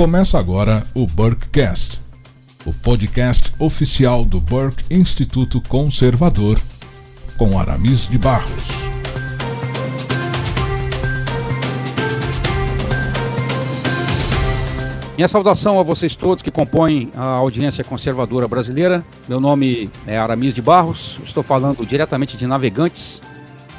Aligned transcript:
Começa 0.00 0.38
agora 0.38 0.82
o 0.94 1.06
Burkecast, 1.06 2.00
o 2.64 2.72
podcast 2.72 3.52
oficial 3.58 4.24
do 4.24 4.40
Burke 4.40 4.82
Instituto 4.90 5.60
Conservador, 5.68 6.58
com 7.36 7.58
Aramis 7.58 8.08
de 8.08 8.16
Barros. 8.16 8.88
Minha 15.16 15.28
saudação 15.28 15.78
a 15.78 15.82
vocês 15.82 16.16
todos 16.16 16.42
que 16.42 16.50
compõem 16.50 17.12
a 17.14 17.32
audiência 17.32 17.84
conservadora 17.84 18.48
brasileira. 18.48 19.04
Meu 19.28 19.38
nome 19.38 19.90
é 20.06 20.16
Aramis 20.16 20.54
de 20.54 20.62
Barros, 20.62 21.20
estou 21.22 21.42
falando 21.42 21.84
diretamente 21.84 22.38
de 22.38 22.46
Navegantes, 22.46 23.20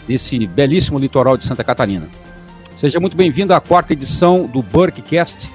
desse 0.07 0.45
belíssimo 0.45 0.99
litoral 0.99 1.35
de 1.35 1.45
Santa 1.45 1.63
Catarina. 1.63 2.07
Seja 2.77 2.99
muito 2.99 3.17
bem-vindo 3.17 3.55
à 3.55 3.59
quarta 3.59 3.93
edição 3.93 4.45
do 4.45 4.61
Burkecast, 4.61 5.49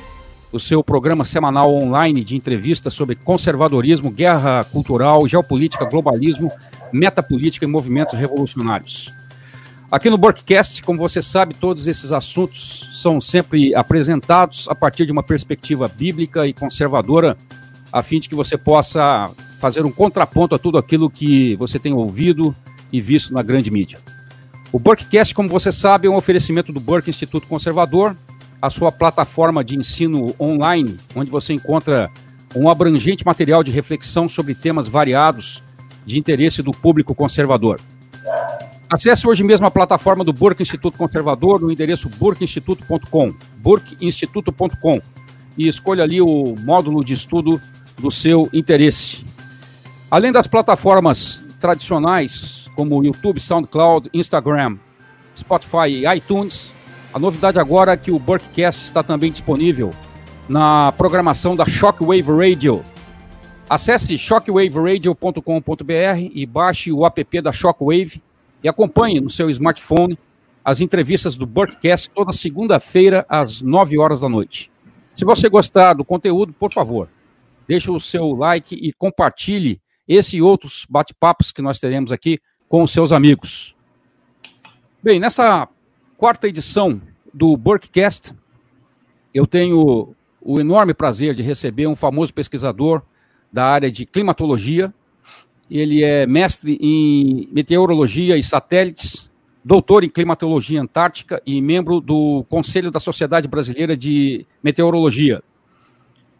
o 0.56 0.60
seu 0.60 0.82
programa 0.82 1.24
semanal 1.24 1.72
online 1.72 2.24
de 2.24 2.34
entrevistas 2.34 2.94
sobre 2.94 3.14
conservadorismo, 3.14 4.10
guerra 4.10 4.64
cultural, 4.64 5.28
geopolítica, 5.28 5.84
globalismo, 5.84 6.50
metapolítica 6.92 7.64
e 7.64 7.68
movimentos 7.68 8.18
revolucionários. 8.18 9.12
Aqui 9.90 10.10
no 10.10 10.18
Burkcast, 10.18 10.82
como 10.82 10.98
você 10.98 11.22
sabe, 11.22 11.54
todos 11.54 11.86
esses 11.86 12.10
assuntos 12.10 12.88
são 12.94 13.20
sempre 13.20 13.74
apresentados 13.74 14.66
a 14.68 14.74
partir 14.74 15.06
de 15.06 15.12
uma 15.12 15.22
perspectiva 15.22 15.86
bíblica 15.86 16.46
e 16.46 16.52
conservadora, 16.52 17.36
a 17.92 18.02
fim 18.02 18.18
de 18.18 18.28
que 18.28 18.34
você 18.34 18.58
possa 18.58 19.30
fazer 19.60 19.84
um 19.84 19.92
contraponto 19.92 20.54
a 20.54 20.58
tudo 20.58 20.76
aquilo 20.76 21.08
que 21.08 21.54
você 21.56 21.78
tem 21.78 21.92
ouvido 21.92 22.54
e 22.92 23.00
visto 23.00 23.32
na 23.32 23.42
grande 23.42 23.70
mídia. 23.70 23.98
O 24.72 24.78
Burkcast, 24.78 25.34
como 25.34 25.48
você 25.48 25.70
sabe, 25.70 26.08
é 26.08 26.10
um 26.10 26.16
oferecimento 26.16 26.72
do 26.72 26.80
Burke 26.80 27.10
Instituto 27.10 27.46
Conservador, 27.46 28.16
a 28.60 28.70
sua 28.70 28.90
plataforma 28.90 29.64
de 29.64 29.76
ensino 29.76 30.34
online, 30.40 30.96
onde 31.14 31.30
você 31.30 31.52
encontra 31.52 32.10
um 32.54 32.68
abrangente 32.68 33.24
material 33.24 33.62
de 33.62 33.70
reflexão 33.70 34.28
sobre 34.28 34.54
temas 34.54 34.88
variados 34.88 35.62
de 36.04 36.18
interesse 36.18 36.62
do 36.62 36.70
público 36.70 37.14
conservador. 37.14 37.80
Acesse 38.88 39.26
hoje 39.26 39.42
mesmo 39.42 39.66
a 39.66 39.70
plataforma 39.70 40.22
do 40.22 40.32
Burke 40.32 40.62
Instituto 40.62 40.96
Conservador 40.96 41.60
no 41.60 41.70
endereço 41.70 42.08
burkeinstituto.com, 42.08 43.34
burkeinstituto.com 43.58 45.00
e 45.58 45.66
escolha 45.66 46.04
ali 46.04 46.20
o 46.20 46.54
módulo 46.60 47.04
de 47.04 47.12
estudo 47.12 47.60
do 47.98 48.10
seu 48.10 48.48
interesse. 48.52 49.24
Além 50.08 50.30
das 50.30 50.46
plataformas 50.46 51.40
tradicionais 51.58 52.70
como 52.76 53.02
YouTube, 53.02 53.40
SoundCloud, 53.40 54.08
Instagram, 54.14 54.76
Spotify 55.34 55.88
e 55.88 56.06
iTunes, 56.16 56.72
a 57.16 57.18
novidade 57.18 57.58
agora 57.58 57.92
é 57.92 57.96
que 57.96 58.10
o 58.10 58.18
Burkecast 58.18 58.84
está 58.84 59.02
também 59.02 59.32
disponível 59.32 59.90
na 60.46 60.92
programação 60.92 61.56
da 61.56 61.64
Shockwave 61.64 62.30
Radio. 62.30 62.84
Acesse 63.70 64.18
shockwaveradio.com.br 64.18 66.30
e 66.34 66.44
baixe 66.44 66.92
o 66.92 67.06
app 67.06 67.40
da 67.40 67.54
Shockwave 67.54 68.22
e 68.62 68.68
acompanhe 68.68 69.18
no 69.18 69.30
seu 69.30 69.48
smartphone 69.48 70.18
as 70.62 70.82
entrevistas 70.82 71.36
do 71.36 71.46
Burkcast 71.46 72.10
toda 72.10 72.34
segunda-feira 72.34 73.24
às 73.30 73.62
9 73.62 73.98
horas 73.98 74.20
da 74.20 74.28
noite. 74.28 74.70
Se 75.14 75.24
você 75.24 75.48
gostar 75.48 75.94
do 75.94 76.04
conteúdo, 76.04 76.52
por 76.52 76.70
favor, 76.70 77.08
deixe 77.66 77.90
o 77.90 77.98
seu 77.98 78.34
like 78.34 78.74
e 78.74 78.92
compartilhe 78.92 79.80
esse 80.06 80.36
e 80.36 80.42
outros 80.42 80.84
bate-papos 80.86 81.50
que 81.50 81.62
nós 81.62 81.80
teremos 81.80 82.12
aqui 82.12 82.38
com 82.68 82.82
os 82.82 82.90
seus 82.90 83.10
amigos. 83.10 83.74
Bem, 85.02 85.18
nessa 85.18 85.66
quarta 86.16 86.48
edição 86.48 87.00
do 87.32 87.56
Burkcast, 87.56 88.32
eu 89.34 89.46
tenho 89.46 90.14
o 90.40 90.60
enorme 90.60 90.94
prazer 90.94 91.34
de 91.34 91.42
receber 91.42 91.86
um 91.86 91.96
famoso 91.96 92.32
pesquisador 92.32 93.02
da 93.52 93.66
área 93.66 93.90
de 93.90 94.06
climatologia, 94.06 94.92
ele 95.70 96.02
é 96.02 96.26
mestre 96.26 96.78
em 96.80 97.48
meteorologia 97.52 98.36
e 98.36 98.42
satélites, 98.42 99.28
doutor 99.64 100.04
em 100.04 100.08
climatologia 100.08 100.80
antártica 100.80 101.42
e 101.44 101.60
membro 101.60 102.00
do 102.00 102.44
Conselho 102.48 102.90
da 102.90 103.00
Sociedade 103.00 103.48
Brasileira 103.48 103.96
de 103.96 104.46
Meteorologia. 104.62 105.42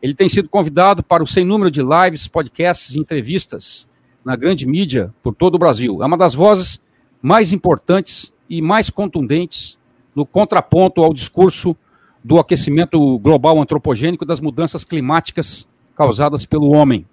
Ele 0.01 0.15
tem 0.15 0.29
sido 0.29 0.49
convidado 0.49 1.03
para 1.03 1.23
o 1.23 1.27
sem 1.27 1.45
número 1.45 1.71
de 1.71 1.83
lives, 1.83 2.29
podcasts 2.29 2.95
e 2.95 3.01
entrevistas 3.01 3.89
na 4.25 4.37
grande 4.37 4.65
mídia 4.65 5.13
por 5.23 5.35
todo 5.35 5.57
o 5.57 5.59
Brasil. 5.59 6.03
É 6.03 6.07
uma 6.07 6.17
das 6.17 6.35
vozes 6.35 6.81
mais 7.21 7.53
importantes 7.53 8.33
e 8.49 8.63
mais 8.63 8.91
contundentes 8.91 9.79
no 10.15 10.25
contraponto 10.25 11.03
ao 11.03 11.13
discurso 11.13 11.77
do 12.25 12.39
aquecimento 12.39 13.19
global 13.19 13.61
antropogênico 13.61 14.25
das 14.25 14.41
mudanças 14.41 14.85
climáticas 14.85 15.67
causadas 15.95 16.45
pelo 16.45 16.71
homem 16.73 17.07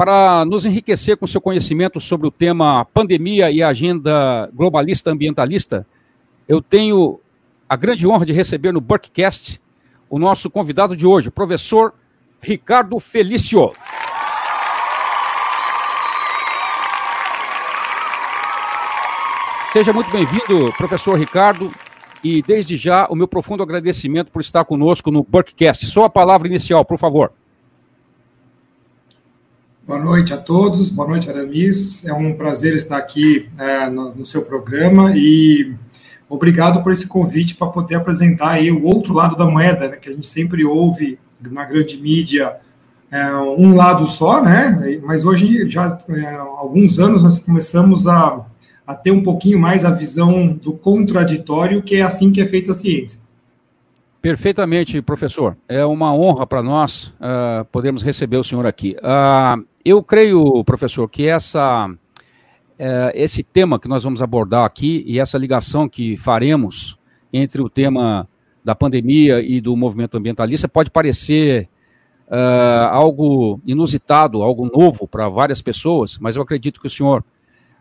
para 0.00 0.46
nos 0.46 0.64
enriquecer 0.64 1.18
com 1.18 1.26
seu 1.26 1.42
conhecimento 1.42 2.00
sobre 2.00 2.26
o 2.26 2.30
tema 2.30 2.86
pandemia 2.86 3.50
e 3.50 3.62
agenda 3.62 4.50
globalista 4.54 5.10
ambientalista, 5.10 5.86
eu 6.48 6.62
tenho 6.62 7.20
a 7.68 7.76
grande 7.76 8.06
honra 8.06 8.24
de 8.24 8.32
receber 8.32 8.72
no 8.72 8.80
Burkcast 8.80 9.60
o 10.08 10.18
nosso 10.18 10.48
convidado 10.48 10.96
de 10.96 11.06
hoje, 11.06 11.28
o 11.28 11.30
professor 11.30 11.92
Ricardo 12.40 12.98
Felício. 12.98 13.74
Seja 19.72 19.92
muito 19.92 20.10
bem-vindo, 20.10 20.72
professor 20.76 21.16
Ricardo, 21.16 21.70
e 22.24 22.42
desde 22.42 22.76
já 22.76 23.06
o 23.06 23.14
meu 23.14 23.28
profundo 23.28 23.62
agradecimento 23.62 24.32
por 24.32 24.42
estar 24.42 24.64
conosco 24.64 25.12
no 25.12 25.22
Burkcast. 25.22 25.86
Só 25.86 26.06
a 26.06 26.10
palavra 26.10 26.48
inicial, 26.48 26.84
por 26.84 26.98
favor. 26.98 27.30
Boa 29.86 30.00
noite 30.00 30.34
a 30.34 30.36
todos, 30.36 30.88
boa 30.88 31.06
noite, 31.06 31.30
Aramis. 31.30 32.04
É 32.04 32.12
um 32.12 32.34
prazer 32.34 32.74
estar 32.74 32.96
aqui 32.96 33.48
é, 33.56 33.88
no, 33.88 34.12
no, 34.12 34.26
seu 34.26 34.42
programa 34.42 35.12
e 35.14 35.72
obrigado 36.28 36.82
por 36.82 36.90
esse 36.90 37.06
convite 37.06 37.54
para 37.54 37.68
poder 37.68 37.94
apresentar 37.94 38.50
aí 38.50 38.72
o 38.72 38.84
outro 38.84 39.14
lado 39.14 39.36
da 39.36 39.46
moeda, 39.46 39.86
né, 39.86 39.96
que 39.98 40.08
a 40.08 40.12
gente 40.12 40.26
sempre 40.26 40.64
ouve 40.64 41.16
na 41.40 41.64
grande 41.64 41.96
mídia 41.96 42.56
é, 43.08 43.32
um 43.36 43.76
lado 43.76 44.04
só, 44.06 44.42
né? 44.42 45.00
Mas 45.04 45.24
hoje, 45.24 45.70
já 45.70 45.96
é, 46.08 46.26
há 46.26 46.40
alguns 46.40 46.98
anos, 46.98 47.22
nós 47.22 47.38
começamos 47.38 48.08
a, 48.08 48.44
a 48.90 48.94
ter 48.96 49.12
um 49.12 49.22
pouquinho 49.22 49.56
mais 49.56 49.84
a 49.84 49.90
visão 49.92 50.48
do 50.48 50.72
contraditório, 50.72 51.80
que 51.80 51.94
é 51.94 52.02
assim 52.02 52.32
que 52.32 52.40
é 52.40 52.46
feita 52.46 52.72
a 52.72 52.74
ciência. 52.74 53.20
Perfeitamente, 54.20 55.00
professor. 55.00 55.56
É 55.68 55.84
uma 55.84 56.12
honra 56.12 56.44
para 56.44 56.60
nós 56.60 57.14
uh, 57.20 57.64
podermos 57.70 58.02
receber 58.02 58.36
o 58.36 58.42
senhor 58.42 58.66
aqui. 58.66 58.96
Uh, 58.98 59.64
eu 59.84 60.02
creio, 60.02 60.64
professor, 60.64 61.08
que 61.08 61.24
essa, 61.24 61.88
uh, 61.88 61.96
esse 63.14 63.44
tema 63.44 63.78
que 63.78 63.86
nós 63.86 64.02
vamos 64.02 64.20
abordar 64.22 64.64
aqui 64.64 65.04
e 65.06 65.20
essa 65.20 65.38
ligação 65.38 65.88
que 65.88 66.16
faremos 66.16 66.98
entre 67.32 67.62
o 67.62 67.70
tema 67.70 68.28
da 68.64 68.74
pandemia 68.74 69.40
e 69.40 69.60
do 69.60 69.76
movimento 69.76 70.16
ambientalista 70.16 70.68
pode 70.68 70.90
parecer 70.90 71.68
algo 72.92 73.60
inusitado, 73.66 74.40
algo 74.40 74.70
novo 74.72 75.08
para 75.08 75.28
várias 75.28 75.60
pessoas, 75.60 76.16
mas 76.20 76.36
eu 76.36 76.42
acredito 76.42 76.80
que 76.80 76.86
o 76.86 76.90
senhor 76.90 77.24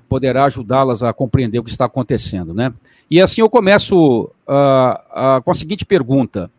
poderá 0.10 0.46
ajudá-las 0.46 1.04
a 1.04 1.14
compreender 1.14 1.60
o 1.60 1.64
que 1.64 1.70
está 1.70 1.86
acontecendo, 1.86 2.54
né? 2.54 2.74
E 3.10 3.22
assim 3.22 3.42
eu 3.42 3.50
começo 3.50 4.24
uh, 4.24 5.38
uh, 5.38 5.42
com 5.44 5.52
a 5.52 5.54
seguinte 5.54 5.86
pergunta. 5.86 6.52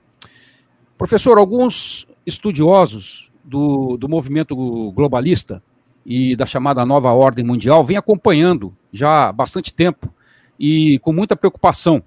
Professor, 0.96 1.36
alguns 1.36 2.06
estudiosos 2.24 3.30
do, 3.44 3.96
do 3.96 4.08
movimento 4.08 4.54
globalista 4.92 5.62
e 6.06 6.36
da 6.36 6.46
chamada 6.46 6.86
nova 6.86 7.10
ordem 7.12 7.44
mundial 7.44 7.84
vêm 7.84 7.96
acompanhando 7.96 8.74
já 8.92 9.28
há 9.28 9.32
bastante 9.32 9.74
tempo 9.74 10.12
e 10.58 10.98
com 11.00 11.12
muita 11.12 11.36
preocupação 11.36 12.02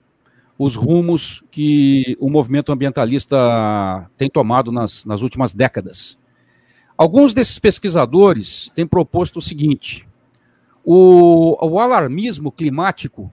os 0.58 0.76
rumos 0.76 1.44
que 1.52 2.16
o 2.20 2.30
movimento 2.30 2.72
ambientalista 2.72 4.08
tem 4.18 4.30
tomado 4.30 4.72
nas, 4.72 5.04
nas 5.04 5.22
últimas 5.22 5.54
décadas. 5.54 6.18
Alguns 6.96 7.34
desses 7.34 7.58
pesquisadores 7.58 8.72
têm 8.76 8.86
proposto 8.86 9.38
o 9.38 9.42
seguinte: 9.42 10.08
o, 10.84 11.58
o 11.66 11.80
alarmismo 11.80 12.52
climático 12.52 13.32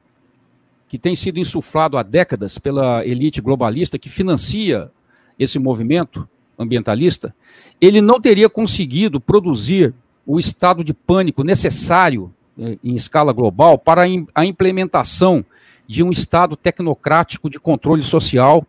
que 0.89 0.99
tem 0.99 1.15
sido 1.15 1.39
insuflado 1.39 1.97
há 1.97 2.03
décadas 2.03 2.59
pela 2.59 3.07
elite 3.07 3.41
globalista 3.41 3.99
que 3.99 4.09
financia 4.09 4.91
esse 5.39 5.59
movimento 5.59 6.29
ambientalista, 6.59 7.35
ele 7.81 8.01
não 8.01 8.21
teria 8.21 8.49
conseguido 8.49 9.21
produzir 9.21 9.95
o 10.27 10.39
estado 10.39 10.85
de 10.85 10.93
pânico 10.93 11.43
necessário 11.43 12.33
eh, 12.59 12.77
em 12.85 12.95
escala 12.95 13.33
global 13.33 13.79
para 13.79 14.03
a 14.35 14.45
implementação 14.45 15.45
de 15.87 16.03
um 16.03 16.11
estado 16.11 16.57
tecnocrático 16.57 17.49
de 17.49 17.59
controle 17.59 18.03
social 18.03 18.67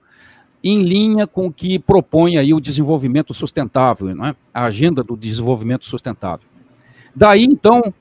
em 0.63 0.83
linha 0.83 1.27
com 1.27 1.47
o 1.47 1.51
que 1.51 1.77
propõe 1.79 2.37
aí 2.37 2.53
o 2.53 2.61
desenvolvimento 2.61 3.33
sustentável, 3.33 4.09
é? 4.25 4.35
a 4.53 4.65
agenda 4.65 5.03
do 5.03 5.17
desenvolvimento 5.17 5.85
sustentável. 5.85 6.47
Daí, 7.15 7.43
então, 7.43 7.93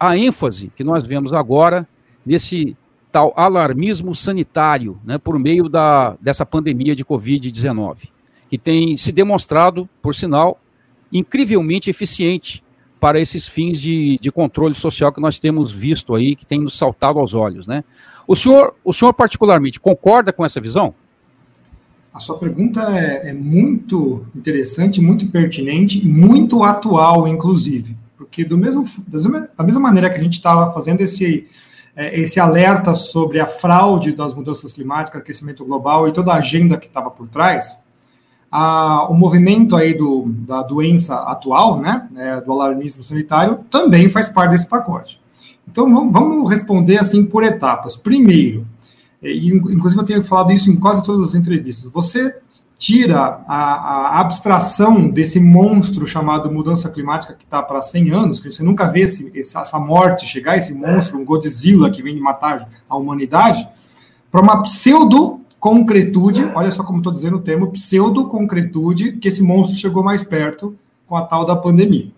a 0.00 0.16
ênfase 0.16 0.72
que 0.74 0.82
nós 0.82 1.06
vemos 1.06 1.34
agora 1.34 1.86
nesse 2.24 2.74
tal 3.12 3.34
alarmismo 3.36 4.14
sanitário, 4.14 4.98
né, 5.04 5.18
por 5.18 5.38
meio 5.38 5.68
da, 5.68 6.16
dessa 6.20 6.46
pandemia 6.46 6.96
de 6.96 7.04
Covid-19, 7.04 8.08
que 8.48 8.56
tem 8.56 8.96
se 8.96 9.12
demonstrado, 9.12 9.86
por 10.00 10.14
sinal, 10.14 10.58
incrivelmente 11.12 11.90
eficiente 11.90 12.64
para 12.98 13.20
esses 13.20 13.46
fins 13.46 13.80
de, 13.80 14.18
de 14.20 14.30
controle 14.30 14.74
social 14.74 15.12
que 15.12 15.20
nós 15.20 15.38
temos 15.38 15.70
visto 15.70 16.14
aí, 16.14 16.34
que 16.34 16.46
tem 16.46 16.60
nos 16.60 16.78
saltado 16.78 17.18
aos 17.18 17.34
olhos, 17.34 17.66
né? 17.66 17.84
O 18.26 18.36
senhor, 18.36 18.74
o 18.84 18.92
senhor 18.92 19.12
particularmente 19.12 19.80
concorda 19.80 20.32
com 20.32 20.44
essa 20.44 20.60
visão? 20.60 20.94
A 22.12 22.18
sua 22.18 22.38
pergunta 22.38 22.82
é, 22.96 23.30
é 23.30 23.32
muito 23.32 24.26
interessante, 24.34 25.00
muito 25.00 25.26
pertinente 25.28 26.06
muito 26.06 26.62
atual, 26.62 27.26
inclusive, 27.26 27.96
porque 28.30 28.44
do 28.44 28.56
mesmo, 28.56 28.84
da 29.08 29.64
mesma 29.64 29.80
maneira 29.80 30.08
que 30.08 30.16
a 30.16 30.22
gente 30.22 30.34
estava 30.34 30.72
fazendo 30.72 31.00
esse, 31.00 31.48
é, 31.96 32.18
esse 32.18 32.38
alerta 32.38 32.94
sobre 32.94 33.40
a 33.40 33.46
fraude 33.46 34.12
das 34.12 34.32
mudanças 34.32 34.72
climáticas, 34.72 35.20
aquecimento 35.20 35.64
global 35.64 36.08
e 36.08 36.12
toda 36.12 36.32
a 36.32 36.36
agenda 36.36 36.76
que 36.76 36.86
estava 36.86 37.10
por 37.10 37.26
trás, 37.26 37.76
a, 38.48 39.08
o 39.10 39.14
movimento 39.14 39.74
aí 39.74 39.94
do, 39.94 40.26
da 40.28 40.62
doença 40.62 41.16
atual, 41.16 41.80
né, 41.80 42.08
é, 42.16 42.40
do 42.40 42.52
alarmismo 42.52 43.02
sanitário, 43.02 43.64
também 43.68 44.08
faz 44.08 44.28
parte 44.28 44.52
desse 44.52 44.68
pacote. 44.68 45.20
Então, 45.66 45.92
vamos 46.10 46.48
responder 46.48 46.98
assim 46.98 47.24
por 47.24 47.42
etapas. 47.42 47.96
Primeiro, 47.96 48.64
e, 49.20 49.48
inclusive 49.48 50.00
eu 50.00 50.06
tenho 50.06 50.22
falado 50.22 50.52
isso 50.52 50.70
em 50.70 50.76
quase 50.76 51.04
todas 51.04 51.30
as 51.30 51.34
entrevistas, 51.34 51.90
você 51.90 52.38
tira 52.80 53.44
a, 53.46 54.16
a 54.16 54.20
abstração 54.20 55.10
desse 55.10 55.38
monstro 55.38 56.06
chamado 56.06 56.50
mudança 56.50 56.88
climática 56.88 57.34
que 57.34 57.44
está 57.44 57.62
para 57.62 57.82
100 57.82 58.10
anos, 58.10 58.40
que 58.40 58.50
você 58.50 58.62
nunca 58.62 58.86
vê 58.86 59.00
esse, 59.00 59.30
essa 59.38 59.78
morte 59.78 60.26
chegar, 60.26 60.56
esse 60.56 60.72
monstro, 60.72 61.18
um 61.18 61.24
Godzilla 61.24 61.90
que 61.90 62.02
vem 62.02 62.18
matar 62.18 62.70
a 62.88 62.96
humanidade, 62.96 63.68
para 64.32 64.40
uma 64.40 64.62
pseudo 64.62 65.42
concretude, 65.58 66.50
olha 66.54 66.70
só 66.70 66.82
como 66.82 66.98
estou 66.98 67.12
dizendo 67.12 67.36
o 67.36 67.42
termo, 67.42 67.70
pseudo-concretude, 67.70 69.12
que 69.12 69.28
esse 69.28 69.42
monstro 69.42 69.76
chegou 69.76 70.02
mais 70.02 70.24
perto 70.24 70.74
com 71.06 71.14
a 71.14 71.22
tal 71.22 71.44
da 71.44 71.54
pandemia. 71.54 72.10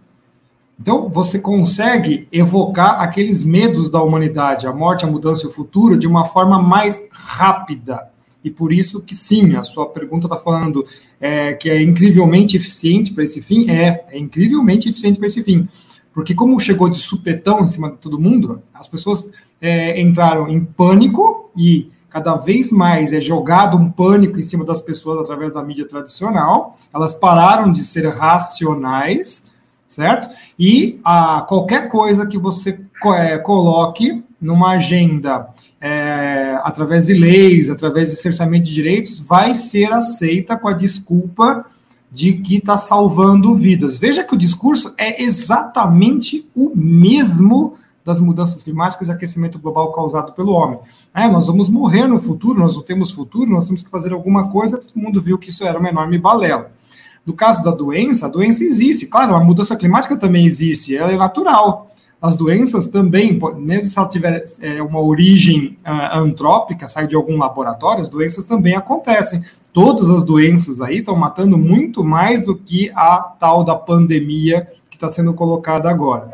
Então, 0.80 1.08
você 1.08 1.40
consegue 1.40 2.28
evocar 2.30 3.00
aqueles 3.00 3.42
medos 3.42 3.90
da 3.90 4.00
humanidade, 4.00 4.68
a 4.68 4.72
morte, 4.72 5.04
a 5.04 5.08
mudança 5.08 5.44
e 5.44 5.48
o 5.48 5.52
futuro, 5.52 5.98
de 5.98 6.06
uma 6.06 6.24
forma 6.24 6.62
mais 6.62 7.00
rápida. 7.10 8.11
E 8.44 8.50
por 8.50 8.72
isso 8.72 9.00
que 9.00 9.14
sim, 9.14 9.56
a 9.56 9.62
sua 9.62 9.86
pergunta 9.86 10.26
está 10.26 10.36
falando 10.36 10.84
é, 11.20 11.52
que 11.52 11.70
é 11.70 11.80
incrivelmente 11.80 12.56
eficiente 12.56 13.12
para 13.12 13.24
esse 13.24 13.40
fim. 13.40 13.70
É, 13.70 14.04
é 14.08 14.18
incrivelmente 14.18 14.88
eficiente 14.88 15.18
para 15.18 15.28
esse 15.28 15.42
fim. 15.42 15.68
Porque 16.12 16.34
como 16.34 16.58
chegou 16.60 16.88
de 16.88 16.98
supetão 16.98 17.60
em 17.64 17.68
cima 17.68 17.90
de 17.90 17.96
todo 17.96 18.20
mundo, 18.20 18.62
as 18.74 18.88
pessoas 18.88 19.30
é, 19.60 20.00
entraram 20.00 20.48
em 20.48 20.64
pânico 20.64 21.50
e 21.56 21.90
cada 22.10 22.36
vez 22.36 22.70
mais 22.70 23.12
é 23.12 23.20
jogado 23.20 23.76
um 23.76 23.90
pânico 23.90 24.38
em 24.38 24.42
cima 24.42 24.64
das 24.64 24.82
pessoas 24.82 25.18
através 25.20 25.54
da 25.54 25.64
mídia 25.64 25.88
tradicional, 25.88 26.76
elas 26.92 27.14
pararam 27.14 27.72
de 27.72 27.82
ser 27.82 28.06
racionais, 28.08 29.42
certo? 29.86 30.28
E 30.58 31.00
a, 31.02 31.40
qualquer 31.48 31.88
coisa 31.88 32.26
que 32.26 32.36
você 32.36 32.78
é, 33.16 33.38
coloque 33.38 34.22
numa 34.38 34.72
agenda 34.72 35.48
é, 35.84 36.60
através 36.62 37.06
de 37.06 37.12
leis, 37.12 37.68
através 37.68 38.10
de 38.10 38.16
cerceamento 38.16 38.66
de 38.66 38.72
direitos, 38.72 39.18
vai 39.18 39.52
ser 39.52 39.92
aceita 39.92 40.56
com 40.56 40.68
a 40.68 40.72
desculpa 40.72 41.66
de 42.08 42.34
que 42.34 42.58
está 42.58 42.78
salvando 42.78 43.56
vidas. 43.56 43.98
Veja 43.98 44.22
que 44.22 44.34
o 44.34 44.38
discurso 44.38 44.94
é 44.96 45.20
exatamente 45.20 46.48
o 46.54 46.70
mesmo 46.72 47.74
das 48.04 48.20
mudanças 48.20 48.62
climáticas 48.62 49.08
e 49.08 49.10
aquecimento 49.10 49.58
global 49.58 49.92
causado 49.92 50.32
pelo 50.32 50.52
homem. 50.52 50.78
É, 51.12 51.28
nós 51.28 51.48
vamos 51.48 51.68
morrer 51.68 52.06
no 52.06 52.20
futuro, 52.20 52.60
nós 52.60 52.76
não 52.76 52.82
temos 52.82 53.10
futuro, 53.10 53.50
nós 53.50 53.64
temos 53.66 53.82
que 53.82 53.90
fazer 53.90 54.12
alguma 54.12 54.50
coisa, 54.50 54.78
todo 54.78 54.92
mundo 54.94 55.20
viu 55.20 55.36
que 55.36 55.50
isso 55.50 55.64
era 55.64 55.78
uma 55.78 55.88
enorme 55.88 56.16
balela. 56.16 56.70
No 57.26 57.32
caso 57.32 57.62
da 57.62 57.72
doença, 57.72 58.26
a 58.26 58.28
doença 58.28 58.62
existe, 58.62 59.06
claro, 59.06 59.34
a 59.34 59.40
mudança 59.40 59.76
climática 59.76 60.16
também 60.16 60.46
existe, 60.46 60.96
ela 60.96 61.12
é 61.12 61.16
natural. 61.16 61.92
As 62.22 62.36
doenças 62.36 62.86
também, 62.86 63.36
mesmo 63.56 63.90
se 63.90 63.98
ela 63.98 64.06
tiver 64.06 64.44
é, 64.60 64.80
uma 64.80 65.00
origem 65.00 65.76
uh, 65.84 66.18
antrópica, 66.18 66.86
sai 66.86 67.08
de 67.08 67.16
algum 67.16 67.36
laboratório, 67.36 68.00
as 68.00 68.08
doenças 68.08 68.44
também 68.44 68.76
acontecem. 68.76 69.42
Todas 69.72 70.08
as 70.08 70.22
doenças 70.22 70.80
aí 70.80 70.98
estão 70.98 71.16
matando 71.16 71.58
muito 71.58 72.04
mais 72.04 72.40
do 72.40 72.54
que 72.54 72.92
a 72.94 73.16
tal 73.40 73.64
da 73.64 73.74
pandemia 73.74 74.68
que 74.88 74.96
está 74.96 75.08
sendo 75.08 75.34
colocada 75.34 75.90
agora. 75.90 76.30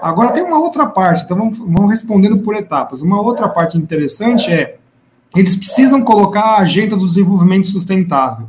Agora 0.00 0.32
tem 0.32 0.42
uma 0.42 0.58
outra 0.58 0.86
parte, 0.86 1.24
então 1.24 1.36
vamos, 1.36 1.58
vamos 1.58 1.90
respondendo 1.90 2.38
por 2.38 2.54
etapas. 2.54 3.02
Uma 3.02 3.20
outra 3.20 3.46
parte 3.46 3.76
interessante 3.76 4.50
é 4.50 4.78
eles 5.34 5.54
precisam 5.54 6.00
colocar 6.00 6.40
a 6.40 6.58
agenda 6.60 6.96
do 6.96 7.06
desenvolvimento 7.06 7.66
sustentável. 7.66 8.46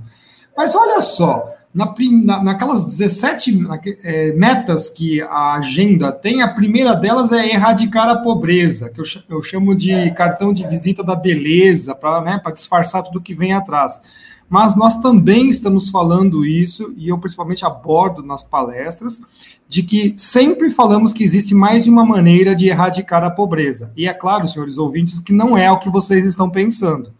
Mas 0.55 0.73
olha 0.73 1.01
só, 1.01 1.51
na, 1.73 1.93
na, 2.23 2.43
naquelas 2.43 2.85
17 2.85 3.67
é, 4.03 4.31
metas 4.33 4.89
que 4.89 5.21
a 5.21 5.55
agenda 5.55 6.11
tem, 6.11 6.41
a 6.41 6.47
primeira 6.47 6.95
delas 6.95 7.31
é 7.31 7.53
erradicar 7.53 8.09
a 8.09 8.17
pobreza, 8.17 8.89
que 8.89 8.99
eu, 8.99 9.05
eu 9.29 9.41
chamo 9.43 9.75
de 9.75 10.11
cartão 10.11 10.53
de 10.53 10.65
visita 10.67 11.03
da 11.03 11.15
beleza, 11.15 11.93
para 11.93 12.21
né, 12.21 12.41
disfarçar 12.53 13.03
tudo 13.03 13.21
que 13.21 13.33
vem 13.33 13.53
atrás 13.53 14.01
mas 14.49 14.75
nós 14.75 14.97
também 14.99 15.49
estamos 15.49 15.89
falando 15.89 16.45
isso, 16.45 16.93
e 16.95 17.09
eu 17.09 17.17
principalmente 17.17 17.65
abordo 17.65 18.23
nas 18.23 18.43
palestras, 18.43 19.21
de 19.67 19.83
que 19.83 20.13
sempre 20.15 20.69
falamos 20.69 21.11
que 21.11 21.23
existe 21.23 21.53
mais 21.53 21.83
de 21.83 21.89
uma 21.89 22.05
maneira 22.05 22.55
de 22.55 22.67
erradicar 22.67 23.23
a 23.23 23.29
pobreza. 23.29 23.91
E 23.95 24.07
é 24.07 24.13
claro, 24.13 24.47
senhores 24.47 24.77
ouvintes, 24.77 25.19
que 25.19 25.33
não 25.33 25.57
é 25.57 25.69
o 25.69 25.79
que 25.79 25.89
vocês 25.89 26.25
estão 26.25 26.49
pensando. 26.49 27.13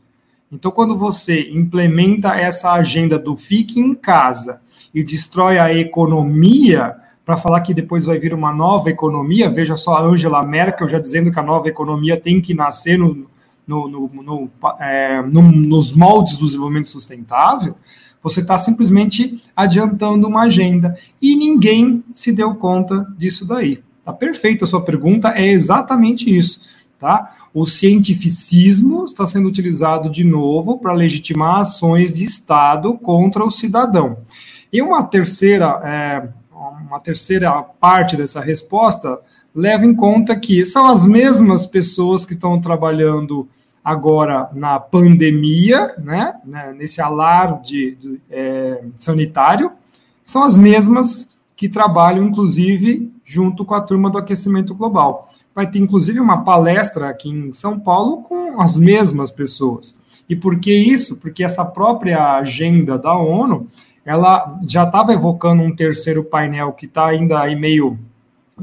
Então, 0.52 0.72
quando 0.72 0.98
você 0.98 1.50
implementa 1.52 2.36
essa 2.36 2.72
agenda 2.72 3.20
do 3.20 3.36
fique 3.36 3.80
em 3.80 3.94
casa 3.94 4.62
e 4.94 5.04
destrói 5.04 5.60
a 5.60 5.74
economia, 5.74 6.96
para 7.26 7.36
falar 7.36 7.60
que 7.60 7.74
depois 7.74 8.06
vai 8.06 8.18
vir 8.18 8.34
uma 8.34 8.54
nova 8.54 8.90
economia, 8.90 9.50
veja 9.50 9.76
só 9.76 9.96
a 9.96 10.02
Angela 10.02 10.46
Merkel 10.46 10.88
já 10.88 10.98
dizendo 10.98 11.30
que 11.30 11.40
a 11.40 11.44
nova 11.44 11.68
economia 11.68 12.16
tem 12.16 12.40
que 12.40 12.54
nascer 12.54 12.98
no, 12.98 13.28
no, 13.68 13.90
no, 13.90 14.10
no, 14.24 14.50
é, 14.80 15.22
nos 15.22 15.92
moldes 15.92 16.38
do 16.38 16.46
desenvolvimento 16.46 16.88
sustentável, 16.88 17.76
você 18.24 18.40
está 18.40 18.58
simplesmente 18.58 19.44
adiantando 19.54 20.28
uma 20.28 20.44
agenda. 20.44 20.98
E 21.22 21.36
ninguém 21.36 22.04
se 22.14 22.32
deu 22.32 22.56
conta 22.56 23.06
disso 23.18 23.46
daí. 23.46 23.84
Tá 24.06 24.14
perfeita 24.14 24.64
a 24.64 24.68
sua 24.68 24.82
pergunta, 24.82 25.30
é 25.30 25.48
exatamente 25.48 26.34
isso. 26.34 26.62
Tá? 26.98 27.36
O 27.60 27.66
cientificismo 27.66 29.06
está 29.06 29.26
sendo 29.26 29.48
utilizado 29.48 30.12
de 30.12 30.24
novo 30.24 30.78
para 30.78 30.94
legitimar 30.94 31.62
ações 31.62 32.18
de 32.18 32.24
Estado 32.24 32.94
contra 32.94 33.44
o 33.44 33.50
cidadão. 33.50 34.20
E 34.72 34.80
uma 34.80 35.02
terceira, 35.02 35.82
é, 35.84 36.30
uma 36.86 37.00
terceira 37.00 37.64
parte 37.64 38.16
dessa 38.16 38.40
resposta 38.40 39.20
leva 39.56 39.88
em 39.88 39.96
conta 39.96 40.36
que 40.36 40.64
são 40.66 40.86
as 40.86 41.04
mesmas 41.04 41.66
pessoas 41.66 42.26
que 42.26 42.36
estão 42.36 42.62
trabalhando 42.62 43.50
agora 43.84 44.52
na 44.54 44.80
pandemia, 44.80 45.96
né, 45.98 46.36
né 46.46 46.76
nesse 46.78 47.02
alarde 47.02 47.96
de, 47.96 48.22
é, 48.30 48.84
sanitário, 49.00 49.72
são 50.24 50.44
as 50.44 50.56
mesmas 50.56 51.36
que 51.56 51.68
trabalham, 51.68 52.24
inclusive, 52.24 53.12
junto 53.26 53.66
com 53.66 53.74
a 53.74 53.82
turma 53.82 54.12
do 54.12 54.20
aquecimento 54.20 54.76
global. 54.76 55.32
Vai 55.58 55.66
ter, 55.66 55.80
inclusive, 55.80 56.20
uma 56.20 56.44
palestra 56.44 57.10
aqui 57.10 57.30
em 57.30 57.52
São 57.52 57.80
Paulo 57.80 58.22
com 58.22 58.62
as 58.62 58.78
mesmas 58.78 59.32
pessoas. 59.32 59.96
E 60.30 60.36
por 60.36 60.60
que 60.60 60.72
isso? 60.72 61.16
Porque 61.16 61.44
essa 61.44 61.66
própria 61.66 62.36
agenda 62.36 62.96
da 62.96 63.18
ONU, 63.18 63.66
ela 64.06 64.56
já 64.68 64.84
estava 64.84 65.14
evocando 65.14 65.64
um 65.64 65.76
terceiro 65.76 66.24
painel 66.24 66.74
que 66.74 66.86
está 66.86 67.08
ainda 67.08 67.42
aí 67.42 67.56
meio 67.56 67.98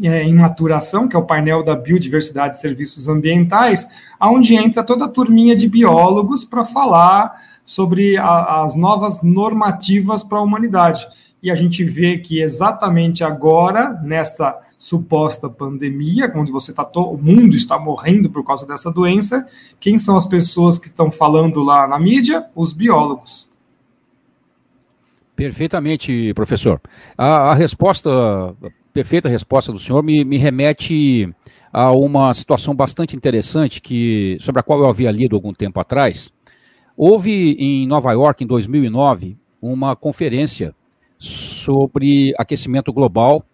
é, 0.00 0.22
em 0.22 0.36
maturação, 0.36 1.08
que 1.08 1.16
é 1.16 1.18
o 1.18 1.26
painel 1.26 1.64
da 1.64 1.74
biodiversidade 1.74 2.54
e 2.54 2.60
serviços 2.60 3.08
ambientais, 3.08 3.88
onde 4.20 4.54
entra 4.54 4.84
toda 4.84 5.06
a 5.06 5.08
turminha 5.08 5.56
de 5.56 5.68
biólogos 5.68 6.44
para 6.44 6.64
falar 6.64 7.42
sobre 7.64 8.16
a, 8.16 8.62
as 8.62 8.76
novas 8.76 9.20
normativas 9.20 10.22
para 10.22 10.38
a 10.38 10.42
humanidade. 10.42 11.08
E 11.44 11.50
a 11.50 11.54
gente 11.54 11.84
vê 11.84 12.16
que 12.16 12.40
exatamente 12.40 13.22
agora, 13.22 14.00
nesta 14.02 14.58
suposta 14.78 15.46
pandemia, 15.46 16.32
onde 16.34 16.50
você 16.50 16.70
está 16.70 16.88
o 16.96 17.18
mundo 17.18 17.54
está 17.54 17.78
morrendo 17.78 18.30
por 18.30 18.42
causa 18.42 18.66
dessa 18.66 18.90
doença, 18.90 19.46
quem 19.78 19.98
são 19.98 20.16
as 20.16 20.24
pessoas 20.24 20.78
que 20.78 20.86
estão 20.86 21.10
falando 21.10 21.62
lá 21.62 21.86
na 21.86 21.98
mídia? 21.98 22.46
Os 22.56 22.72
biólogos. 22.72 23.46
Perfeitamente, 25.36 26.32
professor. 26.32 26.80
A, 27.16 27.50
a 27.50 27.54
resposta 27.54 28.56
perfeita 28.94 29.28
resposta 29.28 29.70
do 29.70 29.78
senhor 29.78 30.02
me, 30.02 30.24
me 30.24 30.38
remete 30.38 31.28
a 31.70 31.90
uma 31.92 32.32
situação 32.32 32.74
bastante 32.74 33.14
interessante 33.14 33.82
que 33.82 34.38
sobre 34.40 34.60
a 34.60 34.62
qual 34.62 34.78
eu 34.78 34.88
havia 34.88 35.10
lido 35.10 35.36
algum 35.36 35.52
tempo 35.52 35.78
atrás. 35.78 36.32
Houve 36.96 37.54
em 37.58 37.86
Nova 37.86 38.12
York, 38.12 38.42
em 38.42 38.46
2009, 38.46 39.36
uma 39.60 39.94
conferência 39.94 40.74
sobre 41.18 42.34
aquecimento 42.38 42.92
global 42.92 43.44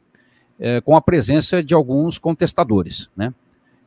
eh, 0.59 0.81
com 0.83 0.95
a 0.95 1.00
presença 1.00 1.62
de 1.62 1.73
alguns 1.73 2.19
contestadores. 2.19 3.09
Né? 3.17 3.33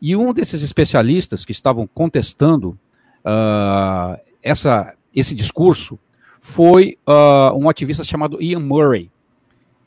E 0.02 0.16
um 0.16 0.34
desses 0.34 0.62
especialistas 0.62 1.46
que 1.46 1.52
estavam 1.52 1.88
contestando 1.88 2.78
uh, 3.24 4.20
essa, 4.42 4.94
esse 5.16 5.34
discurso 5.34 5.98
foi 6.42 6.98
uh, 7.08 7.56
um 7.58 7.70
ativista 7.70 8.04
chamado 8.04 8.42
Ian 8.42 8.60
Murray. 8.60 9.10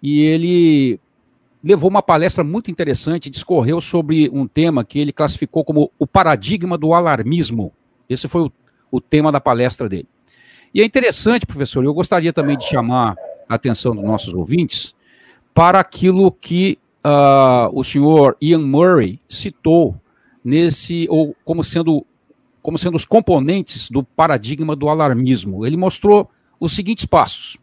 E 0.02 0.20
ele 0.22 1.00
levou 1.62 1.90
uma 1.90 2.00
palestra 2.00 2.42
muito 2.42 2.70
interessante, 2.70 3.28
discorreu 3.28 3.80
sobre 3.80 4.30
um 4.32 4.46
tema 4.46 4.84
que 4.84 4.98
ele 4.98 5.12
classificou 5.12 5.64
como 5.64 5.90
o 5.98 6.06
paradigma 6.06 6.78
do 6.78 6.94
alarmismo. 6.94 7.72
Esse 8.08 8.26
foi 8.26 8.42
o, 8.42 8.52
o 8.90 9.00
tema 9.00 9.30
da 9.30 9.40
palestra 9.40 9.88
dele. 9.88 10.08
E 10.72 10.80
é 10.80 10.84
interessante, 10.84 11.44
professor, 11.44 11.84
eu 11.84 11.92
gostaria 11.92 12.32
também 12.32 12.56
de 12.56 12.64
chamar 12.64 13.16
a 13.48 13.54
atenção 13.54 13.94
dos 13.94 14.04
nossos 14.04 14.34
ouvintes 14.34 14.94
para 15.54 15.80
aquilo 15.80 16.30
que 16.30 16.78
uh, 17.04 17.70
o 17.72 17.82
senhor 17.82 18.36
Ian 18.40 18.66
Murray 18.66 19.20
citou 19.28 19.98
nesse, 20.44 21.06
ou 21.08 21.34
como 21.44 21.64
sendo, 21.64 22.04
como 22.60 22.78
sendo 22.78 22.96
os 22.96 23.04
componentes 23.04 23.90
do 23.90 24.02
paradigma 24.02 24.76
do 24.76 24.88
alarmismo. 24.88 25.64
Ele 25.64 25.76
mostrou 25.76 26.30
os 26.60 26.74
seguintes 26.74 27.06
passos. 27.06 27.56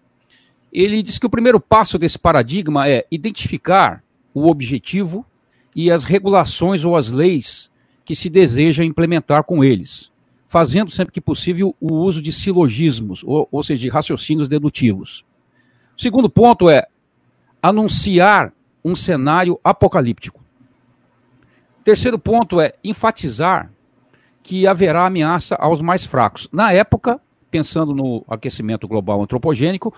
Ele 0.71 1.03
diz 1.03 1.19
que 1.19 1.25
o 1.25 1.29
primeiro 1.29 1.59
passo 1.59 1.99
desse 1.99 2.17
paradigma 2.17 2.89
é 2.89 3.05
identificar 3.11 4.03
o 4.33 4.49
objetivo 4.49 5.25
e 5.75 5.91
as 5.91 6.03
regulações 6.03 6.83
ou 6.83 6.95
as 6.95 7.09
leis 7.09 7.71
que 8.03 8.15
se 8.15 8.29
deseja 8.29 8.83
implementar 8.83 9.43
com 9.43 9.63
eles, 9.63 10.11
fazendo 10.47 10.91
sempre 10.91 11.13
que 11.13 11.21
possível 11.21 11.75
o 11.79 11.93
uso 11.93 12.21
de 12.21 12.33
silogismos, 12.33 13.23
ou, 13.23 13.47
ou 13.51 13.63
seja, 13.63 13.81
de 13.81 13.89
raciocínios 13.89 14.49
dedutivos. 14.49 15.23
Segundo 16.03 16.29
ponto 16.29 16.69
é 16.69 16.85
anunciar 17.61 18.51
um 18.83 18.93
cenário 18.93 19.57
apocalíptico. 19.63 20.43
Terceiro 21.81 22.19
ponto 22.19 22.59
é 22.59 22.73
enfatizar 22.83 23.71
que 24.43 24.67
haverá 24.67 25.05
ameaça 25.05 25.55
aos 25.55 25.81
mais 25.81 26.03
fracos. 26.03 26.49
Na 26.51 26.73
época, 26.73 27.21
pensando 27.49 27.95
no 27.95 28.21
aquecimento 28.27 28.85
global 28.85 29.21
antropogênico, 29.21 29.93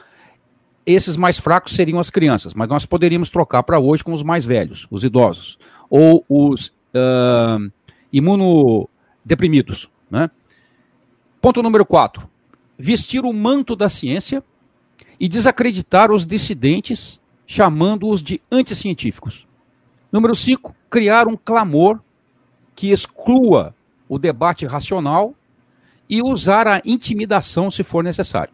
esses 0.86 1.18
mais 1.18 1.40
fracos 1.40 1.74
seriam 1.74 2.00
as 2.00 2.12
crianças, 2.12 2.54
mas 2.54 2.70
nós 2.70 2.86
poderíamos 2.86 3.32
trocar 3.32 3.64
para 3.64 3.80
hoje 3.80 4.04
com 4.04 4.14
os 4.14 4.22
mais 4.22 4.46
velhos, 4.46 4.86
os 4.92 5.04
idosos, 5.04 5.58
ou 5.90 6.24
os 6.30 6.68
uh, 6.68 7.72
imunodeprimidos. 8.14 9.90
Né? 10.12 10.30
Ponto 11.42 11.64
número 11.64 11.84
4. 11.84 12.30
Vestir 12.78 13.26
o 13.26 13.34
manto 13.34 13.76
da 13.76 13.90
ciência 13.90 14.44
e 15.20 15.28
desacreditar 15.28 16.12
os 16.12 16.26
dissidentes, 16.26 17.20
chamando-os 17.48 18.22
de 18.22 18.42
anticientíficos. 18.52 19.48
Número 20.12 20.36
5. 20.36 20.76
Criar 20.90 21.28
um 21.28 21.38
clamor 21.38 22.00
que 22.76 22.92
exclua 22.92 23.74
o 24.08 24.20
debate 24.20 24.66
racional 24.66 25.34
e 26.10 26.22
usar 26.22 26.68
a 26.68 26.82
intimidação 26.86 27.72
se 27.72 27.84
for 27.84 28.04
necessário. 28.04 28.54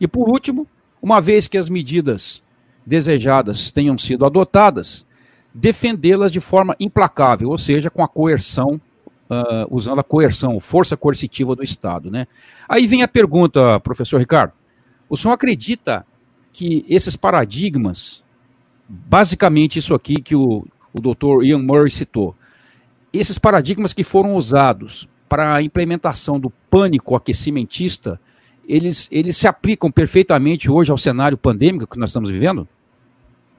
E 0.00 0.08
por 0.08 0.28
último, 0.28 0.66
uma 1.00 1.20
vez 1.20 1.46
que 1.46 1.58
as 1.58 1.68
medidas 1.68 2.42
desejadas 2.84 3.70
tenham 3.70 3.96
sido 3.96 4.24
adotadas, 4.24 5.06
defendê-las 5.54 6.32
de 6.32 6.40
forma 6.40 6.74
implacável, 6.80 7.50
ou 7.50 7.58
seja, 7.58 7.90
com 7.90 8.02
a 8.02 8.08
coerção, 8.08 8.80
uh, 9.28 9.66
usando 9.70 10.00
a 10.00 10.04
coerção, 10.04 10.58
força 10.60 10.96
coercitiva 10.96 11.54
do 11.54 11.62
Estado. 11.62 12.10
Né? 12.10 12.26
Aí 12.68 12.86
vem 12.86 13.02
a 13.02 13.08
pergunta, 13.08 13.78
professor 13.80 14.18
Ricardo: 14.18 14.52
o 15.10 15.16
senhor 15.16 15.34
acredita 15.34 16.06
que 16.52 16.86
esses 16.88 17.16
paradigmas, 17.16 18.22
basicamente 18.88 19.78
isso 19.78 19.92
aqui 19.92 20.22
que 20.22 20.36
o, 20.36 20.64
o 20.92 21.00
doutor 21.00 21.44
Ian 21.44 21.58
Murray 21.58 21.90
citou, 21.90 22.34
esses 23.12 23.36
paradigmas 23.36 23.92
que 23.92 24.04
foram 24.04 24.36
usados 24.36 25.08
para 25.28 25.54
a 25.54 25.62
implementação 25.62 26.38
do 26.38 26.48
pânico 26.70 27.16
aquecimentista, 27.16 28.20
eles, 28.68 29.08
eles 29.10 29.36
se 29.36 29.48
aplicam 29.48 29.90
perfeitamente 29.90 30.70
hoje 30.70 30.92
ao 30.92 30.98
cenário 30.98 31.36
pandêmico 31.36 31.88
que 31.88 31.98
nós 31.98 32.10
estamos 32.10 32.30
vivendo? 32.30 32.68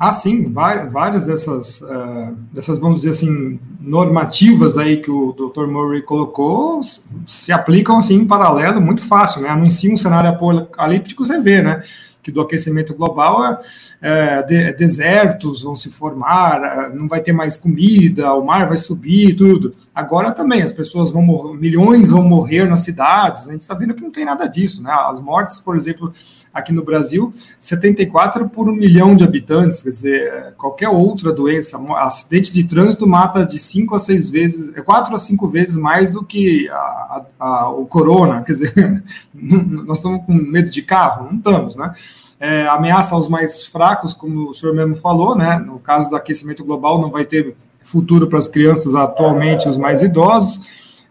Ah, 0.04 0.12
sim, 0.12 0.52
várias 0.52 1.28
dessas, 1.28 1.80
uh, 1.82 2.36
dessas, 2.52 2.80
vamos 2.80 3.04
dizer 3.04 3.12
assim, 3.12 3.60
normativas 3.80 4.76
aí 4.76 4.98
que 4.98 5.12
o 5.12 5.32
Dr. 5.32 5.68
Murray 5.68 6.02
colocou 6.02 6.82
se 7.28 7.52
aplicam 7.52 8.00
assim 8.00 8.16
em 8.16 8.26
paralelo 8.26 8.82
muito 8.82 9.04
fácil, 9.04 9.42
né? 9.42 9.50
Anuncia 9.50 9.94
um 9.94 9.96
cenário 9.96 10.32
apocalíptico, 10.32 11.24
você 11.24 11.40
vê, 11.40 11.62
né? 11.62 11.84
Que 12.22 12.32
do 12.32 12.42
aquecimento 12.42 12.94
global, 12.94 13.44
é, 13.44 13.62
é, 14.02 14.42
de, 14.42 14.74
desertos 14.74 15.64
vão 15.64 15.76
se 15.76 15.90
formar, 15.90 16.62
é, 16.64 16.96
não 16.96 17.08
vai 17.08 17.22
ter 17.22 17.32
mais 17.32 17.56
comida, 17.56 18.34
o 18.34 18.44
mar 18.44 18.68
vai 18.68 18.78
subir, 18.78 19.36
tudo. 19.36 19.76
Agora 19.94 20.32
também, 20.32 20.62
as 20.62 20.72
pessoas 20.72 21.12
vão 21.12 21.22
morrer, 21.22 21.58
milhões 21.58 22.12
vão 22.12 22.24
morrer 22.24 22.66
nas 22.66 22.82
cidades, 22.82 23.48
a 23.48 23.52
gente 23.52 23.62
está 23.62 23.74
vendo 23.74 23.94
que 23.94 24.02
não 24.02 24.12
tem 24.12 24.26
nada 24.26 24.48
disso, 24.48 24.82
né? 24.84 24.92
As 24.92 25.20
mortes, 25.20 25.60
por 25.60 25.76
exemplo, 25.76 26.14
aqui 26.54 26.74
no 26.74 26.84
Brasil, 26.84 27.34
74 27.60 28.50
por 28.50 28.70
um 28.70 28.74
milhão 28.74 29.16
de 29.16 29.24
habitantes, 29.24 29.82
quer 29.82 29.90
dizer, 29.90 30.54
qualquer 30.58 30.90
outra 30.90 31.32
doença, 31.32 31.80
acidente 31.98 32.52
de 32.54 32.64
trânsito 32.64 33.08
mata 33.08 33.46
de 33.46 33.58
5 33.58 33.96
a 33.96 34.00
6 34.00 34.30
vezes, 34.30 34.74
4 34.84 35.16
a 35.16 35.18
5 35.18 35.48
vezes 35.48 35.78
mais 35.78 36.12
do 36.12 36.24
que 36.24 36.68
a, 36.70 36.76
a, 36.76 37.26
a, 37.40 37.70
o 37.70 37.86
corona, 37.86 38.42
quer 38.42 38.52
dizer, 38.52 39.04
nós 39.34 40.00
estamos 40.00 40.26
com 40.26 40.34
medo 40.34 40.70
de 40.70 40.82
carro? 40.82 41.28
Não 41.30 41.38
estamos, 41.38 41.76
né? 41.76 41.94
É, 42.44 42.66
ameaça 42.68 43.14
aos 43.14 43.30
mais 43.30 43.68
fracos, 43.68 44.16
como 44.16 44.50
o 44.50 44.54
senhor 44.54 44.74
mesmo 44.74 44.96
falou, 44.96 45.36
né? 45.36 45.60
No 45.60 45.78
caso 45.78 46.10
do 46.10 46.16
aquecimento 46.16 46.64
global, 46.66 47.00
não 47.00 47.12
vai 47.12 47.24
ter 47.24 47.56
futuro 47.84 48.26
para 48.28 48.40
as 48.40 48.48
crianças 48.48 48.96
atualmente, 48.96 49.70
os 49.70 49.78
mais 49.78 50.02
idosos. 50.02 50.60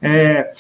É, 0.02 0.50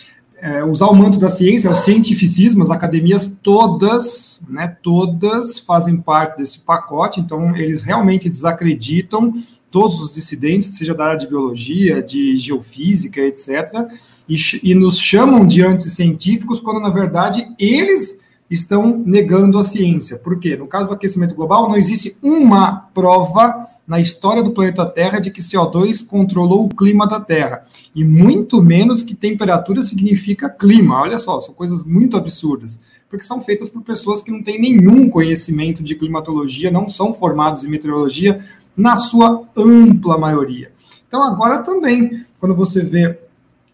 é, 0.40 0.64
usar 0.64 0.86
o 0.86 0.94
manto 0.94 1.18
da 1.18 1.28
ciência, 1.28 1.70
o 1.70 1.74
cientificismo, 1.74 2.62
as 2.62 2.70
academias 2.70 3.26
todas, 3.42 4.40
né, 4.48 4.76
todas 4.82 5.58
fazem 5.58 5.96
parte 5.96 6.38
desse 6.38 6.60
pacote, 6.60 7.20
então 7.20 7.54
eles 7.56 7.82
realmente 7.82 8.28
desacreditam 8.28 9.34
todos 9.70 10.00
os 10.00 10.10
dissidentes, 10.10 10.76
seja 10.76 10.94
da 10.94 11.06
área 11.06 11.18
de 11.18 11.26
biologia, 11.26 12.02
de 12.02 12.38
geofísica, 12.38 13.20
etc., 13.20 13.88
e, 14.28 14.36
e 14.62 14.74
nos 14.74 14.98
chamam 14.98 15.46
de 15.46 15.62
anticientíficos, 15.62 16.60
quando 16.60 16.80
na 16.80 16.90
verdade 16.90 17.46
eles 17.58 18.18
estão 18.50 19.02
negando 19.06 19.58
a 19.58 19.64
ciência. 19.64 20.18
Por 20.18 20.38
quê? 20.40 20.56
No 20.56 20.66
caso 20.66 20.88
do 20.88 20.94
aquecimento 20.94 21.34
global, 21.34 21.68
não 21.68 21.76
existe 21.76 22.16
uma 22.20 22.88
prova 22.92 23.68
na 23.86 24.00
história 24.00 24.42
do 24.42 24.52
planeta 24.52 24.86
Terra 24.86 25.18
de 25.18 25.30
que 25.30 25.40
CO2 25.40 26.06
controlou 26.06 26.64
o 26.64 26.68
clima 26.68 27.06
da 27.06 27.20
Terra. 27.20 27.64
E 27.94 28.04
muito 28.04 28.62
menos 28.62 29.02
que 29.02 29.14
temperatura 29.14 29.82
significa 29.82 30.48
clima. 30.48 31.00
Olha 31.00 31.18
só, 31.18 31.40
são 31.40 31.54
coisas 31.54 31.84
muito 31.84 32.16
absurdas. 32.16 32.78
Porque 33.08 33.24
são 33.24 33.40
feitas 33.40 33.68
por 33.68 33.82
pessoas 33.82 34.22
que 34.22 34.30
não 34.30 34.42
têm 34.42 34.60
nenhum 34.60 35.08
conhecimento 35.08 35.82
de 35.82 35.96
climatologia, 35.96 36.70
não 36.70 36.88
são 36.88 37.12
formados 37.12 37.64
em 37.64 37.68
meteorologia, 37.68 38.44
na 38.76 38.96
sua 38.96 39.42
ampla 39.56 40.16
maioria. 40.16 40.70
Então, 41.08 41.24
agora 41.24 41.58
também, 41.58 42.24
quando 42.38 42.54
você 42.54 42.82
vê 42.82 43.18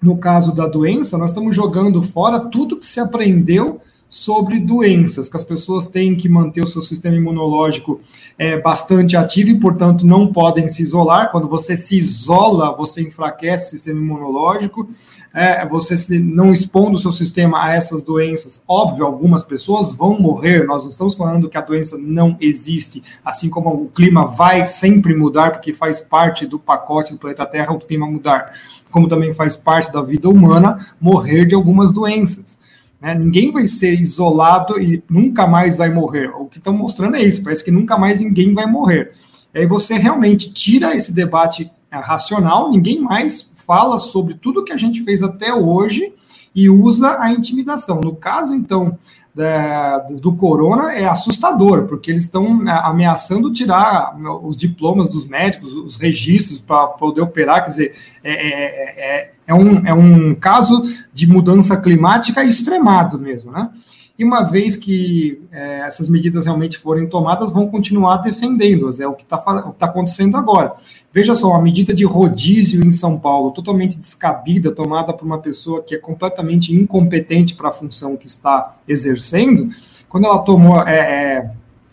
no 0.00 0.16
caso 0.16 0.54
da 0.54 0.66
doença, 0.66 1.18
nós 1.18 1.30
estamos 1.30 1.54
jogando 1.54 2.00
fora 2.00 2.40
tudo 2.40 2.78
que 2.78 2.86
se 2.86 3.00
aprendeu 3.00 3.80
sobre 4.08 4.60
doenças, 4.60 5.28
que 5.28 5.36
as 5.36 5.44
pessoas 5.44 5.86
têm 5.86 6.14
que 6.14 6.28
manter 6.28 6.62
o 6.62 6.66
seu 6.66 6.80
sistema 6.80 7.16
imunológico 7.16 8.00
é, 8.38 8.58
bastante 8.58 9.16
ativo 9.16 9.50
e, 9.50 9.60
portanto, 9.60 10.06
não 10.06 10.32
podem 10.32 10.68
se 10.68 10.82
isolar. 10.82 11.30
Quando 11.30 11.48
você 11.48 11.76
se 11.76 11.96
isola, 11.96 12.74
você 12.76 13.02
enfraquece 13.02 13.66
o 13.66 13.70
sistema 13.70 14.00
imunológico, 14.00 14.88
é, 15.34 15.66
você 15.66 15.96
se, 15.96 16.18
não 16.18 16.52
expondo 16.52 16.96
o 16.96 17.00
seu 17.00 17.12
sistema 17.12 17.64
a 17.64 17.74
essas 17.74 18.02
doenças. 18.02 18.62
Óbvio, 18.66 19.04
algumas 19.04 19.42
pessoas 19.42 19.92
vão 19.92 20.18
morrer, 20.18 20.64
nós 20.66 20.84
não 20.84 20.90
estamos 20.90 21.14
falando 21.14 21.48
que 21.48 21.58
a 21.58 21.62
doença 21.62 21.98
não 21.98 22.36
existe, 22.40 23.02
assim 23.24 23.50
como 23.50 23.70
o 23.70 23.88
clima 23.88 24.24
vai 24.24 24.66
sempre 24.66 25.14
mudar, 25.14 25.50
porque 25.50 25.72
faz 25.72 26.00
parte 26.00 26.46
do 26.46 26.58
pacote 26.58 27.12
do 27.12 27.18
planeta 27.18 27.44
Terra 27.44 27.72
o 27.72 27.78
clima 27.78 28.06
mudar, 28.06 28.52
como 28.90 29.08
também 29.08 29.34
faz 29.34 29.56
parte 29.56 29.92
da 29.92 30.00
vida 30.00 30.28
humana 30.28 30.78
morrer 31.00 31.44
de 31.44 31.54
algumas 31.54 31.92
doenças. 31.92 32.56
Né? 33.00 33.14
Ninguém 33.14 33.50
vai 33.50 33.66
ser 33.66 33.98
isolado 33.98 34.80
e 34.80 35.02
nunca 35.08 35.46
mais 35.46 35.76
vai 35.76 35.92
morrer. 35.92 36.28
O 36.28 36.46
que 36.46 36.58
estão 36.58 36.72
mostrando 36.72 37.16
é 37.16 37.22
isso, 37.22 37.42
parece 37.42 37.64
que 37.64 37.70
nunca 37.70 37.96
mais 37.98 38.20
ninguém 38.20 38.54
vai 38.54 38.66
morrer. 38.66 39.12
E 39.54 39.60
aí 39.60 39.66
você 39.66 39.94
realmente 39.94 40.52
tira 40.52 40.94
esse 40.94 41.12
debate 41.12 41.70
é, 41.90 41.96
racional, 41.98 42.70
ninguém 42.70 43.00
mais 43.00 43.48
fala 43.54 43.98
sobre 43.98 44.34
tudo 44.34 44.64
que 44.64 44.72
a 44.72 44.76
gente 44.76 45.02
fez 45.02 45.22
até 45.22 45.52
hoje 45.52 46.12
e 46.54 46.70
usa 46.70 47.20
a 47.20 47.30
intimidação. 47.32 48.00
No 48.00 48.14
caso, 48.14 48.54
então, 48.54 48.98
da, 49.36 49.98
do 49.98 50.32
corona 50.32 50.94
é 50.94 51.06
assustador, 51.06 51.84
porque 51.84 52.10
eles 52.10 52.22
estão 52.22 52.66
é, 52.66 52.72
ameaçando 52.84 53.52
tirar 53.52 54.16
os 54.42 54.56
diplomas 54.56 55.10
dos 55.10 55.28
médicos, 55.28 55.74
os 55.74 55.96
registros 55.96 56.58
para 56.58 56.86
poder 56.86 57.20
operar, 57.20 57.62
quer 57.62 57.68
dizer, 57.68 57.94
é, 58.24 58.32
é, 58.32 58.94
é, 58.96 59.32
é, 59.46 59.54
um, 59.54 59.86
é 59.86 59.92
um 59.92 60.34
caso 60.34 60.80
de 61.12 61.26
mudança 61.26 61.76
climática 61.76 62.42
extremado 62.42 63.18
mesmo, 63.18 63.52
né? 63.52 63.68
E 64.18 64.24
uma 64.24 64.42
vez 64.42 64.76
que 64.76 65.42
é, 65.52 65.80
essas 65.80 66.08
medidas 66.08 66.46
realmente 66.46 66.78
forem 66.78 67.06
tomadas, 67.06 67.50
vão 67.50 67.68
continuar 67.68 68.18
defendendo-as. 68.18 68.98
É 68.98 69.06
o 69.06 69.12
que 69.12 69.24
está 69.24 69.36
tá 69.36 69.86
acontecendo 69.86 70.38
agora. 70.38 70.72
Veja 71.12 71.36
só, 71.36 71.52
a 71.52 71.60
medida 71.60 71.92
de 71.92 72.04
rodízio 72.04 72.84
em 72.84 72.90
São 72.90 73.18
Paulo, 73.18 73.50
totalmente 73.50 73.98
descabida, 73.98 74.72
tomada 74.72 75.12
por 75.12 75.26
uma 75.26 75.38
pessoa 75.38 75.82
que 75.82 75.94
é 75.94 75.98
completamente 75.98 76.74
incompetente 76.74 77.54
para 77.54 77.68
a 77.68 77.72
função 77.72 78.16
que 78.16 78.26
está 78.26 78.76
exercendo, 78.88 79.68
quando 80.08 80.24
ela 80.24 80.38
tomou 80.38 80.80
é, 80.86 80.96
é, 80.96 81.50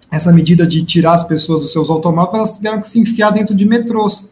essa 0.09 0.31
medida 0.31 0.65
de 0.65 0.81
tirar 0.83 1.13
as 1.13 1.23
pessoas 1.23 1.63
dos 1.63 1.73
seus 1.73 1.89
automóveis, 1.89 2.35
elas 2.35 2.51
tiveram 2.53 2.79
que 2.79 2.87
se 2.87 2.99
enfiar 2.99 3.31
dentro 3.31 3.53
de 3.53 3.65
metrôs. 3.65 4.29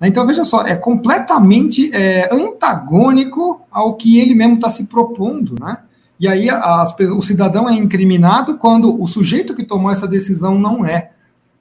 Né? 0.00 0.08
Então, 0.08 0.26
veja 0.26 0.42
só, 0.42 0.66
é 0.66 0.74
completamente 0.74 1.94
é, 1.94 2.34
antagônico 2.34 3.60
ao 3.70 3.94
que 3.94 4.18
ele 4.18 4.34
mesmo 4.34 4.54
está 4.54 4.70
se 4.70 4.86
propondo, 4.86 5.54
né? 5.60 5.78
E 6.18 6.26
aí 6.26 6.48
as, 6.48 6.94
o 6.98 7.20
cidadão 7.20 7.68
é 7.68 7.74
incriminado 7.74 8.56
quando 8.56 9.00
o 9.00 9.06
sujeito 9.06 9.54
que 9.54 9.64
tomou 9.64 9.90
essa 9.90 10.08
decisão 10.08 10.58
não 10.58 10.84
é. 10.84 11.10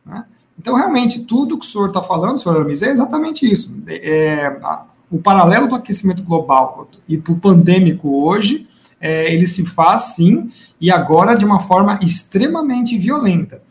Né? 0.05 0.23
Então, 0.57 0.75
realmente, 0.75 1.19
tudo 1.19 1.57
que 1.57 1.65
o 1.65 1.69
senhor 1.69 1.87
está 1.87 2.01
falando, 2.01 2.39
senhor 2.39 2.55
Aramis, 2.55 2.81
é 2.81 2.89
exatamente 2.89 3.49
isso. 3.49 3.77
É, 3.87 4.47
a, 4.63 4.83
o 5.11 5.19
paralelo 5.19 5.67
do 5.67 5.75
aquecimento 5.75 6.23
global 6.23 6.87
e 7.07 7.17
para 7.17 7.33
o 7.33 7.39
pandêmico 7.39 8.23
hoje, 8.25 8.67
é, 8.99 9.33
ele 9.33 9.45
se 9.45 9.65
faz 9.65 10.15
sim, 10.15 10.49
e 10.79 10.89
agora 10.89 11.35
de 11.35 11.45
uma 11.45 11.59
forma 11.59 11.99
extremamente 12.01 12.97
violenta. 12.97 13.61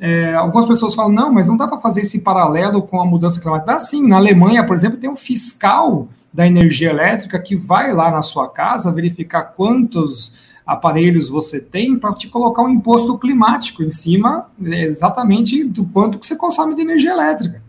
É, 0.00 0.34
algumas 0.34 0.66
pessoas 0.66 0.94
falam, 0.94 1.12
não, 1.12 1.32
mas 1.32 1.48
não 1.48 1.56
dá 1.56 1.66
para 1.66 1.78
fazer 1.78 2.02
esse 2.02 2.20
paralelo 2.20 2.82
com 2.82 3.00
a 3.00 3.06
mudança 3.06 3.40
climática. 3.40 3.72
Dá 3.72 3.78
sim, 3.78 4.06
na 4.06 4.16
Alemanha, 4.16 4.64
por 4.64 4.76
exemplo, 4.76 4.98
tem 4.98 5.10
um 5.10 5.16
fiscal 5.16 6.08
da 6.32 6.46
energia 6.46 6.90
elétrica 6.90 7.38
que 7.38 7.56
vai 7.56 7.92
lá 7.92 8.10
na 8.10 8.22
sua 8.22 8.48
casa 8.48 8.92
verificar 8.92 9.42
quantos 9.56 10.32
aparelhos 10.64 11.28
você 11.28 11.60
tem 11.60 11.98
para 11.98 12.12
te 12.12 12.28
colocar 12.28 12.62
um 12.62 12.68
imposto 12.68 13.16
climático 13.18 13.82
em 13.82 13.90
cima 13.90 14.46
é, 14.62 14.82
exatamente 14.84 15.64
do 15.64 15.86
quanto 15.86 16.18
que 16.18 16.26
você 16.26 16.36
consome 16.36 16.74
de 16.74 16.82
energia 16.82 17.12
elétrica. 17.12 17.62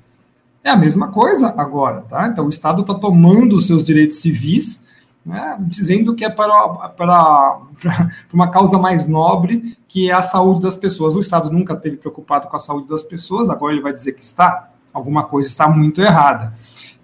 É 0.61 0.69
a 0.69 0.75
mesma 0.75 1.07
coisa 1.07 1.53
agora, 1.57 2.01
tá? 2.01 2.27
Então 2.27 2.45
o 2.45 2.49
Estado 2.49 2.81
está 2.81 2.93
tomando 2.93 3.55
os 3.55 3.67
seus 3.67 3.83
direitos 3.83 4.19
civis, 4.19 4.83
né, 5.25 5.57
dizendo 5.61 6.15
que 6.15 6.25
é 6.25 6.29
para, 6.29 6.67
para, 6.89 7.59
para 7.81 8.09
uma 8.33 8.49
causa 8.49 8.77
mais 8.77 9.07
nobre, 9.07 9.77
que 9.87 10.09
é 10.09 10.13
a 10.13 10.21
saúde 10.21 10.61
das 10.61 10.75
pessoas. 10.75 11.15
O 11.15 11.19
Estado 11.19 11.51
nunca 11.51 11.75
teve 11.75 11.97
preocupado 11.97 12.47
com 12.47 12.55
a 12.55 12.59
saúde 12.59 12.87
das 12.87 13.03
pessoas, 13.03 13.49
agora 13.49 13.73
ele 13.73 13.81
vai 13.81 13.93
dizer 13.93 14.13
que 14.13 14.23
está. 14.23 14.71
Alguma 14.91 15.23
coisa 15.23 15.47
está 15.47 15.69
muito 15.69 16.01
errada. 16.01 16.53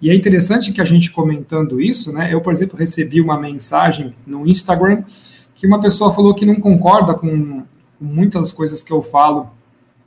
E 0.02 0.10
é 0.10 0.14
interessante 0.14 0.72
que 0.72 0.80
a 0.80 0.84
gente 0.84 1.10
comentando 1.10 1.80
isso, 1.80 2.12
né? 2.12 2.32
Eu, 2.32 2.40
por 2.40 2.52
exemplo, 2.52 2.76
recebi 2.76 3.20
uma 3.20 3.38
mensagem 3.38 4.14
no 4.26 4.46
Instagram 4.46 5.04
que 5.54 5.66
uma 5.66 5.80
pessoa 5.80 6.12
falou 6.12 6.34
que 6.34 6.44
não 6.44 6.56
concorda 6.56 7.14
com, 7.14 7.62
muitas 8.00 8.52
coisas 8.52 8.82
que 8.82 8.92
eu 8.92 9.02
falo 9.02 9.48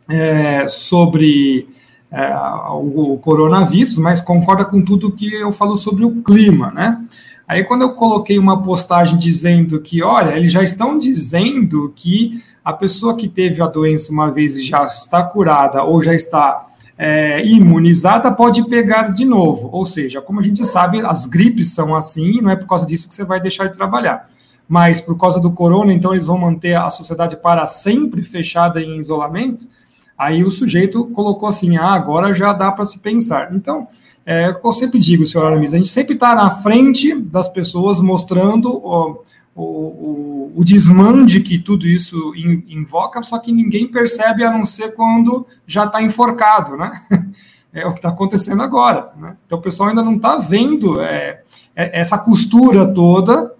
é, 0.08 0.68
sobre 0.68 1.68
é, 2.12 2.34
o, 2.72 3.18
coronavírus, 3.18 3.98
mas 3.98 4.22
concorda 4.22 4.66
com 4.66 4.84
tudo 4.84 5.12
que 5.12 5.34
eu 5.34 5.52
falo 5.52 5.76
sobre 5.76 6.06
o 6.06 6.22
clima, 6.22 6.72
né? 6.72 7.04
Aí 7.50 7.64
quando 7.64 7.82
eu 7.82 7.96
coloquei 7.96 8.38
uma 8.38 8.62
postagem 8.62 9.18
dizendo 9.18 9.82
que, 9.82 10.04
olha, 10.04 10.38
eles 10.38 10.52
já 10.52 10.62
estão 10.62 11.00
dizendo 11.00 11.92
que 11.96 12.44
a 12.64 12.72
pessoa 12.72 13.18
que 13.18 13.28
teve 13.28 13.60
a 13.60 13.66
doença 13.66 14.12
uma 14.12 14.30
vez 14.30 14.56
e 14.56 14.64
já 14.64 14.84
está 14.84 15.24
curada 15.24 15.82
ou 15.82 16.00
já 16.04 16.14
está 16.14 16.68
é, 16.96 17.44
imunizada 17.44 18.32
pode 18.32 18.64
pegar 18.70 19.14
de 19.16 19.26
novo. 19.26 19.68
Ou 19.72 19.84
seja, 19.84 20.22
como 20.22 20.40
a 20.40 20.44
gente 20.44 20.64
sabe, 20.64 21.02
as 21.04 21.26
gripes 21.26 21.74
são 21.74 21.96
assim, 21.96 22.38
e 22.38 22.42
não 22.42 22.52
é 22.52 22.56
por 22.56 22.68
causa 22.68 22.86
disso 22.86 23.10
que 23.10 23.16
você 23.16 23.24
vai 23.24 23.40
deixar 23.40 23.66
de 23.66 23.74
trabalhar. 23.74 24.30
Mas 24.68 25.02
por 25.02 25.18
causa 25.18 25.40
do 25.40 25.52
corona, 25.52 25.92
então 25.92 26.14
eles 26.14 26.28
vão 26.28 26.38
manter 26.38 26.76
a 26.76 26.92
sociedade 26.92 27.36
para 27.36 27.66
sempre 27.66 28.22
fechada 28.22 28.80
em 28.80 29.00
isolamento. 29.00 29.68
Aí 30.16 30.44
o 30.44 30.52
sujeito 30.52 31.04
colocou 31.06 31.50
assim: 31.50 31.78
ah, 31.78 31.94
agora 31.94 32.32
já 32.32 32.54
dá 32.54 32.72
para 32.72 32.86
se 32.86 33.00
pensar. 33.00 33.56
Então, 33.56 33.88
é, 34.32 34.56
eu 34.64 34.74
sempre 34.74 35.00
digo, 35.00 35.26
senhor 35.26 35.48
Aramis, 35.48 35.74
a 35.74 35.78
gente 35.78 35.90
sempre 35.90 36.14
está 36.14 36.36
na 36.36 36.52
frente 36.52 37.16
das 37.16 37.48
pessoas 37.48 38.00
mostrando 38.00 38.70
o, 38.70 39.24
o, 39.56 39.64
o, 39.64 40.54
o 40.56 40.64
desmande 40.64 41.40
que 41.40 41.58
tudo 41.58 41.88
isso 41.88 42.32
invoca, 42.68 43.24
só 43.24 43.40
que 43.40 43.52
ninguém 43.52 43.88
percebe 43.88 44.44
a 44.44 44.52
não 44.52 44.66
ser 44.66 44.94
quando 44.94 45.48
já 45.66 45.86
está 45.86 46.00
enforcado, 46.04 46.78
né? 46.78 47.02
É 47.72 47.86
o 47.86 47.92
que 47.92 48.00
está 48.00 48.10
acontecendo 48.10 48.64
agora. 48.64 49.12
Né? 49.16 49.38
Então 49.46 49.60
o 49.60 49.62
pessoal 49.62 49.90
ainda 49.90 50.02
não 50.02 50.16
está 50.16 50.38
vendo 50.38 51.00
é, 51.00 51.44
é, 51.76 52.00
essa 52.00 52.18
costura 52.18 52.88
toda 52.92 53.54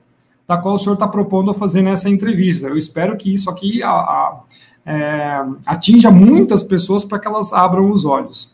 da 0.48 0.58
qual 0.58 0.74
o 0.74 0.80
senhor 0.80 0.96
está 0.96 1.08
propondo 1.08 1.54
fazer 1.54 1.84
nessa 1.84 2.10
entrevista. 2.10 2.66
Eu 2.66 2.76
espero 2.76 3.16
que 3.16 3.32
isso 3.32 3.52
aqui 3.52 3.84
a, 3.84 3.92
a, 3.92 4.40
é, 4.84 5.46
atinja 5.64 6.10
muitas 6.10 6.64
pessoas 6.64 7.06
para 7.06 7.20
que 7.20 7.28
elas 7.28 7.54
abram 7.54 7.92
os 7.92 8.04
olhos. 8.04 8.52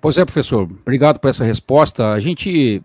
Pois 0.00 0.16
é, 0.16 0.24
professor, 0.24 0.62
obrigado 0.62 1.18
por 1.18 1.28
essa 1.28 1.44
resposta. 1.44 2.12
A 2.12 2.20
gente, 2.20 2.82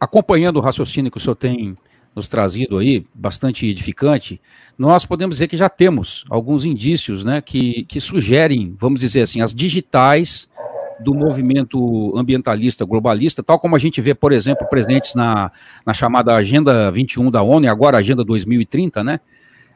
acompanhando 0.00 0.56
o 0.56 0.60
raciocínio 0.60 1.10
que 1.10 1.18
o 1.18 1.20
senhor 1.20 1.36
tem 1.36 1.76
nos 2.14 2.26
trazido 2.26 2.78
aí, 2.78 3.06
bastante 3.14 3.66
edificante, 3.66 4.40
nós 4.76 5.06
podemos 5.06 5.36
dizer 5.36 5.46
que 5.46 5.56
já 5.56 5.68
temos 5.68 6.24
alguns 6.28 6.64
indícios 6.64 7.22
né, 7.22 7.40
que, 7.40 7.84
que 7.84 8.00
sugerem, 8.00 8.74
vamos 8.76 8.98
dizer 8.98 9.22
assim, 9.22 9.40
as 9.40 9.54
digitais 9.54 10.48
do 10.98 11.14
movimento 11.14 12.12
ambientalista 12.16 12.84
globalista, 12.84 13.42
tal 13.42 13.58
como 13.58 13.76
a 13.76 13.78
gente 13.78 14.00
vê, 14.00 14.12
por 14.12 14.32
exemplo, 14.32 14.66
presentes 14.68 15.14
na, 15.14 15.52
na 15.86 15.94
chamada 15.94 16.34
Agenda 16.34 16.90
21 16.90 17.30
da 17.30 17.42
ONU 17.42 17.64
e 17.64 17.68
agora 17.68 17.96
Agenda 17.96 18.24
2030, 18.24 19.02
né? 19.02 19.20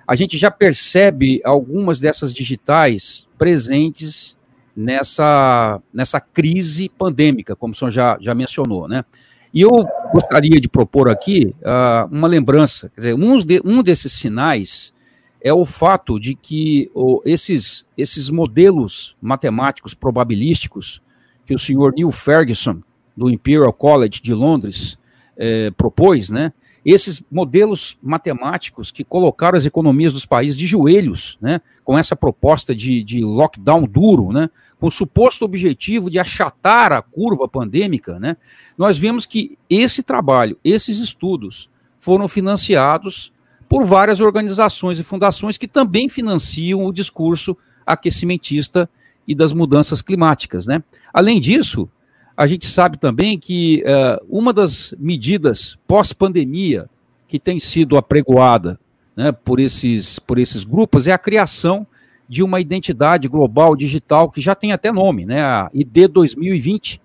A 0.06 0.14
gente 0.14 0.37
já 0.37 0.50
percebe 0.50 1.40
algumas 1.44 1.98
dessas 1.98 2.34
digitais 2.34 3.26
presentes 3.38 4.37
nessa, 4.76 5.80
nessa 5.92 6.20
crise 6.20 6.88
pandêmica, 6.88 7.54
como 7.54 7.72
o 7.72 7.76
senhor 7.76 7.90
já, 7.90 8.16
já 8.20 8.34
mencionou, 8.34 8.88
né? 8.88 9.04
E 9.52 9.60
eu 9.60 9.70
gostaria 10.12 10.60
de 10.60 10.68
propor 10.68 11.08
aqui 11.08 11.54
uh, 11.60 12.12
uma 12.12 12.26
lembrança, 12.26 12.88
quer 12.88 13.00
dizer, 13.00 13.14
um, 13.14 13.38
de, 13.38 13.62
um 13.64 13.82
desses 13.82 14.12
sinais 14.12 14.92
é 15.40 15.52
o 15.52 15.64
fato 15.64 16.18
de 16.18 16.34
que 16.34 16.90
oh, 16.92 17.22
esses, 17.24 17.87
esses 17.96 18.30
modelos 18.30 19.14
matemáticos 19.20 19.94
probabilísticos 19.94 21.00
que 21.46 21.54
o 21.54 21.58
senhor 21.58 21.92
Neil 21.94 22.10
Ferguson, 22.10 22.82
do 23.16 23.30
Imperial 23.30 23.72
College 23.72 24.20
de 24.22 24.34
Londres, 24.34 24.98
eh, 25.37 25.70
propôs, 25.76 26.30
né? 26.30 26.52
Esses 26.85 27.23
modelos 27.31 27.97
matemáticos 28.03 28.90
que 28.90 29.03
colocaram 29.03 29.57
as 29.57 29.64
economias 29.64 30.12
dos 30.12 30.27
países 30.27 30.57
de 30.59 30.66
joelhos, 30.66 31.38
né? 31.40 31.61
Com 31.83 31.99
essa 31.99 32.14
proposta 32.14 32.75
de, 32.75 33.03
de 33.03 33.20
lockdown 33.23 33.85
duro, 33.87 34.33
né? 34.33 34.51
com 34.85 34.88
o 34.88 34.90
suposto 34.90 35.47
objetivo 35.47 36.11
de 36.11 36.18
achatar 36.18 36.92
a 36.92 37.01
curva 37.01 37.49
pandêmica, 37.49 38.18
né, 38.18 38.37
nós 38.77 38.99
vemos 38.99 39.25
que 39.25 39.57
esse 39.70 40.03
trabalho, 40.03 40.59
esses 40.62 40.99
estudos, 40.99 41.70
foram 41.99 42.29
financiados 42.29 43.33
por 43.66 43.87
várias 43.87 44.20
organizações 44.20 44.99
e 44.99 45.03
fundações 45.03 45.57
que 45.57 45.66
também 45.66 46.07
financiam 46.11 46.85
o 46.85 46.92
discurso 46.92 47.57
aquecimentista 47.87 48.87
e 49.27 49.35
das 49.35 49.55
mudanças 49.55 50.03
climáticas. 50.03 50.66
Né? 50.66 50.83
Além 51.14 51.40
disso, 51.40 51.88
a 52.37 52.47
gente 52.47 52.66
sabe 52.66 52.99
também 52.99 53.38
que 53.38 53.83
uh, 53.87 54.25
uma 54.29 54.53
das 54.53 54.92
medidas 54.99 55.79
pós-pandemia 55.87 56.88
que 57.29 57.38
tem 57.38 57.59
sido 57.59 57.97
apregoada 57.97 58.79
né, 59.16 59.33
por, 59.33 59.61
esses, 59.61 60.18
por 60.18 60.38
esses 60.38 60.64
grupos 60.64 61.07
é 61.07 61.12
a 61.12 61.18
criação 61.18 61.87
de 62.29 62.42
uma 62.42 62.61
identidade 62.61 63.29
global 63.29 63.77
digital 63.77 64.31
que 64.31 64.40
já 64.40 64.55
tem 64.55 64.73
até 64.73 64.90
nome, 64.90 65.27
né, 65.27 65.42
a 65.42 65.70
ID 65.73 66.09
2020, 66.09 67.01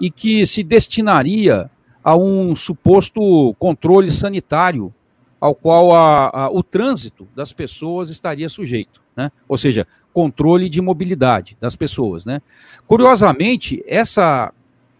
e 0.00 0.10
que 0.10 0.46
se 0.46 0.62
destinaria 0.62 1.70
a 2.02 2.16
um 2.16 2.54
suposto 2.54 3.54
controle 3.58 4.10
sanitário 4.10 4.92
ao 5.40 5.54
qual 5.54 5.94
a, 5.94 6.44
a, 6.44 6.50
o 6.50 6.62
trânsito 6.62 7.26
das 7.34 7.52
pessoas 7.52 8.10
estaria 8.10 8.48
sujeito, 8.48 9.00
né? 9.16 9.30
ou 9.48 9.56
seja, 9.56 9.86
controle 10.12 10.68
de 10.68 10.80
mobilidade 10.80 11.56
das 11.60 11.76
pessoas. 11.76 12.24
Né? 12.24 12.40
Curiosamente, 12.86 13.82
essa, 13.86 14.52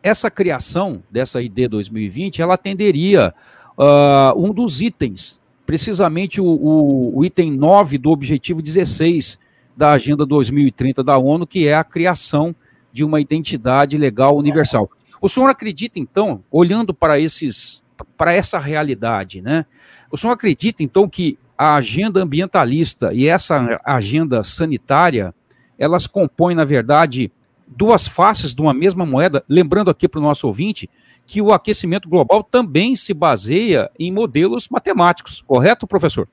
essa 0.05 0.31
criação 0.31 1.03
dessa 1.11 1.41
ID 1.41 1.67
2020, 1.67 2.43
ela 2.43 2.55
atenderia 2.55 3.33
uh, 3.79 4.39
um 4.39 4.53
dos 4.53 4.83
itens, 4.83 5.41
precisamente 5.65 6.43
o, 6.43 6.45
o, 6.45 7.19
o 7.19 7.25
item 7.25 7.51
9 7.51 7.97
do 7.97 8.11
objetivo 8.11 8.61
16, 8.61 9.39
da 9.75 9.93
Agenda 9.93 10.27
2030 10.27 11.03
da 11.03 11.17
ONU, 11.17 11.47
que 11.47 11.67
é 11.67 11.75
a 11.75 11.83
criação 11.83 12.55
de 12.93 13.03
uma 13.03 13.19
identidade 13.19 13.97
legal 13.97 14.37
universal. 14.37 14.91
O 15.23 15.29
senhor 15.29 15.49
acredita, 15.49 15.99
então, 15.99 16.45
olhando 16.51 16.93
para 16.93 17.19
esses 17.19 17.83
para 18.19 18.33
essa 18.33 18.59
realidade, 18.59 19.41
né? 19.41 19.65
O 20.11 20.19
senhor 20.19 20.33
acredita, 20.33 20.83
então, 20.83 21.09
que 21.09 21.39
a 21.57 21.77
agenda 21.77 22.23
ambientalista 22.23 23.15
e 23.15 23.27
essa 23.27 23.81
agenda 23.85 24.43
sanitária, 24.43 25.35
elas 25.79 26.07
compõem, 26.07 26.55
na 26.55 26.65
verdade, 26.65 27.33
duas 27.77 28.07
faces 28.07 28.55
de 28.55 28.61
uma 28.61 28.75
mesma 28.75 29.05
moeda, 29.05 29.45
lembrando 29.49 29.91
aqui 29.91 30.09
para 30.09 30.21
o 30.21 30.23
nosso 30.23 30.47
ouvinte 30.47 30.89
que 31.27 31.41
o 31.41 31.53
aquecimento 31.53 32.09
global 32.09 32.43
também 32.43 32.95
se 32.95 33.15
baseia 33.15 33.91
em 33.99 34.13
modelos 34.13 34.69
matemáticos, 34.69 35.43
correto, 35.47 35.87
professor? 35.87 36.29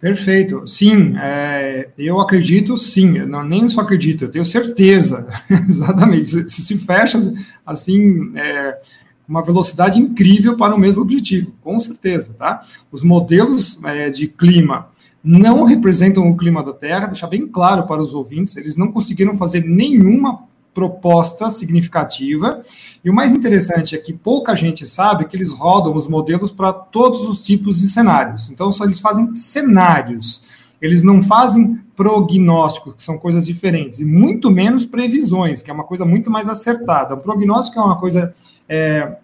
Perfeito. 0.00 0.66
Sim, 0.66 1.16
é, 1.16 1.88
eu 1.96 2.20
acredito 2.20 2.76
sim. 2.76 3.16
Eu 3.16 3.26
não, 3.26 3.42
nem 3.42 3.66
só 3.68 3.80
acredito, 3.80 4.24
eu 4.24 4.30
tenho 4.30 4.44
certeza. 4.44 5.26
Exatamente. 5.48 6.28
Se, 6.28 6.48
se 6.50 6.76
fecha 6.76 7.18
assim, 7.64 8.36
é, 8.36 8.78
uma 9.26 9.42
velocidade 9.42 9.98
incrível 9.98 10.56
para 10.56 10.74
o 10.74 10.78
mesmo 10.78 11.00
objetivo, 11.00 11.54
com 11.62 11.78
certeza, 11.80 12.34
tá? 12.38 12.62
Os 12.92 13.02
modelos 13.02 13.82
é, 13.82 14.10
de 14.10 14.28
clima 14.28 14.88
não 15.22 15.64
representam 15.64 16.28
o 16.28 16.36
clima 16.36 16.62
da 16.62 16.74
Terra, 16.74 17.06
deixar 17.06 17.28
bem 17.28 17.48
claro 17.48 17.86
para 17.86 18.02
os 18.02 18.12
ouvintes, 18.12 18.58
eles 18.58 18.76
não 18.76 18.92
conseguiram 18.92 19.34
fazer 19.38 19.64
nenhuma 19.64 20.44
proposta 20.74 21.48
significativa. 21.50 22.62
E 23.04 23.08
o 23.08 23.14
mais 23.14 23.32
interessante 23.32 23.94
é 23.94 23.98
que 23.98 24.12
pouca 24.12 24.56
gente 24.56 24.84
sabe 24.84 25.26
que 25.26 25.36
eles 25.36 25.52
rodam 25.52 25.94
os 25.94 26.08
modelos 26.08 26.50
para 26.50 26.72
todos 26.72 27.22
os 27.22 27.40
tipos 27.40 27.78
de 27.78 27.88
cenários. 27.88 28.50
Então, 28.50 28.72
só 28.72 28.84
eles 28.84 29.00
fazem 29.00 29.34
cenários. 29.36 30.42
Eles 30.82 31.02
não 31.02 31.22
fazem 31.22 31.80
prognósticos, 31.96 32.96
que 32.96 33.02
são 33.02 33.16
coisas 33.16 33.46
diferentes, 33.46 34.00
e 34.00 34.04
muito 34.04 34.50
menos 34.50 34.84
previsões, 34.84 35.62
que 35.62 35.70
é 35.70 35.74
uma 35.74 35.84
coisa 35.84 36.04
muito 36.04 36.30
mais 36.30 36.48
acertada. 36.48 37.14
O 37.14 37.18
prognóstico 37.18 37.78
é 37.78 37.82
uma 37.82 37.96
coisa 37.96 38.34
é, 38.68 39.16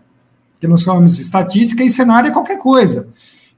que 0.60 0.68
nós 0.68 0.82
chamamos 0.82 1.16
de 1.16 1.22
estatística, 1.22 1.82
e 1.82 1.90
cenário 1.90 2.28
é 2.28 2.32
qualquer 2.32 2.58
coisa. 2.58 3.08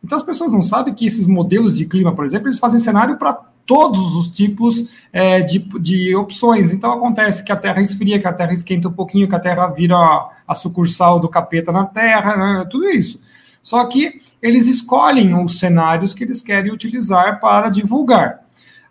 Então 0.02 0.16
as 0.16 0.24
pessoas 0.24 0.52
não 0.52 0.62
sabem 0.62 0.94
que 0.94 1.07
esses 1.07 1.26
modelos 1.26 1.76
de 1.76 1.85
clima, 1.85 2.12
por 2.12 2.24
exemplo, 2.24 2.48
eles 2.48 2.59
fazem 2.59 2.81
cenário 2.81 3.16
para 3.18 3.38
todos 3.66 4.14
os 4.14 4.29
tipos 4.29 4.88
é, 5.12 5.40
de, 5.40 5.59
de 5.81 6.14
opções. 6.14 6.72
Então 6.72 6.92
acontece 6.92 7.44
que 7.44 7.53
a 7.53 7.57
Terra 7.57 7.81
esfria, 7.81 8.18
que 8.18 8.27
a 8.27 8.33
Terra 8.33 8.53
esquenta 8.53 8.88
um 8.88 8.92
pouquinho, 8.92 9.29
que 9.29 9.35
a 9.35 9.40
Terra 9.40 9.66
vira 9.68 9.96
a, 9.96 10.55
sucursal 10.55 11.18
do 11.18 11.29
capeta 11.29 11.72
na 11.72 11.85
Terra, 11.85 12.37
né, 12.37 12.66
tudo 12.70 12.88
isso. 12.88 13.20
Só 13.62 13.85
que 13.85 14.20
eles 14.40 14.66
escolhem 14.66 15.35
os 15.35 15.59
cenários 15.59 16.12
que 16.12 16.25
eles 16.25 16.42
querem 16.42 16.72
utilizar 16.72 17.40
para 17.40 17.68
divulgar. 17.68 18.40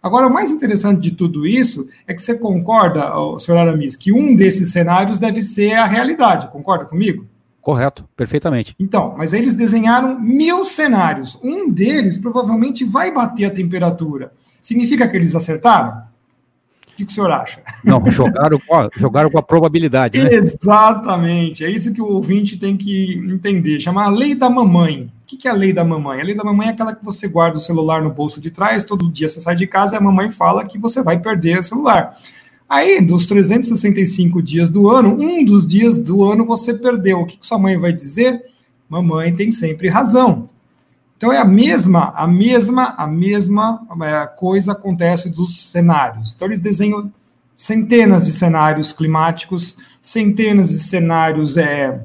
Agora, 0.01 0.27
o 0.27 0.33
mais 0.33 0.49
interessante 0.49 1.01
de 1.01 1.11
tudo 1.11 1.45
isso 1.45 1.87
é 2.07 2.13
que 2.13 2.21
você 2.21 2.33
concorda, 2.35 3.11
senhor 3.39 3.59
Aramis, 3.59 3.95
que 3.95 4.11
um 4.11 4.35
desses 4.35 4.71
cenários 4.71 5.19
deve 5.19 5.41
ser 5.41 5.73
a 5.73 5.85
realidade, 5.85 6.47
concorda 6.47 6.85
comigo? 6.85 7.27
Correto, 7.61 8.09
perfeitamente. 8.15 8.75
Então, 8.79 9.13
mas 9.15 9.33
eles 9.33 9.53
desenharam 9.53 10.19
mil 10.19 10.65
cenários. 10.65 11.37
Um 11.43 11.69
deles 11.69 12.17
provavelmente 12.17 12.83
vai 12.83 13.11
bater 13.13 13.45
a 13.45 13.51
temperatura. 13.51 14.33
Significa 14.61 15.07
que 15.07 15.17
eles 15.17 15.35
acertaram? 15.35 16.03
O 16.93 16.95
que, 16.95 17.05
que 17.05 17.11
o 17.11 17.15
senhor 17.15 17.31
acha? 17.31 17.61
Não, 17.83 18.05
jogaram 18.11 18.59
com 18.59 18.75
a, 18.75 18.89
jogaram 18.95 19.31
com 19.31 19.39
a 19.39 19.41
probabilidade, 19.41 20.21
né? 20.21 20.33
Exatamente. 20.35 21.65
É 21.65 21.69
isso 21.69 21.93
que 21.93 22.01
o 22.01 22.05
ouvinte 22.05 22.57
tem 22.57 22.77
que 22.77 23.13
entender. 23.27 23.79
Chama 23.79 24.05
a 24.05 24.09
lei 24.09 24.35
da 24.35 24.49
mamãe. 24.49 25.11
O 25.23 25.25
que, 25.25 25.37
que 25.37 25.47
é 25.47 25.51
a 25.51 25.55
lei 25.55 25.73
da 25.73 25.83
mamãe? 25.83 26.21
A 26.21 26.23
lei 26.23 26.35
da 26.35 26.43
mamãe 26.43 26.67
é 26.67 26.71
aquela 26.71 26.93
que 26.93 27.03
você 27.03 27.27
guarda 27.27 27.57
o 27.57 27.61
celular 27.61 28.03
no 28.03 28.11
bolso 28.11 28.39
de 28.39 28.51
trás, 28.51 28.83
todo 28.83 29.09
dia 29.09 29.27
você 29.27 29.39
sai 29.39 29.55
de 29.55 29.65
casa 29.65 29.95
e 29.95 29.97
a 29.97 30.01
mamãe 30.01 30.29
fala 30.29 30.65
que 30.65 30.77
você 30.77 31.01
vai 31.01 31.17
perder 31.17 31.59
o 31.59 31.63
celular. 31.63 32.15
Aí, 32.69 33.01
dos 33.01 33.25
365 33.25 34.41
dias 34.41 34.69
do 34.69 34.89
ano, 34.89 35.13
um 35.19 35.43
dos 35.43 35.65
dias 35.65 35.97
do 35.97 36.23
ano 36.23 36.45
você 36.45 36.73
perdeu. 36.73 37.19
O 37.19 37.25
que, 37.25 37.37
que 37.37 37.45
sua 37.45 37.57
mãe 37.57 37.77
vai 37.77 37.91
dizer? 37.91 38.45
Mamãe 38.87 39.33
tem 39.33 39.51
sempre 39.51 39.89
razão. 39.89 40.49
Então 41.21 41.31
é 41.31 41.37
a 41.37 41.45
mesma, 41.45 42.11
a 42.15 42.25
mesma, 42.25 42.95
a 42.97 43.05
mesma 43.05 43.85
é, 44.01 44.25
coisa 44.25 44.71
acontece 44.71 45.29
dos 45.29 45.69
cenários. 45.69 46.33
Então 46.35 46.47
eles 46.47 46.59
desenham 46.59 47.13
centenas 47.55 48.25
de 48.25 48.31
cenários 48.31 48.91
climáticos, 48.91 49.77
centenas 50.01 50.69
de 50.69 50.79
cenários 50.79 51.57
é, 51.57 52.03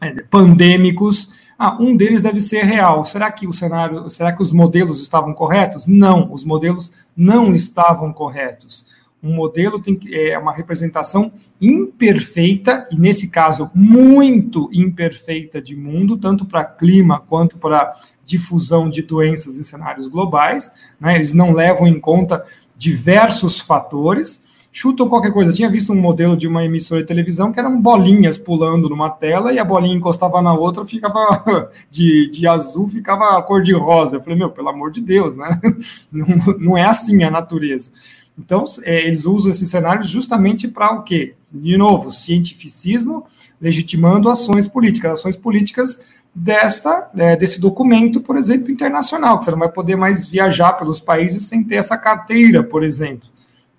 é, 0.00 0.22
pandêmicos. 0.30 1.28
Ah, 1.58 1.76
um 1.78 1.94
deles 1.94 2.22
deve 2.22 2.40
ser 2.40 2.64
real. 2.64 3.04
Será 3.04 3.30
que 3.30 3.46
o 3.46 3.52
cenário, 3.52 4.08
será 4.08 4.32
que 4.32 4.42
os 4.42 4.50
modelos 4.50 5.02
estavam 5.02 5.34
corretos? 5.34 5.86
Não, 5.86 6.32
os 6.32 6.42
modelos 6.42 6.90
não 7.14 7.54
estavam 7.54 8.14
corretos. 8.14 8.86
Um 9.24 9.34
modelo 9.34 9.80
tem 9.80 9.96
que, 9.96 10.14
é 10.14 10.38
uma 10.38 10.52
representação 10.52 11.32
imperfeita, 11.58 12.86
e 12.90 12.96
nesse 12.96 13.30
caso, 13.30 13.70
muito 13.74 14.68
imperfeita 14.70 15.62
de 15.62 15.74
mundo, 15.74 16.18
tanto 16.18 16.44
para 16.44 16.62
clima 16.62 17.18
quanto 17.18 17.56
para 17.56 17.94
difusão 18.22 18.88
de 18.88 19.00
doenças 19.00 19.58
em 19.58 19.62
cenários 19.62 20.08
globais. 20.08 20.70
Né? 21.00 21.14
Eles 21.14 21.32
não 21.32 21.52
levam 21.52 21.86
em 21.86 21.98
conta 21.98 22.44
diversos 22.76 23.58
fatores. 23.58 24.42
Chutam 24.70 25.08
qualquer 25.08 25.32
coisa. 25.32 25.50
Eu 25.50 25.54
tinha 25.54 25.70
visto 25.70 25.92
um 25.92 26.00
modelo 26.00 26.36
de 26.36 26.48
uma 26.48 26.64
emissora 26.64 27.00
de 27.00 27.06
televisão 27.06 27.52
que 27.52 27.60
eram 27.60 27.80
bolinhas 27.80 28.36
pulando 28.36 28.88
numa 28.88 29.08
tela 29.08 29.52
e 29.52 29.58
a 29.58 29.64
bolinha 29.64 29.94
encostava 29.94 30.42
na 30.42 30.52
outra, 30.52 30.84
ficava 30.84 31.70
de, 31.90 32.28
de 32.28 32.46
azul, 32.46 32.88
ficava 32.88 33.40
cor 33.42 33.62
de 33.62 33.72
rosa. 33.72 34.16
Eu 34.16 34.20
falei, 34.20 34.38
meu, 34.38 34.50
pelo 34.50 34.68
amor 34.68 34.90
de 34.90 35.00
Deus, 35.00 35.36
né? 35.36 35.60
Não, 36.12 36.26
não 36.58 36.78
é 36.78 36.82
assim 36.84 37.22
a 37.22 37.30
natureza. 37.30 37.90
Então, 38.38 38.64
é, 38.82 39.06
eles 39.06 39.26
usam 39.26 39.50
esses 39.50 39.70
cenários 39.70 40.08
justamente 40.08 40.66
para 40.66 40.92
o 40.92 41.02
quê? 41.02 41.34
De 41.52 41.76
novo, 41.76 42.10
cientificismo 42.10 43.26
legitimando 43.60 44.28
ações 44.28 44.66
políticas. 44.66 45.20
Ações 45.20 45.36
políticas 45.36 46.00
desta 46.34 47.10
é, 47.14 47.36
desse 47.36 47.60
documento, 47.60 48.20
por 48.20 48.36
exemplo, 48.36 48.70
internacional, 48.70 49.38
que 49.38 49.44
você 49.44 49.52
não 49.52 49.58
vai 49.58 49.70
poder 49.70 49.96
mais 49.96 50.26
viajar 50.28 50.72
pelos 50.72 50.98
países 50.98 51.46
sem 51.46 51.62
ter 51.62 51.76
essa 51.76 51.96
carteira, 51.96 52.62
por 52.62 52.82
exemplo, 52.82 53.28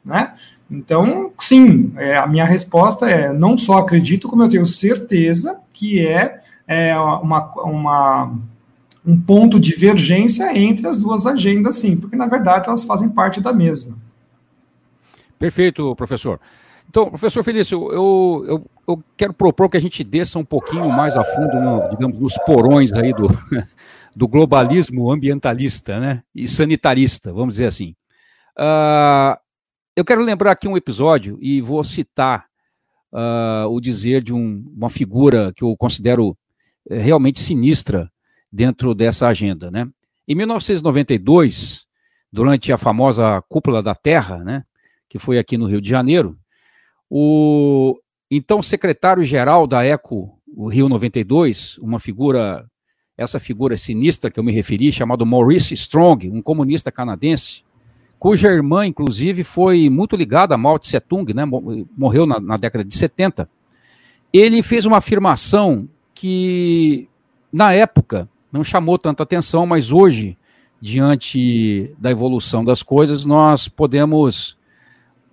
né? 0.03 0.33
Então, 0.71 1.31
sim, 1.37 1.91
é, 1.97 2.17
a 2.17 2.25
minha 2.25 2.45
resposta 2.45 3.09
é 3.09 3.31
não 3.31 3.57
só 3.57 3.77
acredito, 3.77 4.27
como 4.27 4.41
eu 4.41 4.49
tenho 4.49 4.65
certeza 4.65 5.59
que 5.73 6.05
é, 6.07 6.39
é 6.65 6.97
uma, 6.97 7.51
uma 7.57 8.33
um 9.05 9.19
ponto 9.19 9.59
de 9.59 9.71
divergência 9.71 10.57
entre 10.57 10.87
as 10.87 10.97
duas 10.97 11.27
agendas, 11.27 11.75
sim, 11.75 11.95
porque 11.95 12.15
na 12.15 12.25
verdade 12.25 12.67
elas 12.67 12.83
fazem 12.83 13.09
parte 13.09 13.39
da 13.39 13.53
mesma. 13.53 13.95
Perfeito, 15.37 15.95
professor. 15.95 16.39
Então, 16.89 17.09
professor 17.09 17.43
Felício, 17.43 17.91
eu, 17.91 18.45
eu, 18.47 18.71
eu, 18.87 19.03
quero 19.17 19.33
propor 19.33 19.69
que 19.69 19.77
a 19.77 19.81
gente 19.81 20.03
desça 20.03 20.39
um 20.39 20.45
pouquinho 20.45 20.89
mais 20.89 21.17
a 21.17 21.23
fundo, 21.23 21.59
no, 21.59 21.89
digamos, 21.89 22.17
nos 22.17 22.37
porões 22.45 22.91
aí 22.93 23.11
do, 23.13 23.27
do 24.15 24.27
globalismo 24.27 25.11
ambientalista 25.11 25.99
né, 25.99 26.23
e 26.33 26.47
sanitarista, 26.47 27.33
vamos 27.33 27.55
dizer 27.55 27.65
assim. 27.65 27.95
Uh, 28.57 29.35
eu 29.95 30.05
quero 30.05 30.21
lembrar 30.21 30.51
aqui 30.51 30.67
um 30.67 30.77
episódio 30.77 31.37
e 31.41 31.59
vou 31.59 31.83
citar 31.83 32.45
uh, 33.11 33.67
o 33.69 33.81
dizer 33.81 34.21
de 34.21 34.33
um, 34.33 34.63
uma 34.75 34.89
figura 34.89 35.51
que 35.53 35.63
eu 35.63 35.75
considero 35.77 36.37
eh, 36.89 36.97
realmente 36.97 37.39
sinistra 37.39 38.09
dentro 38.51 38.93
dessa 38.93 39.27
agenda. 39.27 39.71
Né? 39.71 39.87
Em 40.27 40.35
1992, 40.35 41.85
durante 42.31 42.71
a 42.71 42.77
famosa 42.77 43.41
Cúpula 43.47 43.81
da 43.81 43.95
Terra, 43.95 44.43
né, 44.43 44.63
que 45.15 45.19
foi 45.19 45.39
aqui 45.39 45.57
no 45.57 45.65
Rio 45.65 45.79
de 45.79 45.89
Janeiro, 45.89 46.37
o 47.09 47.97
então 48.29 48.61
secretário-geral 48.61 49.65
da 49.65 49.85
ECO, 49.85 50.37
Rio 50.69 50.89
92, 50.89 51.77
uma 51.77 52.01
figura, 52.01 52.69
essa 53.17 53.39
figura 53.39 53.77
sinistra 53.77 54.29
que 54.29 54.37
eu 54.37 54.43
me 54.43 54.51
referi, 54.51 54.91
chamado 54.91 55.25
Maurice 55.25 55.73
Strong, 55.73 56.29
um 56.29 56.41
comunista 56.41 56.91
canadense, 56.91 57.63
cuja 58.19 58.51
irmã, 58.51 58.85
inclusive, 58.85 59.45
foi 59.45 59.89
muito 59.89 60.17
ligada 60.17 60.53
a 60.53 60.57
Mao 60.57 60.77
Tse 60.77 60.99
Tung, 60.99 61.33
né, 61.33 61.45
morreu 61.97 62.25
na, 62.25 62.37
na 62.37 62.57
década 62.57 62.83
de 62.83 62.93
70, 62.93 63.49
ele 64.33 64.61
fez 64.61 64.85
uma 64.85 64.97
afirmação 64.97 65.87
que, 66.13 67.07
na 67.53 67.71
época, 67.71 68.27
não 68.51 68.65
chamou 68.65 68.99
tanta 68.99 69.23
atenção, 69.23 69.65
mas 69.65 69.93
hoje, 69.93 70.37
diante 70.81 71.95
da 71.97 72.11
evolução 72.11 72.65
das 72.65 72.83
coisas, 72.83 73.25
nós 73.25 73.69
podemos 73.69 74.57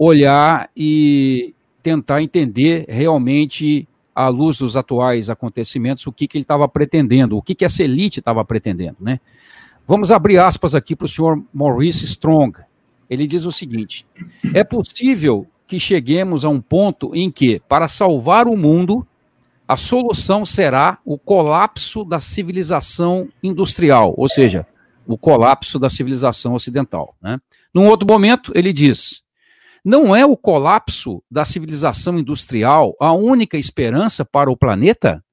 olhar 0.05 0.69
e 0.77 1.55
tentar 1.83 2.23
entender 2.23 2.85
realmente, 2.89 3.87
à 4.15 4.29
luz 4.29 4.59
dos 4.59 4.77
atuais 4.77 5.31
acontecimentos, 5.31 6.07
o 6.07 6.13
que, 6.13 6.27
que 6.27 6.37
ele 6.37 6.43
estava 6.45 6.69
pretendendo, 6.69 7.37
o 7.37 7.43
que, 7.43 7.55
que 7.55 7.65
essa 7.65 7.83
elite 7.83 8.19
estava 8.19 8.45
pretendendo. 8.45 8.97
Né? 9.01 9.21
Vamos 9.87 10.11
abrir 10.11 10.39
aspas 10.39 10.75
aqui 10.75 10.95
para 10.95 11.07
o 11.07 11.09
senhor 11.09 11.43
Maurice 11.53 12.05
Strong. 12.05 12.59
Ele 13.09 13.27
diz 13.27 13.45
o 13.45 13.53
seguinte: 13.53 14.05
é 14.53 14.65
possível 14.65 15.47
que 15.67 15.79
cheguemos 15.79 16.45
a 16.45 16.49
um 16.49 16.61
ponto 16.61 17.15
em 17.15 17.31
que, 17.31 17.61
para 17.69 17.89
salvar 17.89 18.47
o 18.47 18.57
mundo, 18.57 19.07
a 19.67 19.77
solução 19.77 20.45
será 20.45 20.99
o 21.05 21.17
colapso 21.17 22.05
da 22.05 22.21
civilização 22.21 23.29
industrial, 23.43 24.15
ou 24.17 24.29
seja, 24.29 24.67
o 25.07 25.17
colapso 25.17 25.79
da 25.79 25.89
civilização 25.89 26.55
ocidental. 26.55 27.15
Né? 27.23 27.41
Num 27.73 27.87
outro 27.87 28.07
momento, 28.07 28.53
ele 28.55 28.73
diz: 28.73 29.22
não 29.85 30.15
é 30.15 30.25
o 30.25 30.37
colapso 30.37 31.23
da 31.31 31.45
civilização 31.45 32.19
industrial 32.19 32.95
a 33.01 33.13
única 33.13 33.57
esperança 33.57 34.25
para 34.25 34.51
o 34.51 34.57
planeta? 34.57 35.25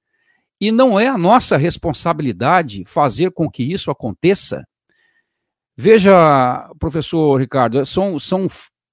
E 0.61 0.71
não 0.71 0.99
é 0.99 1.07
a 1.07 1.17
nossa 1.17 1.55
responsabilidade 1.55 2.83
fazer 2.85 3.31
com 3.31 3.49
que 3.49 3.63
isso 3.63 3.89
aconteça? 3.89 4.67
Veja, 5.77 6.69
professor 6.77 7.39
Ricardo, 7.39 7.85
são, 7.85 8.19
são, 8.19 8.47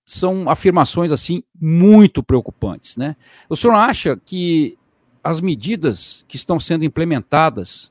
são 0.06 0.48
afirmações 0.48 1.10
assim 1.10 1.42
muito 1.60 2.22
preocupantes. 2.22 2.96
Né? 2.96 3.16
O 3.48 3.56
senhor 3.56 3.74
acha 3.74 4.16
que 4.16 4.78
as 5.24 5.40
medidas 5.40 6.24
que 6.28 6.36
estão 6.36 6.60
sendo 6.60 6.84
implementadas 6.84 7.90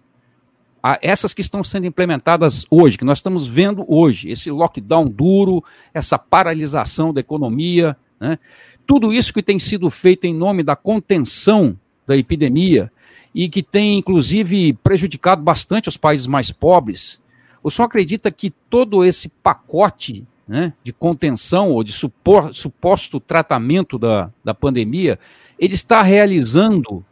essas 1.02 1.34
que 1.34 1.41
estão 1.41 1.63
sendo 1.63 1.88
implementadas 1.88 2.65
hoje, 2.69 2.98
que 2.98 3.06
nós 3.06 3.17
estamos 3.17 3.48
vendo 3.48 3.86
hoje, 3.88 4.30
esse 4.30 4.52
lockdown 4.52 5.08
duro, 5.08 5.63
essa 5.93 6.17
paralisação 6.19 7.13
da 7.13 7.21
economia, 7.21 7.98
né? 8.19 8.38
tudo 8.86 9.12
isso 9.12 9.34
que 9.34 9.41
tem 9.41 9.58
sido 9.58 9.89
feito 9.89 10.26
em 10.26 10.34
nome 10.34 10.62
da 10.63 10.76
contenção 10.76 11.78
da 12.06 12.15
epidemia 12.15 12.91
e 13.34 13.50
que 13.50 13.63
tem, 13.63 13.98
inclusive, 13.98 14.74
prejudicado 14.74 15.41
bastante 15.41 15.89
os 15.89 15.98
países 15.98 16.28
mais 16.28 16.52
pobres. 16.52 17.19
O 17.63 17.71
senhor 17.71 17.88
acredita 17.88 18.32
que 18.32 18.52
todo 18.69 19.04
esse 19.04 19.28
pacote 19.28 20.26
né, 20.48 20.71
de 20.84 20.93
contenção 20.93 21.71
ou 21.71 21.84
de 21.84 21.91
supor, 21.91 22.54
suposto 22.54 23.19
tratamento 23.19 23.98
da, 23.98 24.32
da 24.43 24.54
pandemia, 24.54 25.19
ele 25.58 25.74
está 25.74 26.02
realizando 26.02 27.04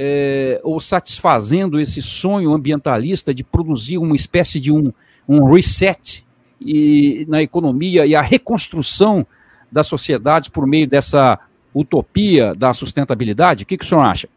é, 0.00 0.60
ou 0.62 0.80
satisfazendo 0.80 1.80
esse 1.80 2.00
sonho 2.00 2.54
ambientalista 2.54 3.34
de 3.34 3.42
produzir 3.42 3.98
uma 3.98 4.14
espécie 4.14 4.60
de 4.60 4.70
um, 4.70 4.92
um 5.28 5.42
reset 5.52 6.24
e, 6.60 7.26
na 7.28 7.42
economia 7.42 8.06
e 8.06 8.14
a 8.14 8.22
reconstrução 8.22 9.26
das 9.72 9.88
sociedades 9.88 10.48
por 10.48 10.68
meio 10.68 10.86
dessa 10.86 11.36
utopia 11.74 12.54
da 12.54 12.72
sustentabilidade? 12.72 13.64
O 13.64 13.66
que, 13.66 13.76
que 13.76 13.84
o 13.84 13.88
senhor 13.88 14.02
acha? 14.02 14.28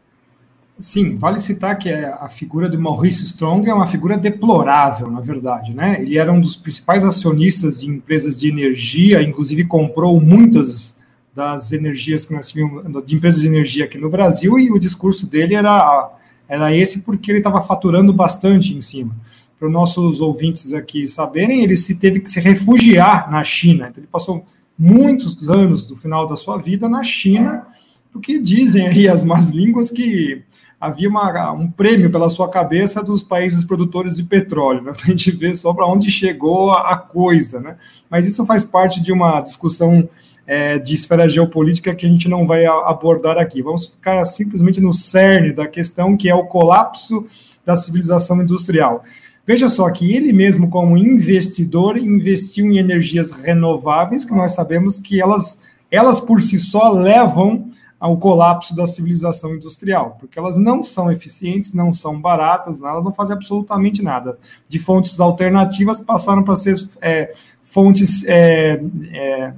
Sim, 0.80 1.16
vale 1.16 1.38
citar 1.38 1.78
que 1.78 1.92
a 1.92 2.28
figura 2.28 2.68
de 2.68 2.76
Maurice 2.76 3.24
Strong 3.24 3.70
é 3.70 3.74
uma 3.74 3.86
figura 3.86 4.18
deplorável, 4.18 5.08
na 5.08 5.20
verdade, 5.20 5.72
né? 5.72 5.98
Ele 6.00 6.18
era 6.18 6.32
um 6.32 6.40
dos 6.40 6.56
principais 6.56 7.04
acionistas 7.04 7.82
de 7.82 7.88
empresas 7.88 8.40
de 8.40 8.48
energia, 8.48 9.22
inclusive 9.22 9.64
comprou 9.64 10.20
muitas 10.20 10.96
das 11.34 11.72
energias 11.72 12.24
que 12.24 12.34
nós 12.34 12.50
tínhamos, 12.50 13.04
de 13.04 13.16
empresas 13.16 13.40
de 13.40 13.48
energia 13.48 13.84
aqui 13.84 13.98
no 13.98 14.10
Brasil, 14.10 14.58
e 14.58 14.70
o 14.70 14.78
discurso 14.78 15.26
dele 15.26 15.54
era, 15.54 16.10
era 16.48 16.74
esse 16.76 17.00
porque 17.00 17.30
ele 17.30 17.38
estava 17.38 17.62
faturando 17.62 18.12
bastante 18.12 18.74
em 18.76 18.82
cima. 18.82 19.16
Para 19.58 19.68
os 19.68 19.72
nossos 19.72 20.20
ouvintes 20.20 20.74
aqui 20.74 21.06
saberem, 21.08 21.62
ele 21.62 21.76
se 21.76 21.94
teve 21.94 22.20
que 22.20 22.30
se 22.30 22.40
refugiar 22.40 23.30
na 23.30 23.42
China. 23.44 23.88
Então, 23.88 24.02
ele 24.02 24.10
passou 24.10 24.44
muitos 24.78 25.48
anos 25.48 25.86
do 25.86 25.96
final 25.96 26.26
da 26.26 26.36
sua 26.36 26.58
vida 26.58 26.88
na 26.88 27.02
China, 27.02 27.66
porque 28.12 28.38
dizem 28.38 28.86
aí 28.88 29.08
as 29.08 29.24
más 29.24 29.48
línguas 29.48 29.88
que 29.88 30.42
havia 30.82 31.08
uma, 31.08 31.52
um 31.52 31.70
prêmio 31.70 32.10
pela 32.10 32.28
sua 32.28 32.48
cabeça 32.48 33.04
dos 33.04 33.22
países 33.22 33.64
produtores 33.64 34.16
de 34.16 34.24
petróleo, 34.24 34.82
né, 34.82 34.92
para 34.98 35.04
a 35.04 35.06
gente 35.10 35.30
ver 35.30 35.56
só 35.56 35.72
para 35.72 35.86
onde 35.86 36.10
chegou 36.10 36.72
a, 36.72 36.90
a, 36.90 36.96
coisa. 36.96 37.60
Né? 37.60 37.76
Mas 38.10 38.26
isso 38.26 38.44
faz 38.44 38.64
parte 38.64 39.00
de 39.00 39.12
uma 39.12 39.40
discussão 39.40 40.08
é, 40.52 40.78
de 40.78 40.92
esfera 40.92 41.26
geopolítica 41.26 41.94
que 41.94 42.04
a 42.04 42.08
gente 42.10 42.28
não 42.28 42.46
vai 42.46 42.66
abordar 42.66 43.38
aqui. 43.38 43.62
Vamos 43.62 43.86
ficar 43.86 44.22
simplesmente 44.26 44.82
no 44.82 44.92
cerne 44.92 45.50
da 45.50 45.66
questão, 45.66 46.14
que 46.14 46.28
é 46.28 46.34
o 46.34 46.44
colapso 46.44 47.26
da 47.64 47.74
civilização 47.74 48.42
industrial. 48.42 49.02
Veja 49.46 49.70
só 49.70 49.90
que 49.90 50.14
ele 50.14 50.30
mesmo, 50.30 50.68
como 50.68 50.98
investidor, 50.98 51.96
investiu 51.96 52.66
em 52.66 52.76
energias 52.76 53.32
renováveis, 53.32 54.26
que 54.26 54.34
nós 54.34 54.52
sabemos 54.52 55.00
que 55.00 55.22
elas, 55.22 55.58
elas 55.90 56.20
por 56.20 56.42
si 56.42 56.58
só 56.58 56.92
levam 56.92 57.70
ao 57.98 58.18
colapso 58.18 58.76
da 58.76 58.86
civilização 58.86 59.54
industrial, 59.54 60.18
porque 60.20 60.38
elas 60.38 60.56
não 60.56 60.82
são 60.82 61.10
eficientes, 61.10 61.72
não 61.72 61.94
são 61.94 62.20
baratas, 62.20 62.82
elas 62.82 63.02
não 63.02 63.12
fazem 63.12 63.34
absolutamente 63.34 64.02
nada. 64.02 64.36
De 64.68 64.78
fontes 64.78 65.18
alternativas 65.18 65.98
passaram 65.98 66.42
para 66.42 66.56
ser 66.56 66.76
é, 67.00 67.32
fontes 67.62 68.22
é, 68.26 68.82
é, 69.14 69.54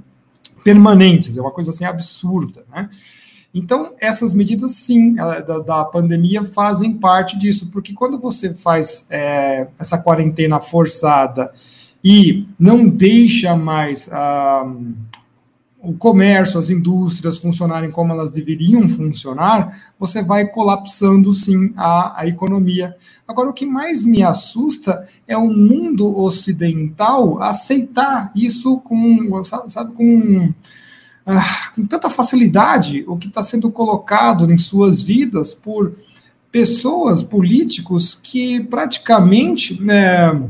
permanentes, 0.64 1.36
é 1.36 1.40
uma 1.40 1.50
coisa 1.50 1.70
assim 1.70 1.84
absurda, 1.84 2.64
né? 2.72 2.88
Então, 3.54 3.94
essas 4.00 4.34
medidas, 4.34 4.72
sim, 4.72 5.14
da, 5.14 5.38
da, 5.40 5.84
pandemia 5.84 6.44
fazem 6.44 6.94
parte 6.94 7.38
disso, 7.38 7.70
porque 7.70 7.92
quando 7.92 8.18
você 8.18 8.52
faz 8.52 9.06
é, 9.08 9.68
essa 9.78 9.96
quarentena 9.96 10.58
forçada 10.58 11.52
e 12.02 12.48
não 12.58 12.88
deixa 12.88 13.54
mais 13.54 14.10
ah, 14.12 14.68
o 15.84 15.94
comércio, 15.94 16.58
as 16.58 16.70
indústrias 16.70 17.38
funcionarem 17.38 17.90
como 17.90 18.12
elas 18.12 18.30
deveriam 18.30 18.88
funcionar, 18.88 19.92
você 19.98 20.22
vai 20.22 20.46
colapsando 20.46 21.32
sim 21.32 21.72
a, 21.76 22.20
a 22.20 22.26
economia. 22.26 22.96
Agora, 23.26 23.50
o 23.50 23.52
que 23.52 23.66
mais 23.66 24.04
me 24.04 24.22
assusta 24.22 25.06
é 25.28 25.36
o 25.36 25.48
mundo 25.48 26.18
ocidental 26.18 27.42
aceitar 27.42 28.32
isso 28.34 28.78
com, 28.78 29.42
sabe, 29.68 29.92
com, 29.94 30.52
ah, 31.26 31.70
com 31.74 31.86
tanta 31.86 32.08
facilidade, 32.08 33.04
o 33.06 33.16
que 33.16 33.28
está 33.28 33.42
sendo 33.42 33.70
colocado 33.70 34.50
em 34.50 34.58
suas 34.58 35.02
vidas 35.02 35.52
por 35.54 35.94
pessoas, 36.50 37.22
políticos 37.22 38.14
que 38.14 38.60
praticamente. 38.64 39.82
Né, 39.82 40.48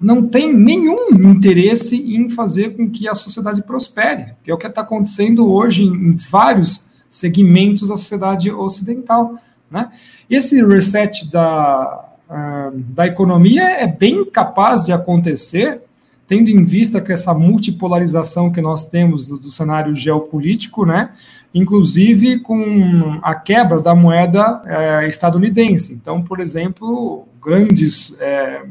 não 0.00 0.26
tem 0.26 0.52
nenhum 0.52 1.10
interesse 1.30 1.96
em 2.16 2.30
fazer 2.30 2.76
com 2.76 2.88
que 2.88 3.06
a 3.06 3.14
sociedade 3.14 3.62
prospere, 3.62 4.34
que 4.42 4.50
é 4.50 4.54
o 4.54 4.56
que 4.56 4.66
está 4.66 4.80
acontecendo 4.80 5.52
hoje 5.52 5.84
em 5.84 6.16
vários 6.16 6.86
segmentos 7.08 7.90
da 7.90 7.96
sociedade 7.96 8.50
ocidental. 8.50 9.34
Né? 9.70 9.90
Esse 10.28 10.64
reset 10.64 11.30
da, 11.30 12.08
uh, 12.30 12.78
da 12.78 13.06
economia 13.06 13.64
é 13.64 13.86
bem 13.86 14.24
capaz 14.24 14.86
de 14.86 14.92
acontecer, 14.92 15.82
tendo 16.26 16.48
em 16.48 16.64
vista 16.64 17.00
que 17.00 17.12
essa 17.12 17.34
multipolarização 17.34 18.50
que 18.50 18.62
nós 18.62 18.86
temos 18.86 19.26
do, 19.26 19.38
do 19.38 19.50
cenário 19.50 19.94
geopolítico, 19.94 20.86
né? 20.86 21.10
inclusive 21.52 22.38
com 22.40 23.18
a 23.22 23.34
quebra 23.34 23.80
da 23.80 23.94
moeda 23.94 24.62
eh, 24.64 25.08
estadunidense. 25.08 25.92
Então, 25.92 26.22
por 26.22 26.38
exemplo, 26.38 27.26
grandes. 27.42 28.14
Eh, 28.20 28.62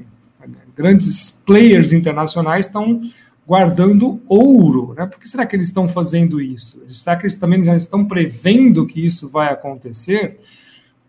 grandes 0.80 1.30
players 1.46 1.92
internacionais 1.92 2.65
estão 2.65 3.02
guardando 3.46 4.22
ouro, 4.30 4.94
né? 4.98 5.06
Por 5.06 5.20
que 5.20 5.28
será 5.28 5.46
que 5.46 5.54
eles 5.54 5.65
estão 5.65 5.89
fazendo 5.89 6.39
isso? 6.39 6.82
Será 6.88 7.18
que 7.18 7.24
eles 7.24 7.36
também 7.36 7.62
já 7.62 7.76
estão 7.76 8.06
prevendo 8.06 8.86
que 8.86 9.06
isso 9.06 9.28
vai 9.28 9.52
acontecer? 9.52 10.39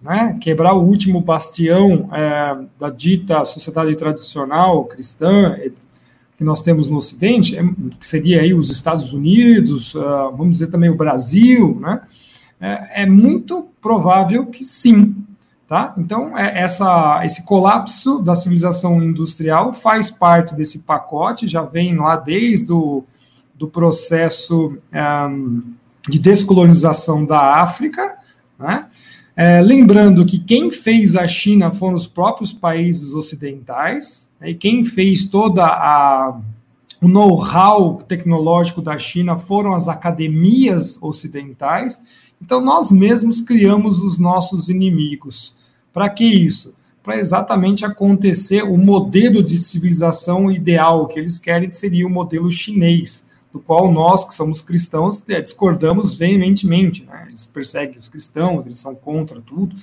Né? 0.03 0.37
Quebrar 0.41 0.73
o 0.73 0.83
último 0.83 1.21
bastião 1.21 2.09
é, 2.13 2.59
da 2.81 2.91
dita 2.91 3.45
sociedade 3.45 3.95
tradicional 3.95 4.87
cristã 4.87 5.57
que 6.37 6.43
nós 6.43 6.63
temos 6.63 6.89
no 6.89 6.97
Ocidente, 6.97 7.57
é, 7.57 7.63
que 7.99 8.07
seria 8.07 8.41
aí 8.41 8.53
os 8.53 8.71
Estados 8.71 9.13
Unidos, 9.13 9.95
uh, 9.95 10.33
vamos 10.35 10.53
dizer 10.53 10.69
também 10.69 10.89
o 10.89 10.97
Brasil, 10.97 11.79
né? 11.81 12.01
É, 12.61 13.03
é 13.03 13.07
muito 13.07 13.69
provável 13.81 14.47
que 14.47 14.65
sim, 14.65 15.15
Tá? 15.71 15.95
Então, 15.97 16.37
é, 16.37 16.63
essa, 16.63 17.25
esse 17.25 17.45
colapso 17.45 18.19
da 18.19 18.35
civilização 18.35 19.01
industrial 19.01 19.73
faz 19.73 20.11
parte 20.11 20.53
desse 20.53 20.81
pacote, 20.81 21.47
já 21.47 21.63
vem 21.63 21.95
lá 21.95 22.17
desde 22.17 22.73
o 22.73 23.05
do 23.55 23.69
processo 23.69 24.77
um, 24.93 25.63
de 26.09 26.19
descolonização 26.19 27.25
da 27.25 27.63
África. 27.63 28.19
Né? 28.59 28.87
É, 29.37 29.63
lembrando 29.63 30.27
que 30.27 30.41
quem 30.41 30.73
fez 30.73 31.15
a 31.15 31.29
China 31.29 31.71
foram 31.71 31.95
os 31.95 32.09
próprios 32.09 32.53
países 32.53 33.15
ocidentais, 33.15 34.29
né? 34.41 34.51
e 34.51 34.55
quem 34.57 34.85
fez 34.85 35.25
toda 35.25 35.65
a 35.65 36.37
o 37.01 37.07
know-how 37.07 38.03
tecnológico 38.09 38.83
da 38.83 38.99
China 38.99 39.39
foram 39.39 39.73
as 39.73 39.87
academias 39.87 40.99
ocidentais. 41.01 42.03
Então, 42.43 42.61
nós 42.61 42.91
mesmos 42.91 43.41
criamos 43.41 44.03
os 44.03 44.19
nossos 44.19 44.69
inimigos. 44.69 45.55
Para 45.93 46.09
que 46.09 46.25
isso? 46.25 46.75
Para 47.03 47.19
exatamente 47.19 47.85
acontecer 47.85 48.63
o 48.63 48.77
modelo 48.77 49.43
de 49.43 49.57
civilização 49.57 50.51
ideal 50.51 51.07
que 51.07 51.19
eles 51.19 51.39
querem, 51.39 51.69
que 51.69 51.77
seria 51.77 52.07
o 52.07 52.11
modelo 52.11 52.51
chinês, 52.51 53.25
do 53.53 53.59
qual 53.59 53.91
nós, 53.91 54.25
que 54.25 54.35
somos 54.35 54.63
cristãos, 54.63 55.23
é, 55.29 55.41
discordamos 55.41 56.15
veementemente. 56.15 57.05
Né? 57.05 57.27
Eles 57.29 57.47
perseguem 57.47 57.99
os 57.99 58.09
cristãos, 58.09 58.67
eles 58.67 58.79
são 58.79 58.95
contra 58.95 59.41
tudo. 59.41 59.75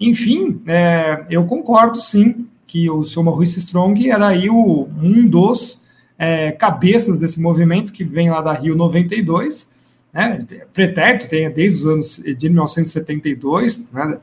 Enfim, 0.00 0.62
é, 0.66 1.24
eu 1.28 1.44
concordo 1.44 2.00
sim 2.00 2.46
que 2.66 2.88
o 2.90 3.04
Sr. 3.04 3.22
Maurice 3.22 3.58
Strong 3.60 4.10
era 4.10 4.28
aí 4.28 4.48
o, 4.48 4.88
um 5.00 5.26
dos 5.28 5.80
é, 6.18 6.52
cabeças 6.52 7.20
desse 7.20 7.40
movimento 7.40 7.92
que 7.92 8.04
vem 8.04 8.30
lá 8.30 8.40
da 8.40 8.52
Rio 8.52 8.74
92, 8.74 9.70
né, 10.12 10.38
pretérito, 10.72 11.28
tem 11.28 11.50
desde 11.50 11.80
os 11.80 11.86
anos 11.86 12.16
de 12.16 12.48
1972, 12.48 13.90
né, 13.92 14.18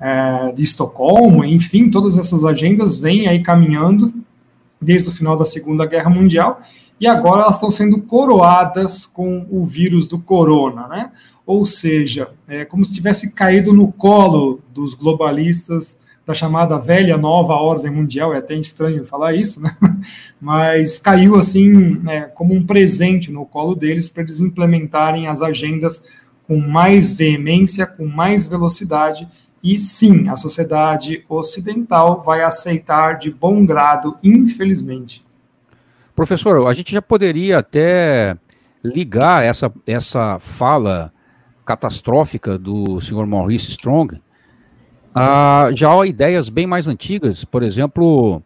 é, 0.00 0.52
de 0.52 0.62
Estocolmo, 0.62 1.44
enfim, 1.44 1.90
todas 1.90 2.18
essas 2.18 2.44
agendas 2.44 2.98
vêm 2.98 3.26
aí 3.26 3.42
caminhando 3.42 4.12
desde 4.80 5.08
o 5.08 5.12
final 5.12 5.36
da 5.36 5.44
Segunda 5.44 5.86
Guerra 5.86 6.10
Mundial 6.10 6.62
e 7.00 7.06
agora 7.06 7.42
elas 7.42 7.56
estão 7.56 7.70
sendo 7.70 8.00
coroadas 8.02 9.06
com 9.06 9.46
o 9.50 9.64
vírus 9.64 10.06
do 10.06 10.18
corona, 10.18 10.88
né? 10.88 11.12
Ou 11.46 11.64
seja, 11.64 12.28
é 12.46 12.64
como 12.64 12.84
se 12.84 12.92
tivesse 12.92 13.32
caído 13.32 13.72
no 13.72 13.90
colo 13.90 14.60
dos 14.74 14.94
globalistas 14.94 15.98
da 16.26 16.34
chamada 16.34 16.76
velha 16.78 17.16
nova 17.16 17.54
ordem 17.54 17.90
mundial, 17.90 18.34
é 18.34 18.38
até 18.38 18.54
estranho 18.54 19.04
falar 19.04 19.34
isso, 19.34 19.60
né? 19.60 19.74
Mas 20.38 20.98
caiu 20.98 21.36
assim 21.36 22.02
é, 22.06 22.22
como 22.22 22.52
um 22.52 22.66
presente 22.66 23.32
no 23.32 23.46
colo 23.46 23.74
deles 23.74 24.10
para 24.10 24.24
eles 24.24 24.40
implementarem 24.40 25.26
as 25.26 25.40
agendas 25.40 26.02
com 26.46 26.58
mais 26.58 27.12
veemência, 27.12 27.86
com 27.86 28.04
mais 28.04 28.46
velocidade 28.46 29.26
e 29.62 29.78
sim, 29.78 30.28
a 30.28 30.36
sociedade 30.36 31.24
ocidental 31.28 32.22
vai 32.22 32.42
aceitar 32.42 33.18
de 33.18 33.30
bom 33.30 33.64
grado, 33.66 34.16
infelizmente. 34.22 35.24
Professor, 36.14 36.66
a 36.66 36.72
gente 36.72 36.92
já 36.92 37.02
poderia 37.02 37.58
até 37.58 38.36
ligar 38.82 39.44
essa, 39.44 39.72
essa 39.86 40.38
fala 40.38 41.12
catastrófica 41.64 42.56
do 42.56 43.00
senhor 43.00 43.26
Maurice 43.26 43.70
Strong 43.70 44.20
a 45.14 45.70
já 45.74 45.90
a 45.90 46.06
ideias 46.06 46.48
bem 46.48 46.66
mais 46.66 46.86
antigas, 46.86 47.44
por 47.44 47.62
exemplo, 47.62 48.36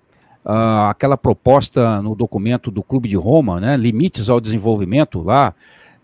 uh, 0.45 0.89
aquela 0.89 1.17
proposta 1.17 2.01
no 2.01 2.15
documento 2.15 2.71
do 2.71 2.83
Clube 2.83 3.09
de 3.09 3.17
Roma, 3.17 3.61
né, 3.61 3.77
Limites 3.77 4.31
ao 4.31 4.41
Desenvolvimento, 4.41 5.23
lá, 5.23 5.55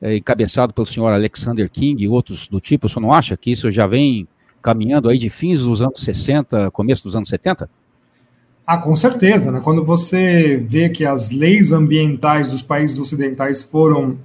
é, 0.00 0.16
encabeçado 0.16 0.72
pelo 0.72 0.86
senhor 0.86 1.12
Alexander 1.12 1.68
King 1.70 2.04
e 2.04 2.08
outros 2.08 2.46
do 2.46 2.60
tipo, 2.60 2.86
o 2.86 2.88
senhor 2.88 3.00
não 3.00 3.12
acha 3.12 3.36
que 3.36 3.50
isso 3.50 3.70
já 3.70 3.86
vem 3.86 4.28
caminhando 4.62 5.08
aí 5.08 5.18
de 5.18 5.30
fins 5.30 5.62
dos 5.62 5.80
anos 5.82 6.00
60, 6.00 6.70
começo 6.70 7.02
dos 7.02 7.16
anos 7.16 7.28
70? 7.28 7.68
Ah, 8.66 8.76
com 8.76 8.94
certeza, 8.94 9.50
né? 9.50 9.60
Quando 9.64 9.82
você 9.82 10.56
vê 10.56 10.90
que 10.90 11.04
as 11.04 11.30
leis 11.30 11.72
ambientais 11.72 12.50
dos 12.50 12.60
países 12.60 12.98
ocidentais 12.98 13.62
foram 13.62 14.18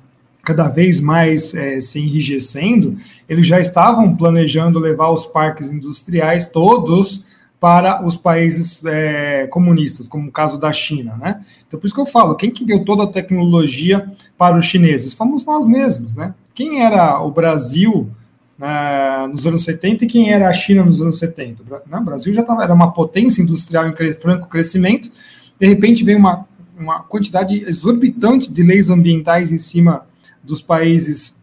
cada 0.44 0.68
vez 0.68 1.00
mais 1.00 1.54
é, 1.54 1.80
se 1.80 2.00
enrijecendo, 2.00 2.98
eles 3.30 3.48
já 3.48 3.60
estavam 3.60 4.16
planejando 4.16 4.78
levar 4.78 5.10
os 5.10 5.26
parques 5.26 5.72
industriais 5.72 6.46
todos 6.46 7.24
para 7.58 8.06
os 8.06 8.18
países 8.18 8.84
é, 8.84 9.48
comunistas, 9.48 10.06
como 10.10 10.28
o 10.28 10.32
caso 10.32 10.60
da 10.60 10.74
China, 10.74 11.16
né? 11.16 11.40
Então, 11.66 11.80
por 11.80 11.86
isso 11.86 11.96
que 11.96 12.02
eu 12.02 12.06
falo, 12.06 12.36
quem 12.36 12.52
que 12.52 12.66
deu 12.66 12.84
toda 12.84 13.04
a 13.04 13.08
tecnologia 13.08 14.12
para 14.38 14.58
os 14.58 14.66
chineses? 14.66 15.14
Fomos 15.14 15.46
nós 15.46 15.66
mesmos, 15.66 16.14
né? 16.14 16.34
Quem 16.54 16.84
era 16.84 17.22
o 17.22 17.32
Brasil 17.32 18.10
nos 19.32 19.46
anos 19.48 19.64
70 19.64 20.06
e 20.06 20.08
quem 20.08 20.32
era 20.32 20.48
a 20.48 20.54
China 20.54 20.84
nos 20.84 21.02
anos 21.02 21.18
70? 21.20 21.64
Né? 21.88 21.98
O 21.98 22.04
Brasil 22.04 22.34
já 22.34 22.44
tava, 22.44 22.64
era 22.64 22.74
uma 22.74 22.92
potência 22.92 23.42
industrial 23.42 23.88
em 23.88 24.14
franco 24.14 24.48
crescimento, 24.48 25.10
de 25.60 25.68
repente 25.68 26.04
vem 26.04 26.16
uma, 26.16 26.46
uma 26.78 27.04
quantidade 27.04 27.64
exorbitante 27.68 28.52
de 28.52 28.64
leis 28.64 28.90
ambientais 28.90 29.52
em 29.52 29.58
cima 29.58 30.06
dos 30.44 30.62
países 30.62 31.36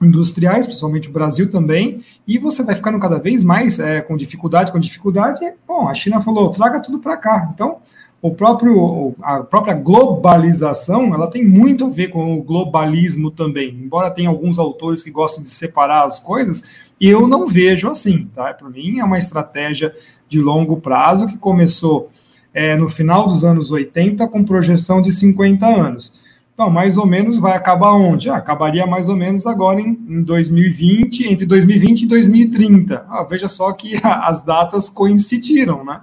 industriais, 0.00 0.66
principalmente 0.66 1.08
o 1.08 1.12
Brasil 1.12 1.50
também, 1.50 2.04
e 2.26 2.38
você 2.38 2.62
vai 2.62 2.74
ficando 2.74 2.98
cada 2.98 3.18
vez 3.18 3.42
mais 3.42 3.78
é, 3.78 4.00
com 4.00 4.16
dificuldade, 4.16 4.70
com 4.70 4.78
dificuldade. 4.78 5.40
Bom, 5.66 5.88
a 5.88 5.94
China 5.94 6.20
falou, 6.20 6.50
traga 6.50 6.80
tudo 6.80 6.98
para 6.98 7.16
cá. 7.16 7.50
Então, 7.52 7.78
o 8.24 8.30
próprio, 8.30 9.14
a 9.20 9.40
própria 9.40 9.74
globalização, 9.74 11.12
ela 11.12 11.26
tem 11.26 11.44
muito 11.44 11.84
a 11.84 11.90
ver 11.90 12.08
com 12.08 12.32
o 12.32 12.42
globalismo 12.42 13.30
também. 13.30 13.78
Embora 13.78 14.10
tenha 14.10 14.30
alguns 14.30 14.58
autores 14.58 15.02
que 15.02 15.10
gostam 15.10 15.42
de 15.42 15.50
separar 15.50 16.06
as 16.06 16.20
coisas, 16.20 16.64
eu 16.98 17.28
não 17.28 17.46
vejo 17.46 17.86
assim, 17.86 18.26
tá? 18.34 18.54
Para 18.54 18.70
mim 18.70 18.98
é 18.98 19.04
uma 19.04 19.18
estratégia 19.18 19.94
de 20.26 20.40
longo 20.40 20.78
prazo 20.80 21.26
que 21.26 21.36
começou 21.36 22.08
é, 22.54 22.74
no 22.78 22.88
final 22.88 23.26
dos 23.26 23.44
anos 23.44 23.70
80 23.70 24.26
com 24.28 24.42
projeção 24.42 25.02
de 25.02 25.12
50 25.12 25.66
anos. 25.66 26.14
Então, 26.54 26.70
mais 26.70 26.96
ou 26.96 27.04
menos 27.04 27.36
vai 27.36 27.52
acabar 27.52 27.92
onde? 27.92 28.30
Ah, 28.30 28.36
acabaria 28.36 28.86
mais 28.86 29.06
ou 29.06 29.16
menos 29.16 29.46
agora 29.46 29.82
em, 29.82 30.02
em 30.08 30.22
2020, 30.22 31.30
entre 31.30 31.44
2020 31.44 32.00
e 32.00 32.06
2030. 32.06 33.04
Ah, 33.06 33.22
veja 33.22 33.48
só 33.48 33.70
que 33.72 34.00
as 34.02 34.40
datas 34.40 34.88
coincidiram, 34.88 35.84
né? 35.84 36.00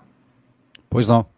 Pois 0.88 1.08
não. 1.08 1.31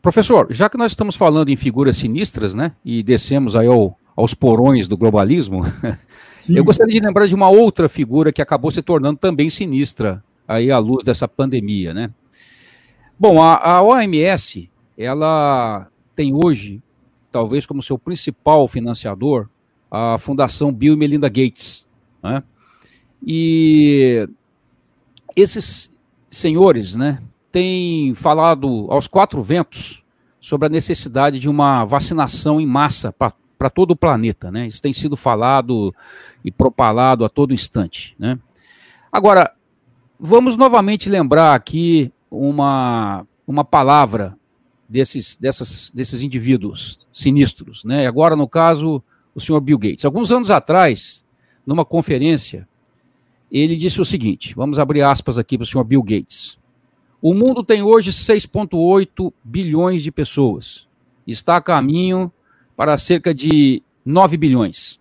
Professor, 0.00 0.46
já 0.50 0.68
que 0.68 0.78
nós 0.78 0.92
estamos 0.92 1.16
falando 1.16 1.48
em 1.48 1.56
figuras 1.56 1.96
sinistras, 1.96 2.54
né, 2.54 2.72
e 2.84 3.02
descemos 3.02 3.56
aí 3.56 3.66
ao, 3.66 3.98
aos 4.16 4.34
porões 4.34 4.86
do 4.86 4.96
globalismo, 4.96 5.62
eu 6.48 6.64
gostaria 6.64 7.00
de 7.00 7.06
lembrar 7.06 7.26
de 7.26 7.34
uma 7.34 7.48
outra 7.48 7.88
figura 7.88 8.32
que 8.32 8.42
acabou 8.42 8.70
se 8.70 8.82
tornando 8.82 9.18
também 9.18 9.50
sinistra 9.50 10.22
aí 10.46 10.70
à 10.70 10.78
luz 10.78 11.04
dessa 11.04 11.28
pandemia, 11.28 11.92
né? 11.92 12.10
Bom, 13.18 13.42
a, 13.42 13.56
a 13.56 13.82
OMS, 13.82 14.70
ela 14.96 15.88
tem 16.14 16.32
hoje 16.32 16.80
talvez 17.30 17.66
como 17.66 17.82
seu 17.82 17.98
principal 17.98 18.66
financiador, 18.68 19.48
a 19.90 20.18
Fundação 20.18 20.72
Bill 20.72 20.94
e 20.94 20.96
Melinda 20.96 21.28
Gates. 21.28 21.86
Né? 22.22 22.42
E 23.26 24.28
esses 25.34 25.90
senhores 26.30 26.94
né, 26.94 27.20
têm 27.50 28.14
falado 28.14 28.86
aos 28.90 29.06
quatro 29.06 29.42
ventos 29.42 30.02
sobre 30.40 30.66
a 30.66 30.70
necessidade 30.70 31.38
de 31.38 31.48
uma 31.48 31.84
vacinação 31.84 32.60
em 32.60 32.66
massa 32.66 33.12
para 33.12 33.70
todo 33.70 33.92
o 33.92 33.96
planeta. 33.96 34.50
Né? 34.50 34.66
Isso 34.66 34.80
tem 34.80 34.92
sido 34.92 35.16
falado 35.16 35.94
e 36.44 36.50
propalado 36.50 37.24
a 37.24 37.28
todo 37.28 37.54
instante. 37.54 38.14
Né? 38.18 38.38
Agora, 39.10 39.52
vamos 40.18 40.56
novamente 40.56 41.08
lembrar 41.08 41.54
aqui 41.54 42.12
uma, 42.30 43.26
uma 43.46 43.64
palavra 43.64 44.36
desses, 44.88 45.36
dessas, 45.36 45.90
desses 45.94 46.22
indivíduos 46.22 47.06
sinistros. 47.12 47.84
Né? 47.84 48.06
Agora, 48.06 48.36
no 48.36 48.48
caso, 48.48 49.02
o 49.34 49.40
senhor 49.40 49.60
Bill 49.60 49.78
Gates. 49.78 50.04
Alguns 50.04 50.30
anos 50.30 50.50
atrás, 50.50 51.24
numa 51.66 51.84
conferência, 51.84 52.68
ele 53.50 53.76
disse 53.76 54.00
o 54.00 54.04
seguinte: 54.04 54.54
vamos 54.54 54.78
abrir 54.78 55.02
aspas 55.02 55.38
aqui 55.38 55.56
para 55.56 55.64
o 55.64 55.66
senhor 55.66 55.84
Bill 55.84 56.02
Gates. 56.02 56.57
O 57.20 57.34
mundo 57.34 57.64
tem 57.64 57.82
hoje 57.82 58.10
6,8 58.10 59.32
bilhões 59.42 60.02
de 60.02 60.12
pessoas. 60.12 60.86
Está 61.26 61.56
a 61.56 61.60
caminho 61.60 62.32
para 62.76 62.96
cerca 62.96 63.34
de 63.34 63.82
9 64.04 64.36
bilhões. 64.36 65.00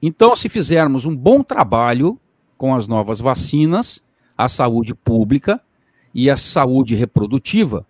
Então, 0.00 0.34
se 0.34 0.48
fizermos 0.48 1.04
um 1.04 1.14
bom 1.14 1.42
trabalho 1.42 2.18
com 2.56 2.74
as 2.74 2.86
novas 2.86 3.20
vacinas, 3.20 4.02
a 4.36 4.48
saúde 4.48 4.94
pública 4.94 5.60
e 6.14 6.30
a 6.30 6.36
saúde 6.36 6.94
reprodutiva, 6.94 7.86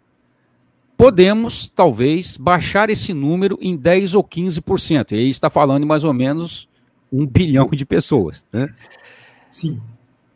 podemos, 0.97 1.69
talvez, 1.69 2.37
baixar 2.37 2.91
esse 2.91 3.15
número 3.15 3.59
em 3.61 3.77
10% 3.79 4.15
ou 4.15 4.25
15%. 4.25 5.13
E 5.13 5.15
aí 5.17 5.31
está 5.31 5.49
falando 5.49 5.83
em 5.83 5.87
mais 5.87 6.05
ou 6.05 6.13
menos 6.13 6.69
um 7.13 7.27
bilhão 7.27 7.69
de 7.69 7.85
pessoas. 7.85 8.45
Né? 8.53 8.75
Sim. 9.51 9.81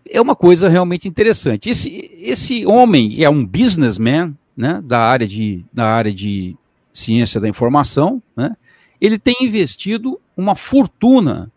É 0.09 0.21
uma 0.21 0.37
coisa 0.37 0.69
realmente 0.69 1.09
interessante. 1.09 1.71
Esse, 1.71 2.11
esse 2.15 2.67
homem, 2.67 3.11
que 3.11 3.25
é 3.25 3.31
um 3.31 3.45
businessman 3.45 4.37
né, 4.57 4.83
da, 4.85 5.01
área 5.01 5.27
de, 5.27 5.65
da 5.73 5.87
área 5.87 6.13
de 6.13 6.57
ciência 6.93 7.41
da 7.41 7.49
informação, 7.49 8.23
né, 8.37 8.57
ele 9.01 9.19
tem 9.19 9.37
investido 9.41 10.21
uma 10.37 10.55
fortuna 10.55 11.51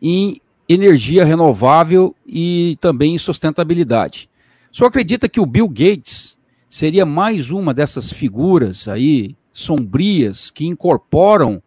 em 0.00 0.40
energia 0.68 1.24
renovável 1.24 2.14
e 2.26 2.78
também 2.80 3.14
em 3.14 3.18
sustentabilidade. 3.18 4.28
Só 4.70 4.84
acredita 4.86 5.28
que 5.28 5.40
o 5.40 5.46
Bill 5.46 5.68
Gates 5.68 6.38
seria 6.68 7.04
mais 7.04 7.50
uma 7.50 7.74
dessas 7.74 8.12
figuras 8.12 8.86
aí 8.86 9.34
sombrias 9.52 10.50
que 10.50 10.66
incorporam 10.66 11.60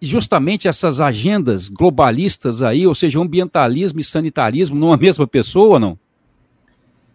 justamente 0.00 0.68
essas 0.68 1.00
agendas 1.00 1.68
globalistas 1.68 2.62
aí, 2.62 2.86
ou 2.86 2.94
seja, 2.94 3.20
ambientalismo 3.20 4.00
e 4.00 4.04
sanitarismo 4.04 4.76
numa 4.76 4.96
mesma 4.98 5.26
pessoa, 5.26 5.78
não? 5.78 5.98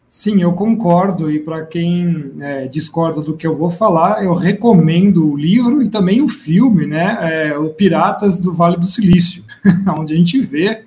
Sim, 0.10 0.42
eu 0.42 0.52
concordo, 0.52 1.32
e 1.32 1.40
para 1.40 1.66
quem 1.66 2.34
é, 2.42 2.68
discorda 2.68 3.22
do 3.22 3.38
que 3.38 3.48
eu 3.48 3.56
vou 3.56 3.70
falar, 3.70 4.26
eu 4.26 4.34
recomendo 4.34 5.32
o 5.32 5.38
livro 5.38 5.82
e 5.82 5.90
também 5.90 6.22
o 6.22 6.28
filme, 6.28 6.86
né? 6.86 7.18
É, 7.22 7.58
o 7.58 7.70
Piratas 7.70 8.38
do 8.38 8.52
Vale 8.52 8.76
do 8.76 8.88
Silício, 8.88 9.42
onde 9.98 10.14
a 10.14 10.18
gente 10.18 10.42
vê 10.42 10.84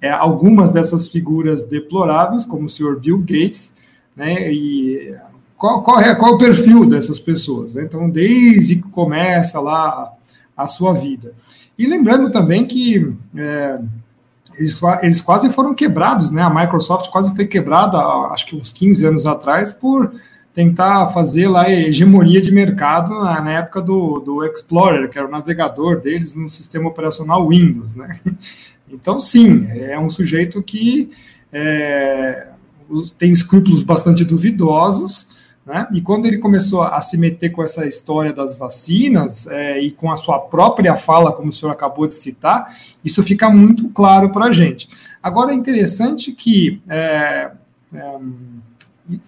é, 0.00 0.10
algumas 0.10 0.70
dessas 0.70 1.06
figuras 1.06 1.62
deploráveis, 1.62 2.44
como 2.44 2.66
o 2.66 2.68
senhor 2.68 2.98
Bill 2.98 3.18
Gates, 3.18 3.72
né? 4.16 4.52
E 4.52 5.14
qual, 5.56 5.82
qual, 5.82 6.00
é, 6.00 6.14
qual 6.14 6.32
é 6.32 6.34
o 6.34 6.38
perfil 6.38 6.84
dessas 6.84 7.20
pessoas? 7.20 7.74
Né? 7.74 7.84
Então, 7.84 8.10
desde 8.10 8.76
que 8.76 8.88
começa 8.90 9.60
lá 9.60 10.13
a 10.56 10.66
sua 10.66 10.92
vida. 10.92 11.32
E 11.78 11.86
lembrando 11.86 12.30
também 12.30 12.66
que 12.66 13.12
é, 13.36 13.80
eles, 14.56 14.80
eles, 15.02 15.20
quase 15.20 15.50
foram 15.50 15.74
quebrados, 15.74 16.30
né? 16.30 16.42
A 16.42 16.50
Microsoft 16.50 17.10
quase 17.10 17.34
foi 17.34 17.46
quebrada, 17.46 17.98
acho 18.32 18.46
que 18.46 18.56
uns 18.56 18.70
15 18.70 19.06
anos 19.06 19.26
atrás, 19.26 19.72
por 19.72 20.12
tentar 20.54 21.08
fazer 21.08 21.48
lá 21.48 21.68
hegemonia 21.68 22.40
de 22.40 22.52
mercado 22.52 23.12
na, 23.18 23.40
na 23.40 23.52
época 23.52 23.82
do, 23.82 24.20
do 24.20 24.44
Explorer, 24.44 25.10
que 25.10 25.18
era 25.18 25.26
o 25.26 25.30
navegador 25.30 26.00
deles 26.00 26.34
no 26.34 26.48
sistema 26.48 26.88
operacional 26.88 27.48
Windows, 27.48 27.94
né? 27.94 28.18
Então, 28.86 29.18
sim, 29.18 29.66
é 29.70 29.98
um 29.98 30.10
sujeito 30.10 30.62
que 30.62 31.10
é, 31.50 32.48
tem 33.18 33.32
escrúpulos 33.32 33.82
bastante 33.82 34.24
duvidosos, 34.24 35.26
né? 35.66 35.88
E 35.92 36.00
quando 36.00 36.26
ele 36.26 36.38
começou 36.38 36.82
a 36.82 37.00
se 37.00 37.16
meter 37.16 37.50
com 37.50 37.62
essa 37.62 37.86
história 37.86 38.32
das 38.32 38.54
vacinas 38.54 39.46
é, 39.46 39.80
e 39.80 39.90
com 39.90 40.10
a 40.10 40.16
sua 40.16 40.38
própria 40.38 40.94
fala, 40.94 41.32
como 41.32 41.48
o 41.48 41.52
senhor 41.52 41.72
acabou 41.72 42.06
de 42.06 42.14
citar, 42.14 42.76
isso 43.04 43.22
fica 43.22 43.48
muito 43.48 43.88
claro 43.88 44.30
para 44.30 44.46
a 44.46 44.52
gente. 44.52 44.88
Agora 45.22 45.52
é 45.52 45.54
interessante 45.54 46.32
que 46.32 46.82
é, 46.88 47.50
é, 47.94 48.18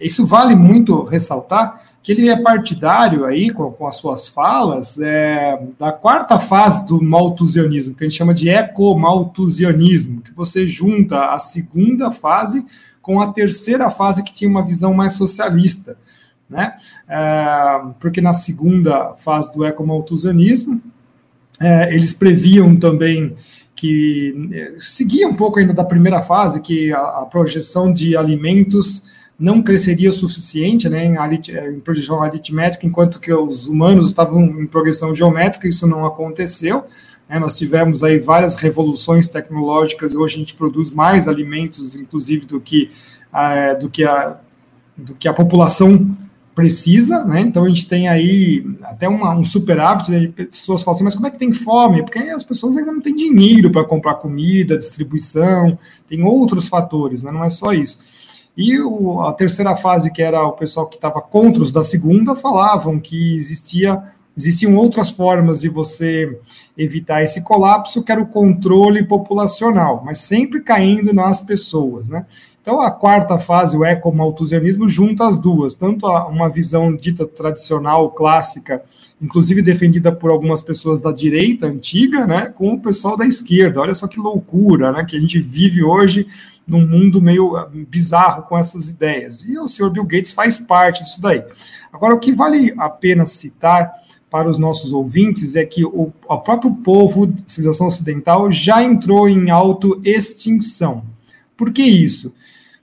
isso 0.00 0.26
vale 0.26 0.54
muito 0.54 1.02
ressaltar 1.04 1.82
que 2.02 2.12
ele 2.12 2.28
é 2.28 2.40
partidário 2.40 3.24
aí 3.24 3.50
com, 3.50 3.68
com 3.72 3.84
as 3.84 3.96
suas 3.96 4.28
falas 4.28 4.96
é, 4.96 5.60
da 5.76 5.90
quarta 5.90 6.38
fase 6.38 6.86
do 6.86 7.02
malthusianismo, 7.02 7.96
que 7.96 8.04
a 8.04 8.08
gente 8.08 8.16
chama 8.16 8.32
de 8.32 8.48
ecomalthusianismo, 8.48 10.20
que 10.20 10.32
você 10.32 10.68
junta 10.68 11.32
a 11.32 11.38
segunda 11.40 12.12
fase 12.12 12.64
com 13.02 13.20
a 13.20 13.32
terceira 13.32 13.90
fase 13.90 14.22
que 14.22 14.32
tinha 14.32 14.48
uma 14.48 14.64
visão 14.64 14.94
mais 14.94 15.14
socialista, 15.14 15.98
né? 16.48 16.76
É, 17.08 17.80
porque 17.98 18.20
na 18.20 18.32
segunda 18.32 19.14
fase 19.14 19.52
do 19.52 19.64
ecomalthusianismo, 19.64 20.80
é, 21.60 21.94
eles 21.94 22.12
previam 22.12 22.76
também 22.76 23.34
que 23.74 24.48
é, 24.52 24.74
seguia 24.78 25.28
um 25.28 25.34
pouco 25.34 25.58
ainda 25.58 25.74
da 25.74 25.84
primeira 25.84 26.22
fase, 26.22 26.60
que 26.60 26.92
a, 26.92 26.98
a 26.98 27.26
projeção 27.26 27.92
de 27.92 28.16
alimentos 28.16 29.02
não 29.38 29.62
cresceria 29.62 30.08
o 30.08 30.12
suficiente 30.12 30.88
né, 30.88 31.04
em, 31.04 31.16
arit 31.18 31.52
em 31.52 31.78
progressão 31.80 32.22
aritmética, 32.22 32.86
enquanto 32.86 33.20
que 33.20 33.32
os 33.32 33.68
humanos 33.68 34.06
estavam 34.06 34.42
em 34.42 34.66
progressão 34.66 35.14
geométrica, 35.14 35.68
isso 35.68 35.86
não 35.86 36.06
aconteceu. 36.06 36.84
Né, 37.28 37.38
nós 37.38 37.58
tivemos 37.58 38.02
aí 38.02 38.18
várias 38.18 38.54
revoluções 38.54 39.28
tecnológicas, 39.28 40.14
hoje 40.14 40.36
a 40.36 40.38
gente 40.38 40.54
produz 40.54 40.90
mais 40.90 41.28
alimentos, 41.28 41.94
inclusive, 41.94 42.46
do 42.46 42.58
que, 42.58 42.90
uh, 43.30 43.78
do 43.78 43.90
que, 43.90 44.04
a, 44.04 44.38
do 44.96 45.14
que 45.14 45.28
a 45.28 45.34
população 45.34 46.16
precisa, 46.56 47.22
né? 47.22 47.42
Então 47.42 47.64
a 47.64 47.68
gente 47.68 47.86
tem 47.86 48.08
aí 48.08 48.66
até 48.82 49.06
uma, 49.06 49.36
um 49.36 49.44
superávit, 49.44 50.10
né? 50.10 50.32
pessoas 50.34 50.82
falam 50.82 50.96
assim, 50.96 51.04
mas 51.04 51.14
como 51.14 51.26
é 51.26 51.30
que 51.30 51.38
tem 51.38 51.52
fome? 51.52 52.02
Porque 52.02 52.18
as 52.18 52.42
pessoas 52.42 52.78
ainda 52.78 52.90
não 52.90 53.02
têm 53.02 53.14
dinheiro 53.14 53.70
para 53.70 53.84
comprar 53.84 54.14
comida, 54.14 54.78
distribuição, 54.78 55.78
tem 56.08 56.24
outros 56.24 56.66
fatores, 56.66 57.22
né? 57.22 57.30
não 57.30 57.44
é 57.44 57.50
só 57.50 57.74
isso. 57.74 57.98
E 58.56 58.80
o, 58.80 59.20
a 59.20 59.34
terceira 59.34 59.76
fase, 59.76 60.10
que 60.10 60.22
era 60.22 60.42
o 60.42 60.52
pessoal 60.52 60.86
que 60.86 60.96
estava 60.96 61.20
contra 61.20 61.62
os 61.62 61.70
da 61.70 61.84
segunda, 61.84 62.34
falavam 62.34 62.98
que 62.98 63.34
existia, 63.34 64.02
existiam 64.36 64.76
outras 64.76 65.10
formas 65.10 65.60
de 65.60 65.68
você 65.68 66.38
evitar 66.76 67.22
esse 67.22 67.40
colapso, 67.40 68.02
que 68.02 68.12
era 68.12 68.20
o 68.20 68.26
controle 68.26 69.02
populacional, 69.04 70.02
mas 70.04 70.18
sempre 70.18 70.60
caindo 70.60 71.12
nas 71.12 71.40
pessoas, 71.40 72.08
né? 72.08 72.26
Então, 72.66 72.80
a 72.80 72.90
quarta 72.90 73.38
fase, 73.38 73.76
o 73.76 73.84
ecomalthusianismo, 73.84 74.88
junta 74.88 75.24
as 75.24 75.38
duas, 75.38 75.76
tanto 75.76 76.04
uma 76.04 76.48
visão 76.48 76.96
dita 76.96 77.24
tradicional, 77.24 78.10
clássica, 78.10 78.82
inclusive 79.22 79.62
defendida 79.62 80.10
por 80.10 80.32
algumas 80.32 80.60
pessoas 80.60 81.00
da 81.00 81.12
direita 81.12 81.68
antiga, 81.68 82.26
né, 82.26 82.46
com 82.46 82.72
o 82.72 82.80
pessoal 82.80 83.16
da 83.16 83.24
esquerda. 83.24 83.80
Olha 83.80 83.94
só 83.94 84.08
que 84.08 84.18
loucura, 84.18 84.90
né, 84.90 85.04
que 85.04 85.16
a 85.16 85.20
gente 85.20 85.40
vive 85.40 85.84
hoje 85.84 86.26
num 86.66 86.84
mundo 86.84 87.22
meio 87.22 87.56
ah, 87.56 87.70
bizarro 87.72 88.42
com 88.42 88.58
essas 88.58 88.88
ideias. 88.88 89.44
E 89.44 89.56
o 89.56 89.68
senhor 89.68 89.90
Bill 89.90 90.02
Gates 90.02 90.32
faz 90.32 90.58
parte 90.58 91.04
disso 91.04 91.22
daí. 91.22 91.44
Agora, 91.92 92.16
o 92.16 92.18
que 92.18 92.32
vale 92.32 92.74
a 92.76 92.90
pena 92.90 93.24
citar 93.26 93.92
para 94.36 94.50
os 94.50 94.58
nossos 94.58 94.92
ouvintes 94.92 95.56
é 95.56 95.64
que 95.64 95.82
o, 95.82 96.12
o 96.28 96.38
próprio 96.38 96.70
povo, 96.74 97.32
civilização 97.46 97.86
ocidental, 97.86 98.52
já 98.52 98.82
entrou 98.84 99.26
em 99.26 99.48
autoextinção. 99.48 101.04
Por 101.56 101.72
que 101.72 101.82
isso? 101.82 102.34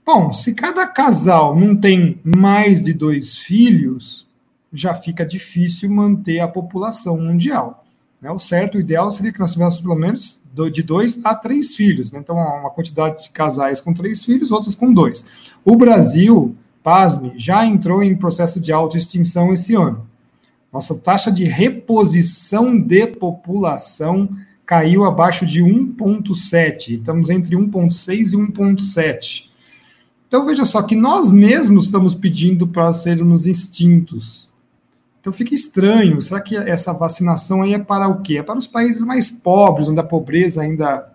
Bom, 0.04 0.32
se 0.32 0.52
cada 0.52 0.84
casal 0.84 1.54
não 1.54 1.76
tem 1.76 2.18
mais 2.24 2.82
de 2.82 2.92
dois 2.92 3.38
filhos, 3.38 4.26
já 4.72 4.94
fica 4.94 5.24
difícil 5.24 5.88
manter 5.88 6.40
a 6.40 6.48
população 6.48 7.18
mundial. 7.18 7.84
Né? 8.20 8.32
O 8.32 8.40
certo, 8.40 8.76
o 8.76 8.80
ideal 8.80 9.08
seria 9.12 9.32
que 9.32 9.38
nós 9.38 9.52
tivéssemos 9.52 9.80
pelo 9.80 9.94
menos 9.94 10.40
de 10.72 10.82
dois 10.82 11.20
a 11.22 11.36
três 11.36 11.76
filhos. 11.76 12.10
Né? 12.10 12.18
Então, 12.18 12.34
uma 12.34 12.70
quantidade 12.70 13.22
de 13.22 13.30
casais 13.30 13.80
com 13.80 13.94
três 13.94 14.24
filhos, 14.24 14.50
outros 14.50 14.74
com 14.74 14.92
dois. 14.92 15.24
O 15.64 15.76
Brasil, 15.76 16.56
pasme, 16.82 17.32
já 17.36 17.64
entrou 17.64 18.02
em 18.02 18.16
processo 18.16 18.58
de 18.58 18.72
autoextinção 18.72 19.52
esse 19.52 19.72
ano. 19.76 20.04
Nossa 20.74 20.96
taxa 20.96 21.30
de 21.30 21.44
reposição 21.44 22.76
de 22.76 23.06
população 23.06 24.28
caiu 24.66 25.04
abaixo 25.04 25.46
de 25.46 25.62
1,7. 25.62 26.98
Estamos 26.98 27.30
entre 27.30 27.54
1,6 27.54 28.32
e 28.32 28.36
1,7. 28.36 29.44
Então 30.26 30.44
veja 30.44 30.64
só 30.64 30.82
que 30.82 30.96
nós 30.96 31.30
mesmos 31.30 31.84
estamos 31.84 32.12
pedindo 32.12 32.66
para 32.66 32.92
sermos 32.92 33.46
extintos. 33.46 34.50
Então 35.20 35.32
fica 35.32 35.54
estranho. 35.54 36.20
Será 36.20 36.40
que 36.40 36.56
essa 36.56 36.92
vacinação 36.92 37.62
aí 37.62 37.72
é 37.72 37.78
para 37.78 38.08
o 38.08 38.20
quê? 38.20 38.38
É 38.38 38.42
para 38.42 38.58
os 38.58 38.66
países 38.66 39.04
mais 39.04 39.30
pobres, 39.30 39.86
onde 39.86 40.00
a 40.00 40.04
pobreza 40.04 40.60
ainda 40.60 41.08